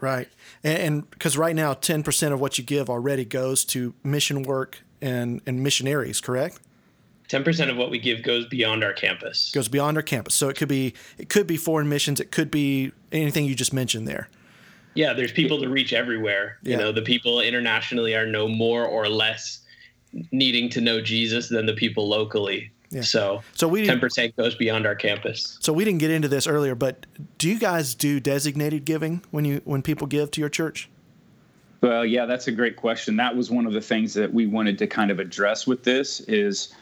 Right. 0.00 0.28
And 0.64 1.08
because 1.10 1.36
right 1.36 1.54
now, 1.56 1.74
10% 1.74 2.32
of 2.32 2.40
what 2.40 2.58
you 2.58 2.64
give 2.64 2.88
already 2.88 3.24
goes 3.24 3.64
to 3.66 3.94
mission 4.02 4.42
work 4.42 4.80
and, 5.00 5.40
and 5.46 5.62
missionaries, 5.62 6.20
correct? 6.20 6.60
10% 7.28 7.70
of 7.70 7.76
what 7.76 7.90
we 7.90 7.98
give 7.98 8.22
goes 8.22 8.46
beyond 8.46 8.84
our 8.84 8.92
campus. 8.92 9.50
Goes 9.52 9.68
beyond 9.68 9.96
our 9.96 10.02
campus. 10.02 10.34
So 10.34 10.48
it 10.48 10.56
could 10.56 10.68
be 10.68 10.94
it 11.18 11.28
could 11.28 11.46
be 11.46 11.56
foreign 11.56 11.88
missions, 11.88 12.20
it 12.20 12.30
could 12.30 12.50
be 12.50 12.92
anything 13.10 13.44
you 13.46 13.54
just 13.54 13.72
mentioned 13.72 14.06
there. 14.06 14.28
Yeah, 14.94 15.14
there's 15.14 15.32
people 15.32 15.60
to 15.62 15.68
reach 15.70 15.92
everywhere. 15.94 16.58
Yeah. 16.62 16.72
You 16.72 16.76
know, 16.82 16.92
the 16.92 17.02
people 17.02 17.40
internationally 17.40 18.14
are 18.14 18.26
no 18.26 18.46
more 18.48 18.84
or 18.84 19.08
less 19.08 19.60
needing 20.30 20.68
to 20.70 20.80
know 20.82 21.00
Jesus 21.00 21.48
than 21.48 21.64
the 21.64 21.72
people 21.72 22.06
locally. 22.08 22.70
Yeah. 22.90 23.00
So 23.00 23.42
So 23.54 23.66
we 23.66 23.86
didn't, 23.86 24.02
10% 24.02 24.36
goes 24.36 24.54
beyond 24.54 24.84
our 24.84 24.94
campus. 24.94 25.56
so 25.62 25.72
we 25.72 25.82
didn't 25.86 26.00
get 26.00 26.10
into 26.10 26.28
this 26.28 26.46
earlier, 26.46 26.74
but 26.74 27.06
do 27.38 27.48
you 27.48 27.58
guys 27.58 27.94
do 27.94 28.20
designated 28.20 28.84
giving 28.84 29.22
when 29.30 29.46
you 29.46 29.62
when 29.64 29.80
people 29.80 30.06
give 30.06 30.30
to 30.32 30.40
your 30.42 30.50
church? 30.50 30.90
Well, 31.80 32.04
yeah, 32.04 32.26
that's 32.26 32.46
a 32.46 32.52
great 32.52 32.76
question. 32.76 33.16
That 33.16 33.34
was 33.34 33.50
one 33.50 33.66
of 33.66 33.72
the 33.72 33.80
things 33.80 34.12
that 34.14 34.32
we 34.32 34.46
wanted 34.46 34.78
to 34.78 34.86
kind 34.86 35.10
of 35.10 35.18
address 35.18 35.66
with 35.66 35.82
this 35.84 36.20
is 36.20 36.72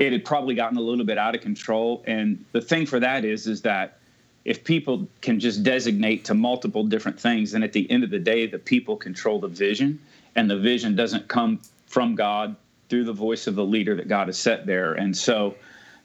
it 0.00 0.12
had 0.12 0.24
probably 0.24 0.54
gotten 0.54 0.78
a 0.78 0.80
little 0.80 1.04
bit 1.04 1.18
out 1.18 1.34
of 1.34 1.40
control. 1.40 2.02
And 2.06 2.44
the 2.52 2.60
thing 2.60 2.86
for 2.86 3.00
that 3.00 3.24
is 3.24 3.46
is 3.46 3.62
that 3.62 3.98
if 4.44 4.62
people 4.62 5.08
can 5.20 5.40
just 5.40 5.62
designate 5.64 6.24
to 6.26 6.34
multiple 6.34 6.84
different 6.84 7.18
things, 7.18 7.52
then 7.52 7.62
at 7.62 7.72
the 7.72 7.90
end 7.90 8.04
of 8.04 8.10
the 8.10 8.18
day, 8.18 8.46
the 8.46 8.58
people 8.58 8.96
control 8.96 9.40
the 9.40 9.48
vision, 9.48 9.98
and 10.36 10.48
the 10.48 10.58
vision 10.58 10.94
doesn't 10.94 11.26
come 11.26 11.60
from 11.86 12.14
God 12.14 12.54
through 12.88 13.04
the 13.04 13.12
voice 13.12 13.46
of 13.46 13.56
the 13.56 13.64
leader 13.64 13.96
that 13.96 14.06
God 14.06 14.28
has 14.28 14.38
set 14.38 14.64
there. 14.66 14.92
And 14.94 15.16
so 15.16 15.56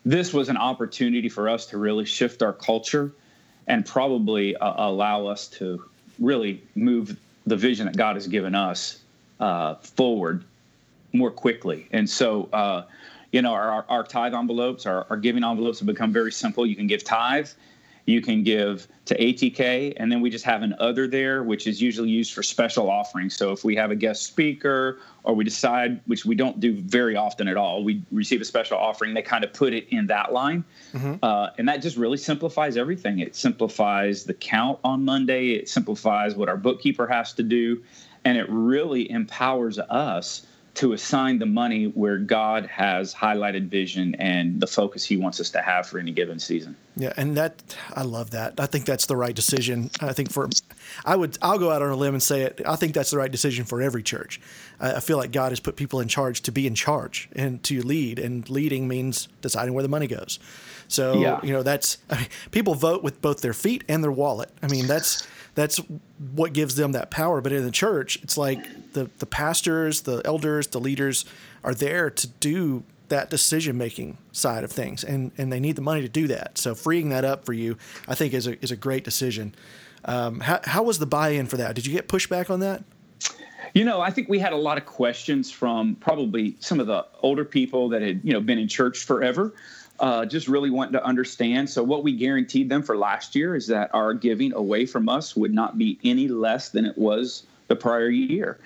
this 0.06 0.34
was 0.34 0.50
an 0.50 0.58
opportunity 0.58 1.30
for 1.30 1.48
us 1.48 1.68
to 1.68 1.78
really 1.78 2.06
shift 2.06 2.42
our 2.42 2.54
culture 2.54 3.12
and 3.68 3.86
probably 3.86 4.56
uh, 4.56 4.74
allow 4.90 5.28
us 5.28 5.48
to 5.48 5.86
really 6.20 6.64
move 6.76 7.18
the 7.46 7.56
vision 7.56 7.86
that 7.86 7.96
God 7.96 8.16
has 8.16 8.28
given 8.28 8.56
us 8.56 9.00
uh, 9.40 9.76
forward 9.76 10.44
more 11.14 11.32
quickly. 11.32 11.88
And 11.92 12.10
so, 12.10 12.50
uh, 12.54 12.84
you 13.32 13.41
know, 13.41 13.54
our, 13.54 13.86
our 13.88 14.04
tithe 14.04 14.34
envelopes, 14.34 14.86
our, 14.86 15.06
our 15.10 15.17
giving 15.17 15.44
envelopes 15.44 15.80
have 15.80 15.88
become 15.88 16.12
very 16.12 16.32
simple. 16.32 16.65
You 16.65 16.76
can 16.76 16.88
give 16.88 17.04
tithe, 17.04 17.50
you 18.06 18.22
can 18.22 18.44
give 18.44 18.88
to 19.06 19.17
ATK, 19.17 19.94
and 19.98 20.12
then 20.12 20.22
we 20.22 20.30
just 20.30 20.44
have 20.46 20.63
an 20.63 20.76
other 20.80 21.08
there, 21.08 21.44
which 21.44 21.67
is 21.67 21.82
usually 21.82 22.10
used 22.10 22.34
for 22.34 22.44
special 22.44 22.89
offerings. 22.89 23.36
So 23.36 23.52
if 23.52 23.63
we 23.63 23.76
have 23.76 23.91
a 23.91 23.96
guest 23.96 24.24
speaker 24.24 25.00
or 25.24 25.34
we 25.34 25.44
decide, 25.44 26.02
which 26.08 26.26
we 26.26 26.36
don't 26.36 26.60
do 26.60 26.74
very 26.82 27.15
often 27.15 27.48
at 27.48 27.58
all, 27.58 27.84
we 27.84 28.02
receive 28.12 28.41
a 28.41 28.46
special 28.46 28.78
offering, 28.78 29.13
they 29.13 29.22
kind 29.22 29.44
of 29.44 29.54
put 29.54 29.74
it 29.74 29.88
in 29.89 30.08
that 30.08 30.34
line. 30.34 30.63
Mm-hmm. 30.94 31.15
Uh, 31.24 31.50
and 31.58 31.70
that 31.70 31.82
just 31.82 31.96
really 31.96 32.17
simplifies 32.17 32.76
everything. 32.76 33.20
It 33.20 33.36
simplifies 33.36 34.26
the 34.26 34.34
count 34.34 34.80
on 34.84 35.06
Monday, 35.06 35.52
it 35.52 35.70
simplifies 35.70 36.36
what 36.36 36.50
our 36.50 36.58
bookkeeper 36.58 37.08
has 37.08 37.34
to 37.34 37.44
do, 37.44 37.84
and 38.26 38.38
it 38.38 38.48
really 38.50 39.10
empowers 39.10 39.80
us 39.80 40.46
to 40.74 40.94
assign 40.94 41.40
the 41.40 41.46
money 41.46 41.86
where 41.86 42.18
God 42.18 42.66
has 42.68 43.14
highlighted 43.14 43.68
vision 43.68 44.16
and 44.16 44.60
the 44.60 44.68
focus 44.68 45.04
He 45.04 45.18
wants 45.18 45.40
us 45.40 45.50
to 45.52 45.62
have 45.62 45.88
for 45.88 46.00
any 46.00 46.12
given 46.12 46.40
season. 46.40 46.76
Yeah, 46.96 47.14
and 47.18 47.36
that 47.38 47.62
I 47.94 48.04
love 48.04 48.32
that. 48.32 48.60
I 48.60 48.66
think 48.66 48.86
that's 48.86 49.06
the 49.06 49.18
right 49.18 49.36
decision. 49.36 49.90
I 50.00 50.14
think 50.14 50.32
for 50.32 50.50
I 51.06 51.16
would 51.16 51.38
I'll 51.42 51.60
go 51.60 51.72
out 51.72 51.82
on 51.82 51.90
a 51.90 51.96
limb 51.96 52.14
and 52.14 52.24
say 52.24 52.42
it. 52.42 52.62
I 52.66 52.76
think 52.76 52.94
that's 52.94 53.12
the 53.12 53.18
right 53.18 53.32
decision 53.32 53.66
for 53.66 53.82
every 53.82 54.04
church. 54.04 54.40
I, 54.80 54.94
I 54.94 55.00
feel 55.00 55.18
like 55.18 55.32
God 55.32 55.52
has 55.52 55.60
put 55.60 55.76
people 55.76 56.00
in 56.00 56.08
charge 56.08 56.42
to 56.42 56.52
be 56.52 56.68
in 56.68 56.76
charge 56.76 57.30
and 57.34 57.62
to 57.64 57.82
lead, 57.82 58.20
and 58.20 58.50
leading 58.50 58.88
means 58.88 59.28
deciding 59.42 59.74
where 59.74 59.84
the 59.84 59.90
money 59.90 60.08
goes. 60.08 60.40
So 60.88 61.20
yeah. 61.20 61.40
you 61.44 61.54
know 61.54 61.64
that's 61.64 61.98
I 62.10 62.18
mean, 62.18 62.28
people 62.52 62.76
vote 62.76 63.04
with 63.04 63.22
both 63.22 63.42
their 63.42 63.54
feet 63.54 63.84
and 63.88 64.04
their 64.04 64.12
wallet. 64.12 64.50
I 64.62 64.68
mean 64.68 64.88
that's 64.88 65.28
that's 65.56 65.80
what 66.34 66.54
gives 66.54 66.76
them 66.76 66.94
that 66.94 67.12
power. 67.12 67.42
But 67.42 67.52
in 67.52 67.66
the 67.66 67.72
church, 67.72 68.20
it's 68.24 68.38
like 68.38 68.94
the 68.94 69.10
the 69.20 69.26
pastors, 69.26 70.02
the 70.02 70.22
elders, 70.26 70.68
the 70.68 70.80
leaders 70.80 71.26
are 71.64 71.74
there 71.74 72.10
to 72.10 72.28
do 72.28 72.84
that 73.10 73.30
decision 73.30 73.78
making 73.78 74.18
side 74.32 74.64
of 74.64 74.72
things, 74.72 75.04
and 75.04 75.32
and 75.38 75.52
they 75.52 75.60
need 75.60 75.76
the 75.76 75.82
money 75.82 76.02
to 76.02 76.10
do 76.10 76.28
that. 76.28 76.58
So 76.58 76.74
freeing 76.76 77.10
that 77.10 77.26
up 77.26 77.46
for 77.46 77.54
you, 77.54 77.78
I 78.08 78.16
think, 78.16 78.34
is 78.34 78.48
a 78.48 78.62
is 78.64 78.72
a 78.72 78.78
great 78.78 79.04
decision. 79.04 79.54
Um, 80.06 80.40
how 80.40 80.60
how 80.64 80.84
was 80.84 81.00
the 81.00 81.06
buy 81.06 81.30
in 81.30 81.46
for 81.48 81.58
that? 81.58 81.76
Did 81.76 81.86
you 81.86 81.94
get 81.94 82.08
pushback 82.08 82.50
on 82.50 82.62
that? 82.62 82.84
You 83.74 83.86
know, 83.86 84.02
I 84.02 84.10
think 84.10 84.28
we 84.28 84.40
had 84.40 84.52
a 84.52 84.58
lot 84.58 84.78
of 84.78 84.86
questions 84.86 85.50
from 85.50 85.96
probably 85.96 86.58
some 86.60 86.80
of 86.80 86.88
the 86.88 87.06
older 87.22 87.46
people 87.46 87.90
that 87.90 88.02
had 88.02 88.22
you 88.24 88.34
know 88.34 88.42
been 88.42 88.58
in 88.58 88.68
church 88.68 89.00
forever 89.00 89.54
uh, 90.02 90.26
just 90.26 90.48
really 90.48 90.72
wanting 90.72 90.94
to 90.94 91.06
understand. 91.06 91.70
So, 91.70 91.84
what 91.84 92.04
we 92.04 92.14
guaranteed 92.14 92.70
them 92.70 92.82
for 92.82 92.98
last 92.98 93.36
year 93.36 93.56
is 93.56 93.68
that 93.68 93.94
our 93.94 94.14
giving 94.14 94.52
away 94.54 94.86
from 94.86 95.08
us 95.08 95.36
would 95.36 95.54
not 95.54 95.78
be 95.78 96.00
any 96.04 96.28
less 96.28 96.70
than 96.70 96.86
it 96.86 96.98
was 96.98 97.44
the 97.68 97.76
prior 97.76 98.10
year. 98.10 98.60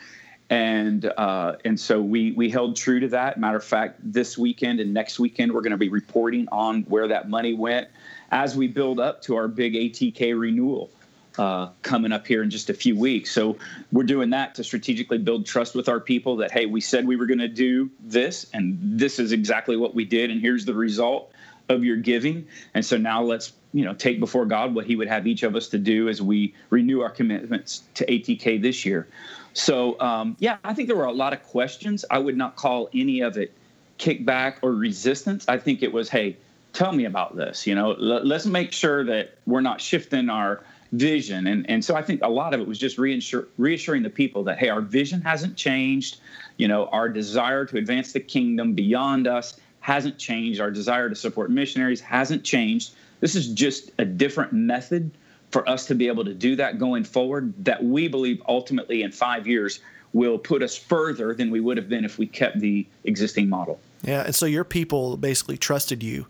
And 0.49 1.05
uh, 1.17 1.57
and 1.65 1.79
so 1.79 2.01
we 2.01 2.31
we 2.31 2.49
held 2.49 2.75
true 2.77 2.99
to 3.01 3.09
that. 3.09 3.39
Matter 3.39 3.57
of 3.57 3.63
fact, 3.63 3.99
this 4.01 4.37
weekend 4.37 4.79
and 4.79 4.93
next 4.93 5.19
weekend 5.19 5.51
we're 5.53 5.61
going 5.61 5.71
to 5.71 5.77
be 5.77 5.89
reporting 5.89 6.47
on 6.51 6.83
where 6.83 7.07
that 7.09 7.29
money 7.29 7.53
went 7.53 7.89
as 8.31 8.55
we 8.55 8.67
build 8.67 8.99
up 8.99 9.21
to 9.23 9.35
our 9.35 9.47
big 9.47 9.73
ATK 9.73 10.39
renewal 10.39 10.89
uh, 11.37 11.69
coming 11.81 12.11
up 12.11 12.25
here 12.25 12.43
in 12.43 12.49
just 12.49 12.69
a 12.69 12.73
few 12.73 12.97
weeks. 12.97 13.31
So 13.31 13.57
we're 13.91 14.03
doing 14.03 14.29
that 14.31 14.55
to 14.55 14.63
strategically 14.63 15.17
build 15.17 15.45
trust 15.45 15.75
with 15.75 15.89
our 15.89 15.99
people 15.99 16.37
that, 16.37 16.51
hey, 16.51 16.65
we 16.65 16.81
said 16.81 17.07
we 17.07 17.15
were 17.15 17.25
going 17.25 17.39
to 17.39 17.47
do 17.47 17.89
this, 17.99 18.47
and 18.53 18.77
this 18.81 19.19
is 19.19 19.31
exactly 19.31 19.77
what 19.77 19.95
we 19.95 20.05
did, 20.05 20.31
and 20.31 20.41
here's 20.41 20.65
the 20.65 20.73
result 20.73 21.31
of 21.69 21.83
your 21.83 21.97
giving. 21.97 22.47
And 22.73 22.85
so 22.85 22.97
now 22.97 23.23
let's 23.23 23.53
you 23.73 23.83
know 23.83 23.93
take 23.93 24.19
before 24.19 24.45
God 24.45 24.75
what 24.75 24.85
He 24.85 24.95
would 24.95 25.07
have 25.07 25.27
each 25.27 25.43
of 25.43 25.55
us 25.55 25.67
to 25.69 25.77
do 25.77 26.07
as 26.09 26.21
we 26.21 26.53
renew 26.69 27.01
our 27.01 27.09
commitments 27.09 27.83
to 27.95 28.05
ATK 28.05 28.61
this 28.61 28.85
year. 28.85 29.07
So 29.53 29.99
um, 29.99 30.35
yeah, 30.39 30.57
I 30.63 30.73
think 30.73 30.87
there 30.87 30.97
were 30.97 31.05
a 31.05 31.11
lot 31.11 31.33
of 31.33 31.43
questions. 31.43 32.05
I 32.09 32.19
would 32.19 32.37
not 32.37 32.55
call 32.55 32.89
any 32.93 33.21
of 33.21 33.37
it 33.37 33.53
kickback 33.97 34.57
or 34.61 34.73
resistance. 34.73 35.45
I 35.47 35.57
think 35.57 35.81
it 35.81 35.91
was, 35.91 36.09
hey, 36.09 36.37
tell 36.73 36.91
me 36.91 37.05
about 37.05 37.35
this. 37.35 37.65
You 37.65 37.75
know, 37.75 37.93
l- 37.93 38.25
let's 38.25 38.45
make 38.45 38.71
sure 38.71 39.03
that 39.05 39.37
we're 39.45 39.61
not 39.61 39.81
shifting 39.81 40.29
our 40.29 40.61
vision. 40.91 41.47
And, 41.47 41.69
and 41.69 41.83
so 41.83 41.95
I 41.95 42.01
think 42.01 42.21
a 42.23 42.29
lot 42.29 42.53
of 42.53 42.61
it 42.61 42.67
was 42.67 42.77
just 42.77 42.97
reassure, 42.97 43.47
reassuring 43.57 44.03
the 44.03 44.09
people 44.09 44.43
that, 44.43 44.57
hey, 44.57 44.69
our 44.69 44.81
vision 44.81 45.21
hasn't 45.21 45.55
changed. 45.55 46.17
You 46.57 46.67
know, 46.67 46.87
our 46.87 47.09
desire 47.09 47.65
to 47.65 47.77
advance 47.77 48.13
the 48.13 48.19
kingdom 48.19 48.73
beyond 48.73 49.27
us 49.27 49.59
hasn't 49.81 50.17
changed. 50.17 50.59
Our 50.59 50.71
desire 50.71 51.09
to 51.09 51.15
support 51.15 51.51
missionaries 51.51 52.01
hasn't 52.01 52.43
changed. 52.43 52.93
This 53.19 53.35
is 53.35 53.49
just 53.49 53.91
a 53.97 54.05
different 54.05 54.53
method 54.53 55.11
for 55.51 55.67
us 55.69 55.85
to 55.87 55.95
be 55.95 56.07
able 56.07 56.25
to 56.25 56.33
do 56.33 56.55
that 56.57 56.79
going 56.79 57.03
forward 57.03 57.53
that 57.63 57.83
we 57.83 58.07
believe 58.07 58.41
ultimately 58.47 59.03
in 59.03 59.11
five 59.11 59.47
years 59.47 59.79
will 60.13 60.37
put 60.37 60.63
us 60.63 60.77
further 60.77 61.33
than 61.33 61.51
we 61.51 61.59
would 61.59 61.77
have 61.77 61.89
been 61.89 62.05
if 62.05 62.17
we 62.17 62.25
kept 62.25 62.59
the 62.59 62.85
existing 63.03 63.49
model. 63.49 63.79
Yeah, 64.01 64.23
and 64.23 64.35
so 64.35 64.45
your 64.45 64.63
people 64.63 65.17
basically 65.17 65.57
trusted 65.57 66.03
you 66.03 66.25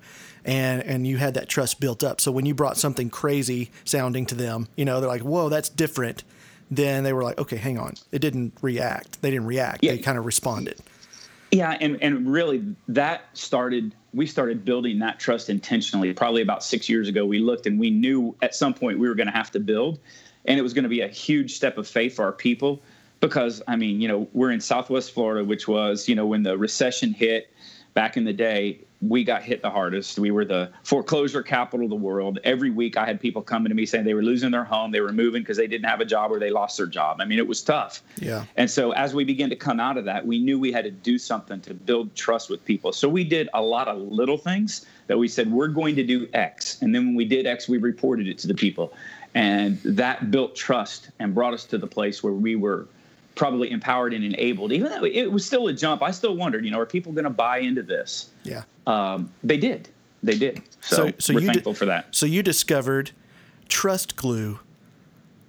and 0.45 0.81
and 0.83 1.05
you 1.05 1.17
had 1.17 1.33
that 1.33 1.49
trust 1.49 1.79
built 1.79 2.03
up. 2.03 2.21
So 2.21 2.31
when 2.31 2.45
you 2.45 2.53
brought 2.53 2.77
something 2.77 3.09
crazy 3.09 3.71
sounding 3.83 4.25
to 4.27 4.35
them, 4.35 4.67
you 4.77 4.85
know, 4.85 5.01
they're 5.01 5.09
like, 5.09 5.23
"Whoa, 5.23 5.49
that's 5.49 5.69
different." 5.69 6.23
Then 6.71 7.03
they 7.03 7.13
were 7.13 7.23
like, 7.23 7.37
"Okay, 7.37 7.57
hang 7.57 7.77
on." 7.77 7.95
It 8.11 8.19
didn't 8.19 8.53
react. 8.61 9.21
They 9.21 9.31
didn't 9.31 9.47
react. 9.47 9.83
Yeah. 9.83 9.91
They 9.91 9.97
kind 9.97 10.17
of 10.17 10.25
responded. 10.25 10.79
Yeah, 11.51 11.77
and 11.79 12.01
and 12.01 12.31
really 12.31 12.63
that 12.87 13.29
started 13.33 13.95
we 14.13 14.25
started 14.25 14.63
building 14.63 14.99
that 14.99 15.19
trust 15.19 15.49
intentionally 15.49 16.13
probably 16.13 16.41
about 16.41 16.63
6 16.63 16.87
years 16.87 17.09
ago. 17.09 17.25
We 17.25 17.39
looked 17.39 17.67
and 17.67 17.77
we 17.77 17.89
knew 17.89 18.33
at 18.41 18.55
some 18.55 18.73
point 18.73 18.97
we 18.97 19.09
were 19.09 19.15
going 19.15 19.27
to 19.27 19.33
have 19.33 19.51
to 19.51 19.59
build 19.59 19.99
and 20.45 20.57
it 20.57 20.61
was 20.61 20.73
going 20.73 20.83
to 20.83 20.89
be 20.89 21.01
a 21.01 21.07
huge 21.07 21.53
step 21.53 21.77
of 21.77 21.85
faith 21.87 22.15
for 22.15 22.23
our 22.23 22.31
people 22.31 22.81
because 23.19 23.61
I 23.67 23.75
mean, 23.75 23.99
you 23.99 24.07
know, 24.07 24.27
we're 24.33 24.51
in 24.51 24.61
Southwest 24.61 25.11
Florida, 25.11 25.43
which 25.43 25.67
was, 25.67 26.07
you 26.07 26.15
know, 26.15 26.25
when 26.25 26.43
the 26.43 26.57
recession 26.57 27.13
hit 27.13 27.51
back 27.93 28.15
in 28.17 28.23
the 28.23 28.33
day, 28.33 28.79
we 29.01 29.23
got 29.23 29.43
hit 29.43 29.61
the 29.61 29.69
hardest. 29.69 30.17
We 30.17 30.31
were 30.31 30.45
the 30.45 30.71
foreclosure 30.83 31.43
capital 31.43 31.85
of 31.85 31.89
the 31.89 31.95
world. 31.95 32.39
Every 32.43 32.69
week 32.69 32.97
I 32.97 33.05
had 33.05 33.19
people 33.19 33.41
coming 33.41 33.69
to 33.69 33.75
me 33.75 33.85
saying 33.85 34.05
they 34.05 34.13
were 34.13 34.23
losing 34.23 34.51
their 34.51 34.63
home, 34.63 34.91
they 34.91 35.01
were 35.01 35.11
moving 35.11 35.41
because 35.41 35.57
they 35.57 35.67
didn't 35.67 35.85
have 35.85 36.01
a 36.01 36.05
job 36.05 36.31
or 36.31 36.39
they 36.39 36.49
lost 36.49 36.77
their 36.77 36.85
job. 36.85 37.17
I 37.19 37.25
mean, 37.25 37.39
it 37.39 37.47
was 37.47 37.61
tough. 37.61 38.01
Yeah. 38.17 38.45
And 38.55 38.69
so 38.69 38.91
as 38.91 39.13
we 39.13 39.23
began 39.23 39.49
to 39.49 39.55
come 39.55 39.79
out 39.79 39.97
of 39.97 40.05
that, 40.05 40.25
we 40.25 40.39
knew 40.39 40.59
we 40.59 40.71
had 40.71 40.85
to 40.85 40.91
do 40.91 41.17
something 41.17 41.61
to 41.61 41.73
build 41.73 42.15
trust 42.15 42.49
with 42.49 42.63
people. 42.65 42.93
So 42.93 43.09
we 43.09 43.23
did 43.23 43.49
a 43.53 43.61
lot 43.61 43.87
of 43.87 43.97
little 43.97 44.37
things 44.37 44.85
that 45.07 45.17
we 45.17 45.27
said 45.27 45.51
we're 45.51 45.67
going 45.67 45.95
to 45.95 46.03
do 46.03 46.27
X. 46.33 46.81
And 46.81 46.95
then 46.95 47.07
when 47.07 47.15
we 47.15 47.25
did 47.25 47.45
X, 47.45 47.67
we 47.67 47.77
reported 47.77 48.27
it 48.27 48.37
to 48.39 48.47
the 48.47 48.55
people. 48.55 48.93
And 49.33 49.79
that 49.83 50.31
built 50.31 50.55
trust 50.55 51.09
and 51.19 51.35
brought 51.35 51.53
us 51.53 51.65
to 51.65 51.77
the 51.77 51.87
place 51.87 52.23
where 52.23 52.33
we 52.33 52.55
were 52.55 52.87
probably 53.35 53.69
empowered 53.69 54.13
and 54.13 54.23
enabled. 54.23 54.71
Even 54.71 54.89
though 54.89 55.03
it 55.03 55.31
was 55.31 55.45
still 55.45 55.67
a 55.67 55.73
jump, 55.73 56.01
I 56.01 56.11
still 56.11 56.35
wondered, 56.35 56.63
you 56.63 56.71
know, 56.71 56.79
are 56.79 56.85
people 56.85 57.11
going 57.11 57.25
to 57.25 57.29
buy 57.29 57.59
into 57.59 57.83
this? 57.83 58.29
Yeah. 58.43 58.63
Um, 58.87 59.31
they 59.43 59.57
did. 59.57 59.89
They 60.23 60.37
did. 60.37 60.61
So, 60.81 60.95
so, 60.95 61.13
so 61.19 61.33
we're 61.33 61.41
you 61.41 61.47
thankful 61.47 61.73
di- 61.73 61.77
for 61.79 61.85
that. 61.85 62.07
So 62.11 62.25
you 62.25 62.41
discovered 62.43 63.11
Trust 63.69 64.15
Glue 64.15 64.59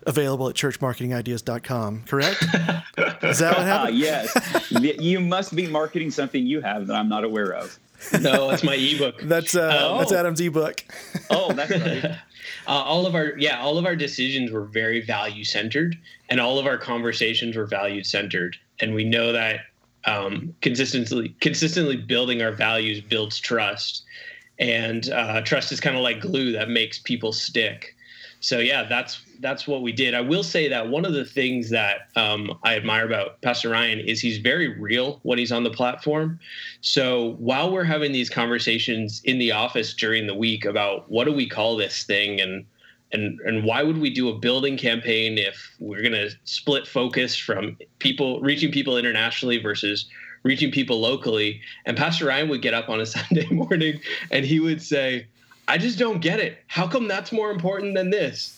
available 0.07 0.49
at 0.49 0.55
churchmarketingideas.com, 0.55 2.05
correct? 2.07 2.42
Is 3.22 3.38
that 3.38 3.57
what 3.57 3.66
happened? 3.66 3.94
Uh, 3.94 3.99
yes. 4.70 4.70
you 4.70 5.20
must 5.20 5.55
be 5.55 5.66
marketing 5.66 6.11
something 6.11 6.46
you 6.46 6.61
have 6.61 6.87
that 6.87 6.94
I'm 6.94 7.09
not 7.09 7.25
aware 7.25 7.53
of. 7.53 7.79
No, 8.20 8.49
that's 8.49 8.62
my 8.62 8.75
ebook. 8.75 9.22
that's 9.22 9.55
uh, 9.57 9.79
oh. 9.81 9.99
that's 9.99 10.12
Adam's 10.12 10.40
ebook. 10.40 10.85
oh, 11.31 11.53
that's 11.53 11.70
right. 11.70 12.05
Uh, 12.66 12.70
all 12.70 13.07
of 13.07 13.14
our 13.14 13.38
yeah, 13.38 13.61
all 13.61 13.79
of 13.79 13.87
our 13.87 13.96
decisions 13.96 14.53
were 14.53 14.64
very 14.64 15.01
value 15.01 15.44
centered, 15.44 15.96
and 16.29 16.38
all 16.38 16.59
of 16.59 16.66
our 16.66 16.77
conversations 16.77 17.57
were 17.57 17.66
value 17.66 18.05
centered. 18.05 18.57
And 18.81 18.94
we 18.94 19.05
know 19.05 19.33
that 19.33 19.61
um, 20.07 20.55
consistently 20.61 21.35
consistently 21.40 21.97
building 21.97 22.42
our 22.42 22.53
values 22.53 23.01
builds 23.01 23.38
trust, 23.38 24.05
and 24.59 25.11
uh, 25.11 25.42
trust 25.42 25.73
is 25.73 25.81
kind 25.81 25.97
of 25.97 26.03
like 26.03 26.21
glue 26.21 26.53
that 26.53 26.69
makes 26.69 26.99
people 26.99 27.33
stick. 27.33 27.95
So 28.40 28.59
yeah, 28.59 28.85
that's 28.85 29.21
that's 29.40 29.66
what 29.66 29.83
we 29.83 29.92
did. 29.92 30.14
I 30.14 30.21
will 30.21 30.42
say 30.42 30.69
that 30.69 30.88
one 30.88 31.05
of 31.05 31.12
the 31.12 31.25
things 31.25 31.71
that 31.71 32.09
um, 32.16 32.59
I 32.62 32.77
admire 32.77 33.05
about 33.05 33.40
Pastor 33.42 33.71
Ryan 33.71 33.99
is 34.01 34.21
he's 34.21 34.38
very 34.38 34.69
real 34.79 35.21
when 35.23 35.38
he's 35.38 35.53
on 35.53 35.64
the 35.64 35.71
platform. 35.71 36.38
So 36.81 37.35
while 37.38 37.71
we're 37.71 37.85
having 37.85 38.12
these 38.12 38.31
conversations 38.31 39.21
in 39.25 39.38
the 39.38 39.53
office 39.53 39.95
during 39.95 40.27
the 40.27 40.35
week 40.35 40.64
about 40.64 41.11
what 41.11 41.25
do 41.25 41.33
we 41.33 41.49
call 41.49 41.77
this 41.77 42.05
thing 42.05 42.40
and 42.40 42.64
and 43.12 43.40
and 43.40 43.64
why 43.64 43.83
would 43.83 43.99
we 43.99 44.11
do 44.11 44.29
a 44.29 44.38
building 44.38 44.77
campaign 44.77 45.38
if 45.38 45.75
we're 45.79 46.03
going 46.03 46.12
to 46.12 46.31
split 46.45 46.87
focus 46.87 47.37
from 47.37 47.77
people 47.99 48.40
reaching 48.40 48.73
people 48.73 48.96
internationally 48.96 49.59
versus 49.59 50.07
reaching 50.42 50.71
people 50.71 51.00
locally 51.00 51.61
and 51.85 51.96
pastor 51.96 52.27
ryan 52.27 52.48
would 52.48 52.63
get 52.63 52.75
up 52.75 52.88
on 52.88 53.00
a 53.00 53.07
sunday 53.17 53.46
morning 53.50 54.00
and 54.31 54.44
he 54.44 54.61
would 54.61 54.83
say 54.83 55.27
i 55.69 55.79
just 55.79 55.98
don't 55.98 56.21
get 56.21 56.40
it 56.40 56.59
how 56.67 56.87
come 56.87 57.07
that's 57.09 57.33
more 57.33 57.50
important 57.50 57.94
than 57.94 58.11
this 58.11 58.57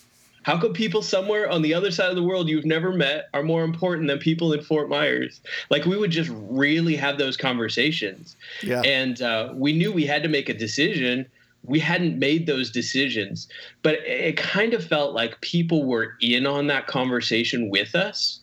how 0.49 0.59
come 0.59 0.72
people 0.72 1.03
somewhere 1.03 1.51
on 1.51 1.61
the 1.61 1.74
other 1.74 1.90
side 1.90 2.09
of 2.09 2.16
the 2.16 2.22
world 2.22 2.49
you've 2.49 2.64
never 2.64 2.90
met 2.90 3.28
are 3.34 3.42
more 3.42 3.64
important 3.64 4.09
than 4.09 4.18
people 4.18 4.55
in 4.55 4.62
Fort 4.62 4.88
Myers? 4.88 5.42
Like 5.68 5.84
we 5.84 5.99
would 5.99 6.11
just 6.11 6.30
really 6.32 6.96
have 6.96 7.18
those 7.18 7.36
conversations. 7.36 8.34
Yeah. 8.62 8.80
And 8.80 9.20
uh, 9.20 9.53
we 9.55 9.74
knew 9.74 9.92
we 9.92 10.07
had 10.07 10.22
to 10.22 10.28
make 10.30 10.49
a 10.49 10.55
decision. 10.55 11.26
We 11.68 11.78
hadn't 11.78 12.18
made 12.18 12.46
those 12.46 12.70
decisions, 12.70 13.48
but 13.82 13.94
it 14.04 14.36
kind 14.36 14.74
of 14.74 14.84
felt 14.84 15.14
like 15.14 15.40
people 15.40 15.84
were 15.84 16.14
in 16.20 16.46
on 16.46 16.66
that 16.68 16.86
conversation 16.86 17.70
with 17.70 17.94
us. 17.94 18.40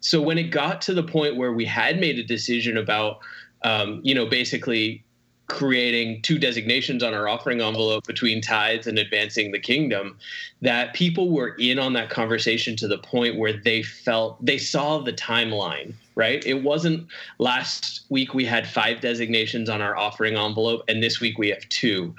so 0.00 0.22
when 0.22 0.38
it 0.38 0.50
got 0.50 0.80
to 0.82 0.94
the 0.94 1.02
point 1.02 1.36
where 1.36 1.52
we 1.52 1.64
had 1.64 1.98
made 1.98 2.18
a 2.18 2.22
decision 2.22 2.76
about, 2.76 3.18
um, 3.64 4.00
you 4.04 4.14
know, 4.14 4.26
basically 4.26 5.04
creating 5.48 6.20
two 6.22 6.38
designations 6.38 7.02
on 7.02 7.14
our 7.14 7.26
offering 7.26 7.60
envelope 7.60 8.06
between 8.06 8.40
tithes 8.40 8.86
and 8.86 8.98
advancing 8.98 9.50
the 9.50 9.58
kingdom 9.58 10.16
that 10.60 10.94
people 10.94 11.30
were 11.30 11.56
in 11.58 11.78
on 11.78 11.94
that 11.94 12.10
conversation 12.10 12.76
to 12.76 12.86
the 12.86 12.98
point 12.98 13.36
where 13.36 13.54
they 13.54 13.82
felt 13.82 14.44
they 14.44 14.58
saw 14.58 14.98
the 14.98 15.12
timeline 15.12 15.94
right? 16.18 16.44
It 16.44 16.64
wasn't 16.64 17.06
last 17.38 18.04
week 18.08 18.34
we 18.34 18.44
had 18.44 18.66
five 18.66 19.00
designations 19.00 19.70
on 19.70 19.80
our 19.80 19.96
offering 19.96 20.36
envelope 20.36 20.82
and 20.88 21.00
this 21.00 21.20
week 21.20 21.38
we 21.38 21.48
have 21.50 21.66
two. 21.68 22.14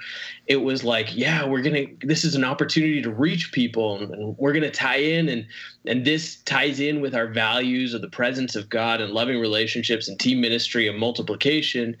It 0.46 0.62
was 0.62 0.82
like 0.82 1.14
yeah 1.14 1.46
we're 1.46 1.60
gonna 1.60 1.84
this 2.02 2.24
is 2.24 2.34
an 2.34 2.42
opportunity 2.42 3.02
to 3.02 3.10
reach 3.10 3.52
people 3.52 3.98
and 3.98 4.36
we're 4.38 4.54
gonna 4.54 4.70
tie 4.70 4.96
in 4.96 5.28
and 5.28 5.46
and 5.84 6.04
this 6.04 6.36
ties 6.46 6.80
in 6.80 7.02
with 7.02 7.14
our 7.14 7.26
values 7.26 7.92
of 7.92 8.00
the 8.00 8.08
presence 8.08 8.56
of 8.56 8.70
god 8.70 9.02
and 9.02 9.12
loving 9.12 9.38
relationships 9.38 10.08
and 10.08 10.18
team 10.18 10.40
ministry 10.40 10.88
and 10.88 10.98
multiplication. 10.98 11.94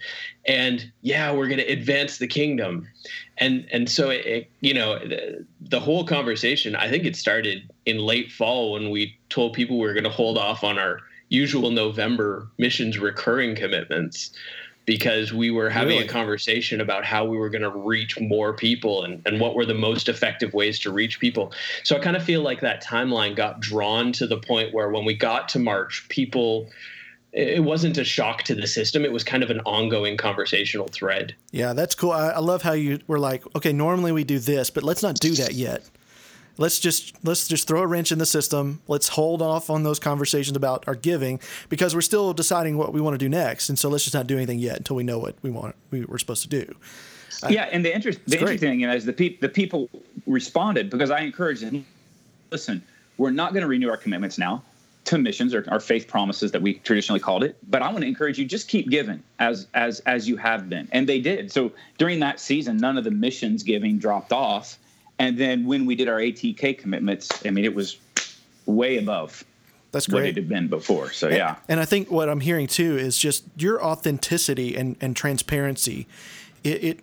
And 0.46 0.90
yeah 1.02 1.30
we're 1.30 1.48
gonna 1.48 1.64
advance 1.68 2.16
the 2.16 2.26
kingdom. 2.26 2.88
And 3.36 3.68
and 3.70 3.90
so 3.90 4.08
it, 4.08 4.26
it, 4.26 4.50
you 4.62 4.72
know 4.72 4.98
the, 4.98 5.44
the, 5.60 5.80
whole 5.80 6.04
conversation 6.04 6.76
i 6.76 6.90
think 6.90 7.04
it 7.04 7.16
started 7.16 7.70
in 7.86 7.98
late 7.98 8.30
fall 8.30 8.72
when 8.72 8.90
we 8.90 9.18
told 9.28 9.54
people 9.54 9.78
we 9.78 9.86
were 9.86 10.00
to 10.00 10.10
hold 10.10 10.36
off 10.36 10.62
on 10.62 10.78
our 10.78 11.00
usual 11.30 11.70
november 11.70 12.46
missions 12.58 12.98
recurring 12.98 13.56
commitments 13.56 14.30
because 14.86 15.32
we 15.32 15.50
were 15.50 15.70
having 15.70 15.96
really? 15.96 16.06
a 16.06 16.08
conversation 16.08 16.80
about 16.80 17.04
how 17.04 17.24
we 17.24 17.36
were 17.36 17.50
going 17.50 17.62
to 17.62 17.70
reach 17.70 18.18
more 18.18 18.52
people 18.52 19.04
and, 19.04 19.22
and 19.26 19.38
what 19.38 19.54
were 19.54 19.66
the 19.66 19.74
most 19.74 20.08
effective 20.08 20.52
ways 20.52 20.78
to 20.78 20.92
reach 20.92 21.18
people 21.18 21.52
so 21.82 21.96
i 21.96 21.98
kind 21.98 22.16
of 22.16 22.22
feel 22.22 22.42
like 22.42 22.60
that 22.60 22.84
timeline 22.84 23.34
got 23.34 23.60
drawn 23.60 24.12
to 24.12 24.26
the 24.26 24.38
point 24.38 24.74
where 24.74 24.90
when 24.90 25.04
we 25.04 25.14
got 25.14 25.48
to 25.48 25.58
march 25.58 26.06
people 26.10 26.68
it 27.32 27.62
wasn't 27.62 27.96
a 27.96 28.04
shock 28.04 28.42
to 28.44 28.54
the 28.54 28.66
system. 28.66 29.04
It 29.04 29.12
was 29.12 29.22
kind 29.22 29.42
of 29.42 29.50
an 29.50 29.60
ongoing 29.60 30.16
conversational 30.16 30.88
thread. 30.88 31.34
Yeah, 31.52 31.72
that's 31.72 31.94
cool. 31.94 32.10
I, 32.10 32.30
I, 32.30 32.38
love 32.40 32.62
how 32.62 32.72
you 32.72 32.98
were 33.06 33.18
like, 33.18 33.44
okay, 33.54 33.72
normally 33.72 34.12
we 34.12 34.24
do 34.24 34.38
this, 34.38 34.70
but 34.70 34.82
let's 34.82 35.02
not 35.02 35.16
do 35.16 35.34
that 35.34 35.54
yet. 35.54 35.88
Let's 36.60 36.78
just 36.78 37.14
let's 37.24 37.48
just 37.48 37.66
throw 37.66 37.80
a 37.80 37.86
wrench 37.86 38.12
in 38.12 38.18
the 38.18 38.26
system. 38.26 38.82
Let's 38.86 39.08
hold 39.08 39.40
off 39.40 39.70
on 39.70 39.82
those 39.82 39.98
conversations 39.98 40.58
about 40.58 40.86
our 40.86 40.94
giving 40.94 41.40
because 41.70 41.94
we're 41.94 42.02
still 42.02 42.34
deciding 42.34 42.76
what 42.76 42.92
we 42.92 43.00
want 43.00 43.14
to 43.14 43.18
do 43.18 43.30
next, 43.30 43.70
and 43.70 43.78
so 43.78 43.88
let's 43.88 44.04
just 44.04 44.12
not 44.12 44.26
do 44.26 44.36
anything 44.36 44.58
yet 44.58 44.76
until 44.76 44.94
we 44.94 45.02
know 45.02 45.18
what 45.18 45.36
we 45.40 45.48
want 45.48 45.74
we, 45.90 46.04
we're 46.04 46.18
supposed 46.18 46.42
to 46.42 46.48
do. 46.48 46.76
Yeah, 47.48 47.70
and 47.72 47.82
the, 47.82 47.94
interest, 47.94 48.20
the 48.26 48.38
interesting 48.38 48.58
thing 48.58 48.80
is 48.82 49.06
the 49.06 49.14
pe- 49.14 49.38
the 49.38 49.48
people 49.48 49.88
responded 50.26 50.90
because 50.90 51.10
I 51.10 51.20
encouraged 51.20 51.62
them. 51.62 51.86
Listen, 52.50 52.82
we're 53.16 53.30
not 53.30 53.54
going 53.54 53.62
to 53.62 53.68
renew 53.68 53.88
our 53.88 53.96
commitments 53.96 54.36
now 54.36 54.62
to 55.06 55.16
missions 55.16 55.54
or 55.54 55.64
our 55.68 55.80
faith 55.80 56.06
promises 56.08 56.52
that 56.52 56.60
we 56.60 56.74
traditionally 56.74 57.18
called 57.20 57.42
it 57.42 57.56
but 57.70 57.80
i 57.80 57.86
want 57.86 58.02
to 58.02 58.06
encourage 58.06 58.38
you 58.38 58.44
just 58.44 58.68
keep 58.68 58.90
giving 58.90 59.22
as 59.38 59.66
as 59.72 60.00
as 60.00 60.28
you 60.28 60.36
have 60.36 60.68
been 60.68 60.86
and 60.92 61.08
they 61.08 61.18
did 61.18 61.50
so 61.50 61.72
during 61.96 62.20
that 62.20 62.38
season 62.38 62.76
none 62.76 62.98
of 62.98 63.04
the 63.04 63.10
missions 63.10 63.62
giving 63.62 63.98
dropped 63.98 64.30
off 64.30 64.78
and 65.20 65.38
then 65.38 65.64
when 65.64 65.86
we 65.86 65.94
did 65.94 66.08
our 66.08 66.18
atk 66.18 66.78
commitments 66.78 67.28
i 67.46 67.50
mean 67.50 67.64
it 67.64 67.74
was 67.74 67.96
way 68.66 68.98
above 68.98 69.44
that's 69.92 70.06
great. 70.06 70.20
what 70.20 70.28
it 70.28 70.36
had 70.36 70.48
been 70.48 70.66
before 70.66 71.10
so 71.10 71.28
yeah 71.28 71.56
and 71.68 71.78
i 71.78 71.84
think 71.84 72.10
what 72.10 72.28
i'm 72.28 72.40
hearing 72.40 72.66
too 72.66 72.98
is 72.98 73.16
just 73.16 73.44
your 73.56 73.82
authenticity 73.82 74.76
and 74.76 74.96
and 75.00 75.14
transparency 75.14 76.08
it, 76.64 76.84
it 76.84 77.00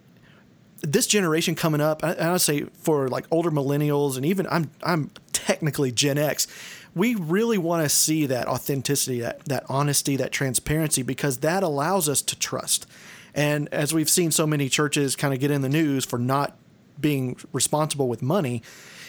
this 0.81 1.07
generation 1.07 1.55
coming 1.55 1.81
up, 1.81 2.03
I, 2.03 2.31
would 2.31 2.39
say 2.39 2.65
for 2.75 3.07
like 3.07 3.25
older 3.31 3.49
millennials 3.49 4.15
and 4.15 4.23
even 4.23 4.45
I'm 4.45 4.69
I'm 4.83 5.09
technically 5.33 5.91
Gen 5.91 6.19
X 6.19 6.45
we 6.97 7.15
really 7.15 7.57
want 7.57 7.83
to 7.83 7.89
see 7.89 8.25
that 8.25 8.47
authenticity, 8.47 9.19
that, 9.21 9.45
that 9.45 9.63
honesty, 9.69 10.15
that 10.15 10.31
transparency, 10.31 11.03
because 11.03 11.37
that 11.37 11.61
allows 11.61 12.09
us 12.09 12.21
to 12.23 12.37
trust. 12.37 12.87
And 13.35 13.69
as 13.71 13.93
we've 13.93 14.09
seen 14.09 14.31
so 14.31 14.47
many 14.47 14.67
churches 14.67 15.15
kind 15.15 15.33
of 15.33 15.39
get 15.39 15.51
in 15.51 15.61
the 15.61 15.69
news 15.69 16.05
for 16.05 16.17
not 16.17 16.57
being 16.99 17.37
responsible 17.53 18.07
with 18.07 18.21
money, 18.21 18.61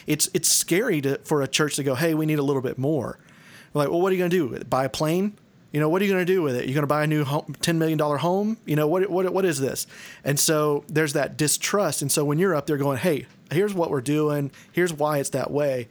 it's 0.07 0.29
it's 0.35 0.49
scary 0.49 1.01
to, 1.03 1.19
for 1.19 1.43
a 1.43 1.49
church 1.49 1.77
to 1.77 1.83
go, 1.83 1.95
hey, 1.95 2.15
we 2.15 2.27
need 2.27 2.39
a 2.39 2.43
little 2.43 2.63
bit 2.63 2.79
more. 2.79 3.19
We're 3.73 3.83
like, 3.83 3.91
well, 3.91 4.01
what 4.01 4.11
are 4.11 4.17
you 4.17 4.19
going 4.19 4.31
to 4.31 4.59
do? 4.59 4.65
Buy 4.65 4.85
a 4.85 4.89
plane? 4.89 5.37
You 5.73 5.81
know, 5.81 5.91
what 5.91 6.01
are 6.01 6.07
you 6.07 6.11
going 6.11 6.25
to 6.25 6.33
do 6.33 6.41
with 6.41 6.57
it? 6.57 6.65
You're 6.65 6.75
going 6.75 6.83
to 6.83 6.87
buy 6.87 7.05
a 7.05 7.07
new 7.07 7.25
home, 7.25 7.55
$10 7.61 7.77
million 7.77 7.99
home? 7.99 8.57
You 8.65 8.75
know, 8.75 8.89
what, 8.89 9.11
what, 9.11 9.31
what 9.33 9.45
is 9.45 9.61
this? 9.61 9.87
And 10.25 10.41
so 10.41 10.85
there's 10.89 11.13
that 11.13 11.37
distrust. 11.37 12.01
And 12.01 12.11
so 12.11 12.25
when 12.25 12.39
you're 12.39 12.55
up 12.55 12.67
there 12.67 12.79
going, 12.79 12.97
hey, 12.97 13.27
here's 13.51 13.75
what 13.75 13.91
we're 13.91 14.01
doing, 14.01 14.51
here's 14.73 14.95
why 14.95 15.19
it's 15.19 15.31
that 15.31 15.51
way, 15.51 15.89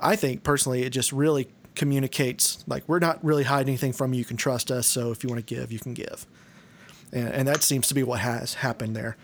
I 0.00 0.16
think 0.16 0.42
personally, 0.42 0.82
it 0.82 0.90
just 0.90 1.12
really 1.12 1.48
communicates 1.76 2.64
like 2.66 2.82
we're 2.88 2.98
not 2.98 3.22
really 3.24 3.44
hiding 3.44 3.68
anything 3.68 3.92
from 3.92 4.12
you. 4.12 4.18
You 4.18 4.24
can 4.24 4.36
trust 4.36 4.72
us. 4.72 4.86
So 4.88 5.12
if 5.12 5.22
you 5.22 5.28
want 5.28 5.46
to 5.46 5.54
give, 5.54 5.70
you 5.70 5.78
can 5.78 5.94
give. 5.94 6.26
And, 7.12 7.28
and 7.28 7.48
that 7.48 7.62
seems 7.62 7.86
to 7.88 7.94
be 7.94 8.02
what 8.02 8.20
has 8.20 8.54
happened 8.54 8.96
there. 8.96 9.16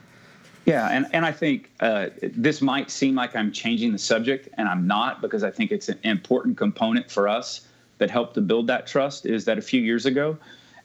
Yeah, 0.64 0.88
and, 0.90 1.06
and 1.12 1.24
I 1.24 1.32
think 1.32 1.70
uh, 1.80 2.10
this 2.22 2.62
might 2.62 2.90
seem 2.90 3.16
like 3.16 3.34
I'm 3.34 3.50
changing 3.50 3.92
the 3.92 3.98
subject, 3.98 4.48
and 4.56 4.68
I'm 4.68 4.86
not 4.86 5.20
because 5.20 5.42
I 5.42 5.50
think 5.50 5.72
it's 5.72 5.88
an 5.88 5.98
important 6.04 6.56
component 6.56 7.10
for 7.10 7.28
us 7.28 7.66
that 7.98 8.10
helped 8.10 8.34
to 8.34 8.40
build 8.40 8.68
that 8.68 8.86
trust. 8.86 9.26
Is 9.26 9.44
that 9.46 9.58
a 9.58 9.62
few 9.62 9.80
years 9.80 10.06
ago 10.06 10.36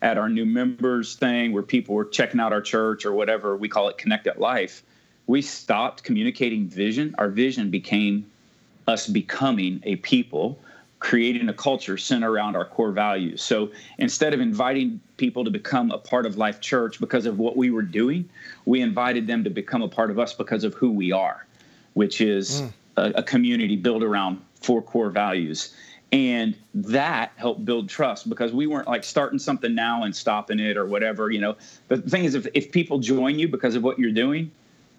at 0.01 0.17
our 0.17 0.29
new 0.29 0.45
members 0.45 1.15
thing 1.15 1.53
where 1.53 1.63
people 1.63 1.95
were 1.95 2.05
checking 2.05 2.39
out 2.39 2.53
our 2.53 2.61
church 2.61 3.05
or 3.05 3.13
whatever 3.13 3.55
we 3.55 3.67
call 3.67 3.87
it 3.89 3.97
Connect 3.97 4.27
at 4.27 4.39
Life, 4.39 4.83
we 5.27 5.41
stopped 5.41 6.03
communicating 6.03 6.67
vision. 6.67 7.13
Our 7.17 7.29
vision 7.29 7.69
became 7.69 8.25
us 8.87 9.07
becoming 9.07 9.81
a 9.83 9.97
people 9.97 10.59
creating 10.99 11.47
a 11.47 11.53
culture 11.53 11.97
centered 11.97 12.31
around 12.31 12.55
our 12.55 12.65
core 12.65 12.91
values. 12.91 13.41
So 13.41 13.71
instead 13.99 14.33
of 14.33 14.39
inviting 14.39 14.99
people 15.17 15.43
to 15.43 15.51
become 15.51 15.91
a 15.91 15.97
part 15.97 16.25
of 16.25 16.37
Life 16.37 16.59
Church 16.59 16.99
because 16.99 17.25
of 17.25 17.37
what 17.37 17.55
we 17.55 17.69
were 17.69 17.83
doing, 17.83 18.27
we 18.65 18.81
invited 18.81 19.27
them 19.27 19.43
to 19.43 19.49
become 19.49 19.83
a 19.83 19.87
part 19.87 20.09
of 20.09 20.17
us 20.17 20.33
because 20.33 20.63
of 20.63 20.73
who 20.73 20.91
we 20.91 21.11
are, 21.11 21.45
which 21.93 22.19
is 22.19 22.61
mm. 22.61 22.73
a, 22.97 23.19
a, 23.19 23.23
community 23.23 23.75
built 23.75 24.01
around 24.01 24.41
four 24.55 24.81
core 24.81 25.11
values. 25.11 25.75
And 26.11 26.55
that 26.73 27.31
helped 27.35 27.63
build 27.63 27.89
trust 27.89 28.29
because 28.29 28.51
we 28.51 28.65
weren't 28.65 28.87
like 28.87 29.03
starting 29.03 29.39
something 29.39 29.75
now 29.75 30.03
and 30.03 30.15
stopping 30.15 30.59
it 30.59 30.77
or 30.77 30.85
whatever. 30.85 31.29
You 31.29 31.41
know, 31.41 31.57
the 31.89 31.97
thing 31.97 32.23
is, 32.23 32.33
if, 32.33 32.47
if 32.53 32.71
people 32.71 32.99
join 32.99 33.37
you 33.37 33.47
because 33.47 33.75
of 33.75 33.83
what 33.83 33.99
you're 33.99 34.11
doing, 34.11 34.49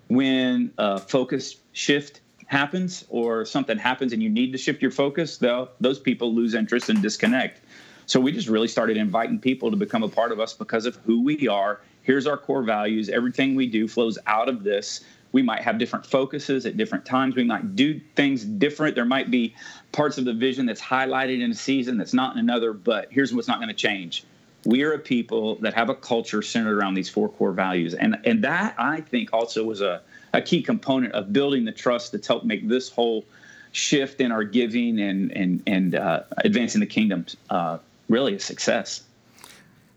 when 0.09 0.73
a 0.79 0.99
focus 0.99 1.57
shift 1.73 2.21
happens 2.49 3.05
or 3.11 3.45
something 3.45 3.79
happens 3.79 4.13
and 4.13 4.23
you 4.23 4.29
need 4.29 4.53
to 4.53 4.59
shift 4.59 4.83
your 4.83 4.91
focus, 4.91 5.37
though, 5.37 5.69
those 5.81 5.99
people 5.99 6.35
lose 6.35 6.55
interest 6.55 6.89
and 6.89 7.01
disconnect. 7.01 7.61
So 8.07 8.19
we 8.19 8.33
just 8.33 8.49
really 8.49 8.69
started 8.69 8.97
inviting 8.97 9.39
people 9.39 9.71
to 9.71 9.77
become 9.77 10.03
a 10.03 10.09
part 10.09 10.33
of 10.33 10.41
us 10.41 10.55
because 10.55 10.87
of 10.87 10.97
who 10.97 11.23
we 11.23 11.47
are. 11.47 11.81
Here's 12.03 12.27
our 12.27 12.39
core 12.39 12.63
values. 12.63 13.11
Everything 13.11 13.55
we 13.55 13.67
do 13.67 13.87
flows 13.87 14.19
out 14.27 14.49
of 14.49 14.65
this. 14.65 15.05
We 15.33 15.43
might 15.43 15.61
have 15.61 15.77
different 15.77 16.07
focuses 16.07 16.65
at 16.65 16.79
different 16.79 17.05
times. 17.05 17.37
We 17.37 17.45
might 17.45 17.77
do 17.77 18.01
things 18.17 18.47
different. 18.47 18.95
There 18.95 19.05
might 19.05 19.31
be 19.31 19.55
parts 19.93 20.17
of 20.17 20.25
the 20.25 20.33
vision 20.33 20.65
that's 20.65 20.81
highlighted 20.81 21.43
in 21.43 21.51
a 21.51 21.55
season 21.55 21.99
that's 21.99 22.15
not 22.15 22.33
in 22.33 22.39
another, 22.39 22.73
but 22.73 23.09
here's 23.11 23.35
what's 23.35 23.47
not 23.47 23.59
going 23.59 23.69
to 23.69 23.75
change. 23.75 24.25
We 24.65 24.85
are 24.85 24.95
a 24.95 24.99
people 24.99 25.57
that 25.57 25.75
have 25.75 25.91
a 25.91 25.95
culture 25.95 26.41
centered 26.41 26.79
around 26.79 26.95
these 26.95 27.11
four 27.11 27.29
core 27.29 27.53
values. 27.53 27.93
And 27.93 28.17
and 28.25 28.43
that 28.43 28.75
I 28.79 29.03
think 29.03 29.35
also 29.35 29.65
was 29.65 29.83
a 29.83 30.01
a 30.33 30.43
key 30.43 30.63
component 30.63 31.15
of 31.15 31.33
building 31.33 31.65
the 31.65 31.73
trust 31.73 32.13
that's 32.13 32.27
helped 32.27 32.45
make 32.45 32.69
this 32.69 32.91
whole 32.91 33.25
shift 33.73 34.21
in 34.21 34.33
our 34.33 34.45
giving 34.45 35.01
and 35.01 35.31
and 35.33 35.63
and 35.67 35.95
uh, 35.95 36.23
advancing 36.39 36.81
the 36.81 36.87
kingdom 36.87 37.27
uh, 37.51 37.79
really 38.09 38.35
a 38.35 38.41
success. 38.41 39.03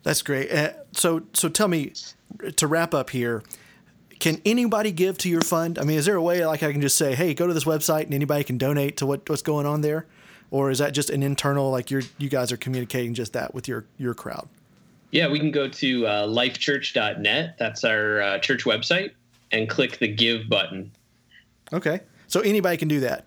That's 0.04 0.22
great. 0.22 0.52
Uh, 0.52 0.72
so 0.92 1.24
so 1.34 1.50
tell 1.50 1.68
me 1.68 1.94
to 2.56 2.68
wrap 2.68 2.94
up 2.94 3.10
here. 3.10 3.44
Can 4.20 4.40
anybody 4.46 4.92
give 4.92 5.18
to 5.20 5.30
your 5.30 5.42
fund? 5.42 5.80
I 5.80 5.84
mean, 5.84 5.98
is 5.98 6.06
there 6.06 6.16
a 6.16 6.22
way 6.22 6.46
like 6.46 6.62
I 6.62 6.72
can 6.72 6.82
just 6.82 6.98
say, 6.98 7.16
"Hey, 7.16 7.34
go 7.34 7.48
to 7.48 7.54
this 7.54 7.64
website 7.64 8.04
and 8.04 8.14
anybody 8.14 8.44
can 8.44 8.58
donate 8.58 8.98
to 8.98 9.06
what, 9.06 9.28
what's 9.28 9.42
going 9.42 9.66
on 9.66 9.82
there," 9.82 10.06
or 10.52 10.70
is 10.70 10.78
that 10.78 10.94
just 10.94 11.10
an 11.10 11.24
internal 11.24 11.72
like 11.72 11.90
you're 11.90 12.04
you 12.18 12.30
guys 12.30 12.52
are 12.52 12.58
communicating 12.58 13.14
just 13.14 13.34
that 13.34 13.54
with 13.56 13.68
your 13.68 13.86
your 13.98 14.14
crowd? 14.14 14.48
Yeah, 15.12 15.28
we 15.28 15.40
can 15.40 15.52
go 15.52 15.68
to 15.68 16.08
uh, 16.08 16.28
lifechurch.net. 16.28 17.58
That's 17.58 17.84
our 17.84 18.22
uh, 18.22 18.40
church 18.40 18.64
website 18.64 19.12
and 19.52 19.70
click 19.70 20.00
the 20.00 20.08
give 20.08 20.50
button. 20.50 20.92
Okay. 21.74 22.02
So 22.28 22.40
anybody 22.42 22.78
can 22.78 22.88
do 22.88 23.02
that. 23.02 23.26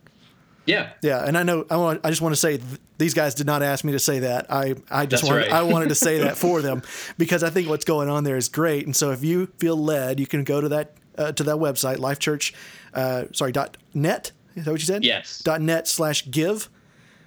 Yeah. 0.67 0.91
Yeah, 1.03 1.25
and 1.25 1.37
I 1.37 1.43
know 1.43 1.67
I 1.71 1.77
want 1.77 2.01
I 2.05 2.11
just 2.11 2.23
want 2.23 2.35
to 2.35 2.41
say 2.41 2.57
th- 2.57 2.81
these 2.97 3.13
guys 3.13 3.35
did 3.35 3.47
not 3.47 3.63
ask 3.63 3.85
me 3.85 3.93
to 3.93 3.99
say 3.99 4.21
that. 4.21 4.51
I 4.51 4.75
I 4.91 5.05
just 5.07 5.23
That's 5.23 5.31
wanted 5.31 5.51
right. 5.51 5.53
I 5.53 5.63
wanted 5.63 5.91
to 5.91 5.95
say 5.95 6.21
that 6.21 6.37
for 6.39 6.63
them 6.63 6.83
because 7.19 7.43
I 7.43 7.51
think 7.51 7.69
what's 7.69 7.85
going 7.85 8.09
on 8.09 8.25
there 8.25 8.37
is 8.37 8.49
great. 8.49 8.87
And 8.87 8.97
so 8.97 9.11
if 9.11 9.23
you 9.23 9.47
feel 9.59 9.77
led, 9.77 10.19
you 10.19 10.27
can 10.27 10.43
go 10.45 10.61
to 10.61 10.69
that 10.71 10.95
uh, 11.19 11.33
to 11.33 11.43
that 11.45 11.57
website 11.57 11.99
lifechurch 11.99 12.55
uh, 12.95 13.25
sorry 13.33 13.53
dot 13.53 13.77
net. 13.93 14.33
Is 14.55 14.65
that 14.65 14.71
what 14.71 14.81
you 14.81 14.87
said? 14.87 15.05
Yes. 15.05 15.41
Dot 15.41 15.61
net 15.61 15.87
slash 15.87 16.31
give. 16.31 16.71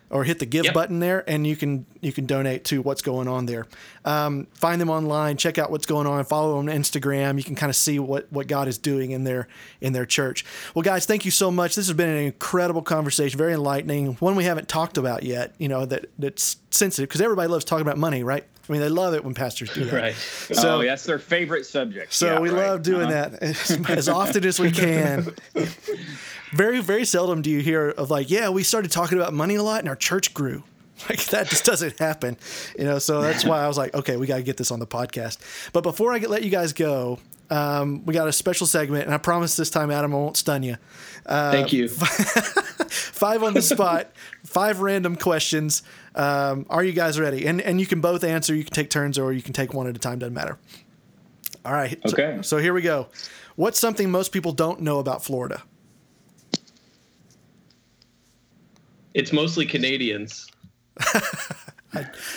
Or 0.09 0.23
hit 0.23 0.39
the 0.39 0.45
give 0.45 0.65
Yep. 0.65 0.73
button 0.73 0.99
there, 0.99 1.23
and 1.29 1.45
you 1.45 1.55
can 1.55 1.85
you 2.01 2.13
can 2.13 2.25
donate 2.25 2.63
to 2.65 2.81
what's 2.81 3.01
going 3.01 3.27
on 3.27 3.45
there. 3.45 3.65
Um, 4.05 4.47
find 4.53 4.79
them 4.79 4.89
online, 4.89 5.35
check 5.37 5.57
out 5.57 5.69
what's 5.69 5.85
going 5.85 6.07
on, 6.07 6.23
follow 6.23 6.57
them 6.57 6.69
on 6.69 6.75
Instagram. 6.75 7.37
You 7.37 7.43
can 7.43 7.55
kind 7.55 7.69
of 7.69 7.75
see 7.75 7.99
what 7.99 8.31
what 8.31 8.47
God 8.47 8.67
is 8.67 8.77
doing 8.77 9.11
in 9.11 9.23
their 9.25 9.47
in 9.81 9.93
their 9.93 10.05
church. 10.05 10.45
Well, 10.73 10.83
guys, 10.83 11.05
thank 11.05 11.25
you 11.25 11.31
so 11.31 11.51
much. 11.51 11.75
This 11.75 11.87
has 11.87 11.95
been 11.97 12.09
an 12.09 12.23
incredible 12.23 12.81
conversation, 12.81 13.37
very 13.37 13.53
enlightening. 13.53 14.13
One 14.15 14.35
we 14.35 14.45
haven't 14.45 14.67
talked 14.69 14.97
about 14.97 15.23
yet. 15.23 15.53
You 15.57 15.67
know 15.67 15.85
that 15.85 16.05
that's 16.17 16.57
sensitive 16.71 17.09
because 17.09 17.21
everybody 17.21 17.49
loves 17.49 17.65
talking 17.65 17.81
about 17.85 17.97
money, 17.97 18.23
right? 18.23 18.45
I 18.69 18.73
mean, 18.73 18.81
they 18.81 18.89
love 18.89 19.13
it 19.13 19.23
when 19.23 19.33
pastors 19.33 19.73
do 19.73 19.85
that. 19.85 19.93
Right. 19.93 20.15
So- 20.51 20.81
oh, 20.81 20.83
that's 20.83 21.05
their 21.05 21.19
favorite 21.19 21.65
subject. 21.65 22.13
So 22.13 22.33
Yeah, 22.33 22.39
we 22.41 22.49
right. 22.49 22.67
love 22.67 22.81
doing 22.83 23.07
Uh-huh. 23.11 23.29
that 23.29 23.41
as, 23.41 23.71
as 23.89 24.09
often 24.09 24.43
as 24.45 24.59
we 24.59 24.71
can. 24.71 25.33
very, 26.51 26.79
very 26.81 27.05
seldom 27.05 27.41
do 27.41 27.49
you 27.49 27.59
hear 27.59 27.89
of 27.89 28.09
like, 28.09 28.29
yeah, 28.29 28.49
we 28.49 28.63
started 28.63 28.91
talking 28.91 29.17
about 29.17 29.33
money 29.33 29.55
a 29.55 29.63
lot 29.63 29.79
and 29.79 29.89
our 29.89 29.95
church 29.95 30.33
grew. 30.33 30.63
Like 31.07 31.23
that 31.25 31.47
just 31.47 31.63
doesn't 31.63 31.99
happen, 31.99 32.37
you 32.75 32.83
know. 32.83 32.97
So 32.97 33.21
that's 33.21 33.45
why 33.45 33.61
I 33.63 33.67
was 33.67 33.77
like, 33.77 33.93
okay, 33.93 34.17
we 34.17 34.25
got 34.25 34.37
to 34.37 34.41
get 34.43 34.57
this 34.57 34.71
on 34.71 34.79
the 34.79 34.87
podcast. 34.87 35.37
But 35.71 35.81
before 35.81 36.11
I 36.11 36.17
get, 36.17 36.31
let 36.31 36.41
you 36.43 36.49
guys 36.49 36.73
go, 36.73 37.19
um, 37.51 38.03
we 38.05 38.15
got 38.15 38.27
a 38.27 38.33
special 38.33 38.65
segment, 38.65 39.05
and 39.05 39.13
I 39.13 39.19
promise 39.19 39.55
this 39.55 39.69
time, 39.69 39.91
Adam, 39.91 40.11
I 40.11 40.17
won't 40.17 40.37
stun 40.37 40.63
you. 40.63 40.77
Thank 41.27 41.71
you. 41.71 41.87
Five 42.87 43.43
on 43.43 43.53
the 43.53 43.61
spot, 43.61 44.11
five 44.43 44.79
random 44.79 45.15
questions. 45.17 45.83
Um, 46.15 46.65
are 46.69 46.83
you 46.83 46.93
guys 46.93 47.19
ready? 47.19 47.45
And 47.45 47.61
and 47.61 47.79
you 47.79 47.85
can 47.85 48.01
both 48.01 48.23
answer. 48.23 48.55
You 48.55 48.63
can 48.63 48.73
take 48.73 48.89
turns, 48.89 49.19
or 49.19 49.31
you 49.33 49.41
can 49.43 49.53
take 49.53 49.73
one 49.75 49.87
at 49.87 49.95
a 49.95 49.99
time. 49.99 50.17
Doesn't 50.19 50.33
matter. 50.33 50.57
All 51.65 51.73
right. 51.73 51.99
So- 52.07 52.13
Okay. 52.13 52.39
so 52.41 52.57
here 52.57 52.73
we 52.73 52.81
go. 52.81 53.07
What's 53.55 53.79
something 53.79 54.09
most 54.09 54.31
people 54.31 54.51
don't 54.51 54.81
know 54.81 54.99
about 54.99 55.23
Florida? 55.23 55.61
It's 59.17 59.33
mostly 59.33 59.65
Canadians. 59.65 60.47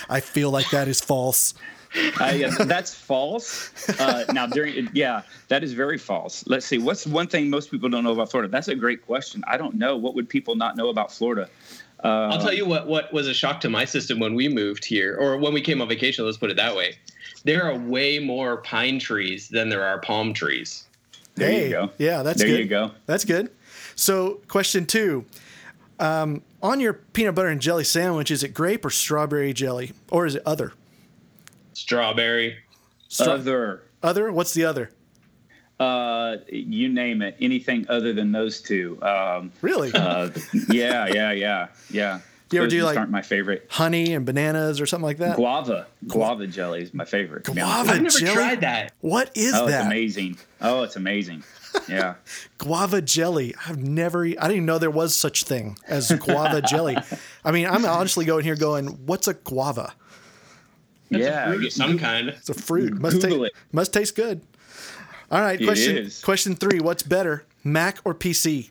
I 0.09 0.21
feel 0.21 0.51
like 0.51 0.71
that 0.71 0.89
is 0.89 1.01
false. 1.01 1.53
I, 2.21 2.45
uh, 2.45 2.65
that's 2.65 2.95
false. 2.95 3.89
Uh, 4.01 4.25
now, 4.33 4.47
during 4.47 4.89
yeah, 4.95 5.23
that 5.49 5.63
is 5.63 5.73
very 5.75 5.99
false. 5.99 6.43
Let's 6.47 6.65
see. 6.65 6.79
What's 6.79 7.07
one 7.07 7.27
thing 7.27 7.51
most 7.51 7.71
people 7.71 7.89
don't 7.89 8.05
know 8.05 8.13
about 8.13 8.31
Florida? 8.31 8.51
That's 8.51 8.69
a 8.69 8.75
great 8.75 9.05
question. 9.05 9.43
I 9.47 9.57
don't 9.57 9.75
know. 9.75 9.97
What 9.97 10.15
would 10.15 10.29
people 10.29 10.55
not 10.55 10.77
know 10.77 10.89
about 10.89 11.13
Florida? 11.13 11.49
I'll 12.03 12.41
tell 12.41 12.55
you 12.55 12.65
what 12.65 12.87
what 12.87 13.13
was 13.13 13.29
a 13.29 13.35
shock 13.35 13.61
to 13.61 13.69
my 13.69 13.85
system 13.85 14.19
when 14.19 14.35
we 14.35 14.49
moved 14.49 14.85
here, 14.87 15.17
or 15.21 15.37
when 15.37 15.53
we 15.53 15.61
came 15.61 15.83
on 15.83 15.89
vacation. 15.89 16.25
Let's 16.25 16.39
put 16.39 16.51
it 16.51 16.57
that 16.57 16.75
way. 16.75 16.97
There 17.45 17.65
are 17.65 17.77
way 17.77 18.19
more 18.19 18.59
pine 18.59 18.99
trees 18.99 19.49
than 19.49 19.69
there 19.69 19.85
are 19.85 19.99
palm 20.01 20.33
trees. 20.33 20.85
There 21.35 21.51
Hey, 21.51 21.65
you 21.65 21.71
go. 21.71 21.91
Yeah, 21.99 22.23
that's 22.23 22.39
there 22.39 22.49
good. 22.49 22.59
you 22.61 22.67
go. 22.67 22.93
That's 23.07 23.25
good. 23.25 23.51
So, 23.97 24.41
question 24.49 24.87
two. 24.87 25.27
Um, 25.99 26.43
on 26.63 26.81
your 26.81 26.93
peanut 26.95 27.35
butter 27.35 27.49
and 27.49 27.61
jelly 27.61 27.85
sandwich, 27.85 28.31
is 28.31 28.43
it 28.43 28.55
grape 28.55 28.85
or 28.85 28.91
strawberry 28.91 29.53
jelly? 29.53 29.93
Or 30.11 30.27
is 30.27 30.35
it 30.35 30.43
other? 30.47 30.73
Strawberry. 31.73 32.59
Stra- 33.09 33.33
Other, 33.35 33.83
other? 34.03 34.33
What's 34.33 34.55
the 34.55 34.65
other? 34.65 34.91
uh, 35.81 36.37
you 36.49 36.89
name 36.91 37.23
it. 37.23 37.35
Anything 37.41 37.87
other 37.89 38.13
than 38.13 38.33
those 38.33 38.61
two. 38.61 39.03
Um, 39.03 39.51
Really? 39.63 39.91
uh, 39.95 40.29
yeah, 40.69 41.07
yeah, 41.07 41.33
yeah, 41.33 41.69
yeah. 41.91 42.21
Do 42.51 42.57
you 42.57 42.63
ever 42.63 42.67
Those 42.71 42.81
do, 42.81 42.85
like- 42.85 42.99
aren't 42.99 43.11
my 43.11 43.23
favorite. 43.23 43.67
Honey 43.71 44.13
and 44.13 44.27
bananas 44.27 44.81
or 44.81 44.87
something 44.87 45.07
like 45.07 45.19
that? 45.19 45.37
Guava, 45.37 45.87
guava 46.07 46.47
jelly 46.47 46.83
is 46.83 46.93
my 46.93 47.05
favorite. 47.07 47.45
to 47.45 47.53
be 47.53 47.61
honest 47.63 47.75
Guava. 47.85 47.93
I've 47.97 48.03
never 48.03 48.19
jelly? 48.19 48.35
tried 48.35 48.61
that. 48.61 48.93
What 49.01 49.31
is 49.35 49.53
that? 49.53 49.61
Oh, 49.61 49.65
it's 49.65 49.73
that? 49.73 49.87
amazing. 49.87 50.39
Oh, 50.61 50.83
it's 50.83 50.97
amazing. 50.97 51.45
Yeah. 51.89 52.15
Guava 52.59 53.03
jelly. 53.03 53.55
I've 53.67 53.79
never, 53.79 54.25
I 54.25 54.29
didn't 54.31 54.51
even 54.53 54.67
know 54.67 54.79
there 54.79 54.91
was 54.91 55.15
such 55.15 55.45
thing 55.45 55.77
as 55.87 56.11
guava 56.13 56.63
jelly. 56.69 56.97
I 57.45 57.51
mean, 57.53 57.67
I'm 57.67 57.85
honestly 57.85 58.25
going 58.25 58.45
here 58.45 58.57
going, 58.57 58.87
what's 59.07 59.29
a 59.29 59.35
guava? 59.35 59.95
That's 61.11 61.25
yeah. 61.25 61.49
a 61.51 61.53
fruit 61.53 61.67
of 61.67 61.73
some 61.73 61.99
kind. 61.99 62.29
It's 62.29 62.49
a 62.49 62.55
fruit. 62.55 62.95
Must, 62.95 63.21
Google 63.21 63.45
taste, 63.45 63.53
it. 63.57 63.75
must 63.75 63.93
taste 63.93 64.15
good. 64.15 64.43
All 65.31 65.41
right, 65.41 65.61
It 65.61 65.65
question 65.65 65.97
is. 65.97 66.23
question 66.23 66.55
three. 66.57 66.81
What's 66.81 67.03
better, 67.03 67.45
Mac 67.65 67.99
or 68.05 68.15
PC? 68.15 68.71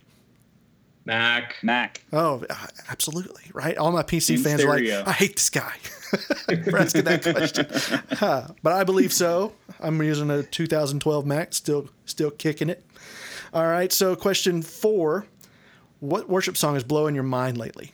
Mac. 1.09 1.55
Mac. 1.63 2.03
Oh, 2.13 2.45
uh, 2.47 2.67
absolutely. 2.87 3.43
Right. 3.51 3.75
All 3.77 3.91
my 3.91 4.03
PC 4.03 4.35
In 4.35 4.43
fans 4.43 4.63
are 4.63 4.67
like, 4.67 4.87
I 4.87 5.11
hate 5.11 5.37
this 5.37 5.49
guy 5.49 5.71
for 6.69 6.77
asking 6.77 7.05
that 7.05 7.23
question. 7.23 7.65
Huh. 8.11 8.49
But 8.61 8.73
I 8.73 8.83
believe 8.83 9.11
so. 9.11 9.53
I'm 9.79 9.99
using 10.03 10.29
a 10.29 10.43
2012 10.43 11.25
Mac, 11.25 11.53
still 11.55 11.89
still 12.05 12.29
kicking 12.29 12.69
it. 12.69 12.85
All 13.55 13.65
right. 13.65 13.91
So, 13.91 14.15
question 14.15 14.61
four: 14.61 15.25
What 15.99 16.29
worship 16.29 16.55
song 16.55 16.75
is 16.75 16.83
blowing 16.83 17.15
your 17.15 17.23
mind 17.23 17.57
lately? 17.57 17.93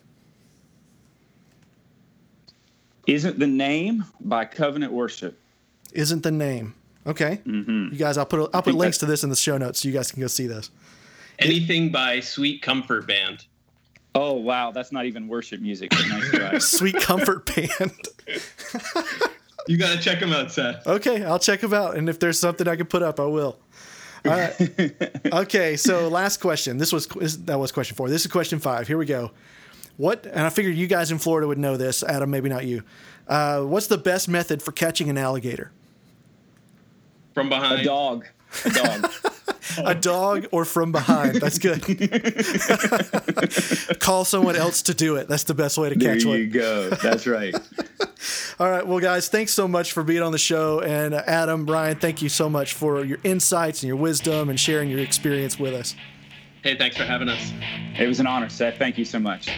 Isn't 3.07 3.39
the 3.39 3.47
name 3.47 4.03
by 4.19 4.43
Covenant 4.43 4.91
Worship? 4.91 5.39
Isn't 5.93 6.23
the 6.23 6.31
name 6.31 6.73
okay? 7.07 7.39
Mm-hmm. 7.45 7.93
You 7.93 7.97
guys, 7.97 8.17
I'll 8.17 8.25
put 8.25 8.49
I'll 8.53 8.61
put 8.61 8.75
links 8.75 8.97
to 8.97 9.05
this 9.05 9.23
in 9.23 9.29
the 9.29 9.37
show 9.37 9.57
notes 9.57 9.81
so 9.81 9.87
you 9.87 9.93
guys 9.93 10.11
can 10.11 10.19
go 10.19 10.27
see 10.27 10.47
this. 10.47 10.69
Anything 11.39 11.91
by 11.91 12.19
Sweet 12.19 12.61
Comfort 12.61 13.07
Band. 13.07 13.45
Oh 14.13 14.33
wow, 14.33 14.71
that's 14.71 14.91
not 14.91 15.05
even 15.05 15.27
worship 15.27 15.59
music. 15.59 15.91
Nice 15.91 16.29
try. 16.31 16.57
Sweet 16.59 16.95
Comfort 16.95 17.45
Band. 17.53 17.91
You 19.67 19.77
gotta 19.77 19.99
check 19.99 20.19
them 20.19 20.31
out, 20.31 20.51
Seth. 20.51 20.85
Okay, 20.85 21.23
I'll 21.23 21.39
check 21.39 21.61
them 21.61 21.73
out, 21.73 21.97
and 21.97 22.07
if 22.07 22.19
there's 22.19 22.37
something 22.37 22.67
I 22.67 22.75
can 22.75 22.85
put 22.85 23.01
up, 23.01 23.19
I 23.19 23.25
will. 23.25 23.57
All 24.23 24.31
right. 24.31 24.53
Okay, 25.33 25.75
so 25.75 26.07
last 26.07 26.37
question. 26.37 26.77
This 26.77 26.93
was 26.93 27.07
that 27.45 27.57
was 27.57 27.71
question 27.71 27.95
four. 27.95 28.07
This 28.09 28.25
is 28.25 28.31
question 28.31 28.59
five. 28.59 28.87
Here 28.87 28.97
we 28.97 29.05
go. 29.07 29.31
What? 29.97 30.25
And 30.27 30.41
I 30.41 30.49
figured 30.49 30.75
you 30.75 30.85
guys 30.87 31.11
in 31.11 31.17
Florida 31.17 31.47
would 31.47 31.57
know 31.57 31.77
this. 31.77 32.03
Adam, 32.03 32.29
maybe 32.29 32.47
not 32.47 32.65
you. 32.65 32.83
Uh, 33.27 33.61
what's 33.61 33.87
the 33.87 33.97
best 33.97 34.29
method 34.29 34.61
for 34.61 34.71
catching 34.71 35.09
an 35.09 35.17
alligator? 35.17 35.71
From 37.33 37.49
behind. 37.49 37.81
a 37.81 37.83
dog. 37.83 38.27
A 38.65 38.69
dog. 38.69 39.11
A 39.83 39.95
dog 39.95 40.47
or 40.51 40.65
from 40.65 40.91
behind? 40.91 41.35
That's 41.35 41.57
good. 41.57 41.81
Call 43.99 44.25
someone 44.25 44.55
else 44.55 44.81
to 44.83 44.93
do 44.93 45.15
it. 45.15 45.27
That's 45.27 45.43
the 45.43 45.53
best 45.53 45.77
way 45.77 45.89
to 45.89 45.95
there 45.95 46.15
catch 46.15 46.25
one. 46.25 46.33
There 46.33 46.43
you 46.43 46.47
go. 46.47 46.89
That's 46.89 47.27
right. 47.27 47.55
All 48.59 48.69
right, 48.69 48.85
well, 48.85 48.99
guys, 48.99 49.27
thanks 49.27 49.51
so 49.51 49.67
much 49.67 49.91
for 49.91 50.03
being 50.03 50.21
on 50.21 50.31
the 50.31 50.37
show. 50.37 50.79
And 50.79 51.13
uh, 51.13 51.23
Adam, 51.27 51.65
Ryan, 51.65 51.97
thank 51.97 52.21
you 52.21 52.29
so 52.29 52.49
much 52.49 52.73
for 52.73 53.03
your 53.03 53.19
insights 53.23 53.83
and 53.83 53.87
your 53.87 53.97
wisdom 53.97 54.49
and 54.49 54.59
sharing 54.59 54.89
your 54.89 54.99
experience 54.99 55.59
with 55.59 55.73
us. 55.73 55.95
Hey, 56.63 56.77
thanks 56.77 56.97
for 56.97 57.03
having 57.03 57.29
us. 57.29 57.51
It 57.99 58.07
was 58.07 58.19
an 58.19 58.27
honor, 58.27 58.49
Seth. 58.49 58.77
Thank 58.77 58.97
you 58.97 59.05
so 59.05 59.19
much. 59.19 59.49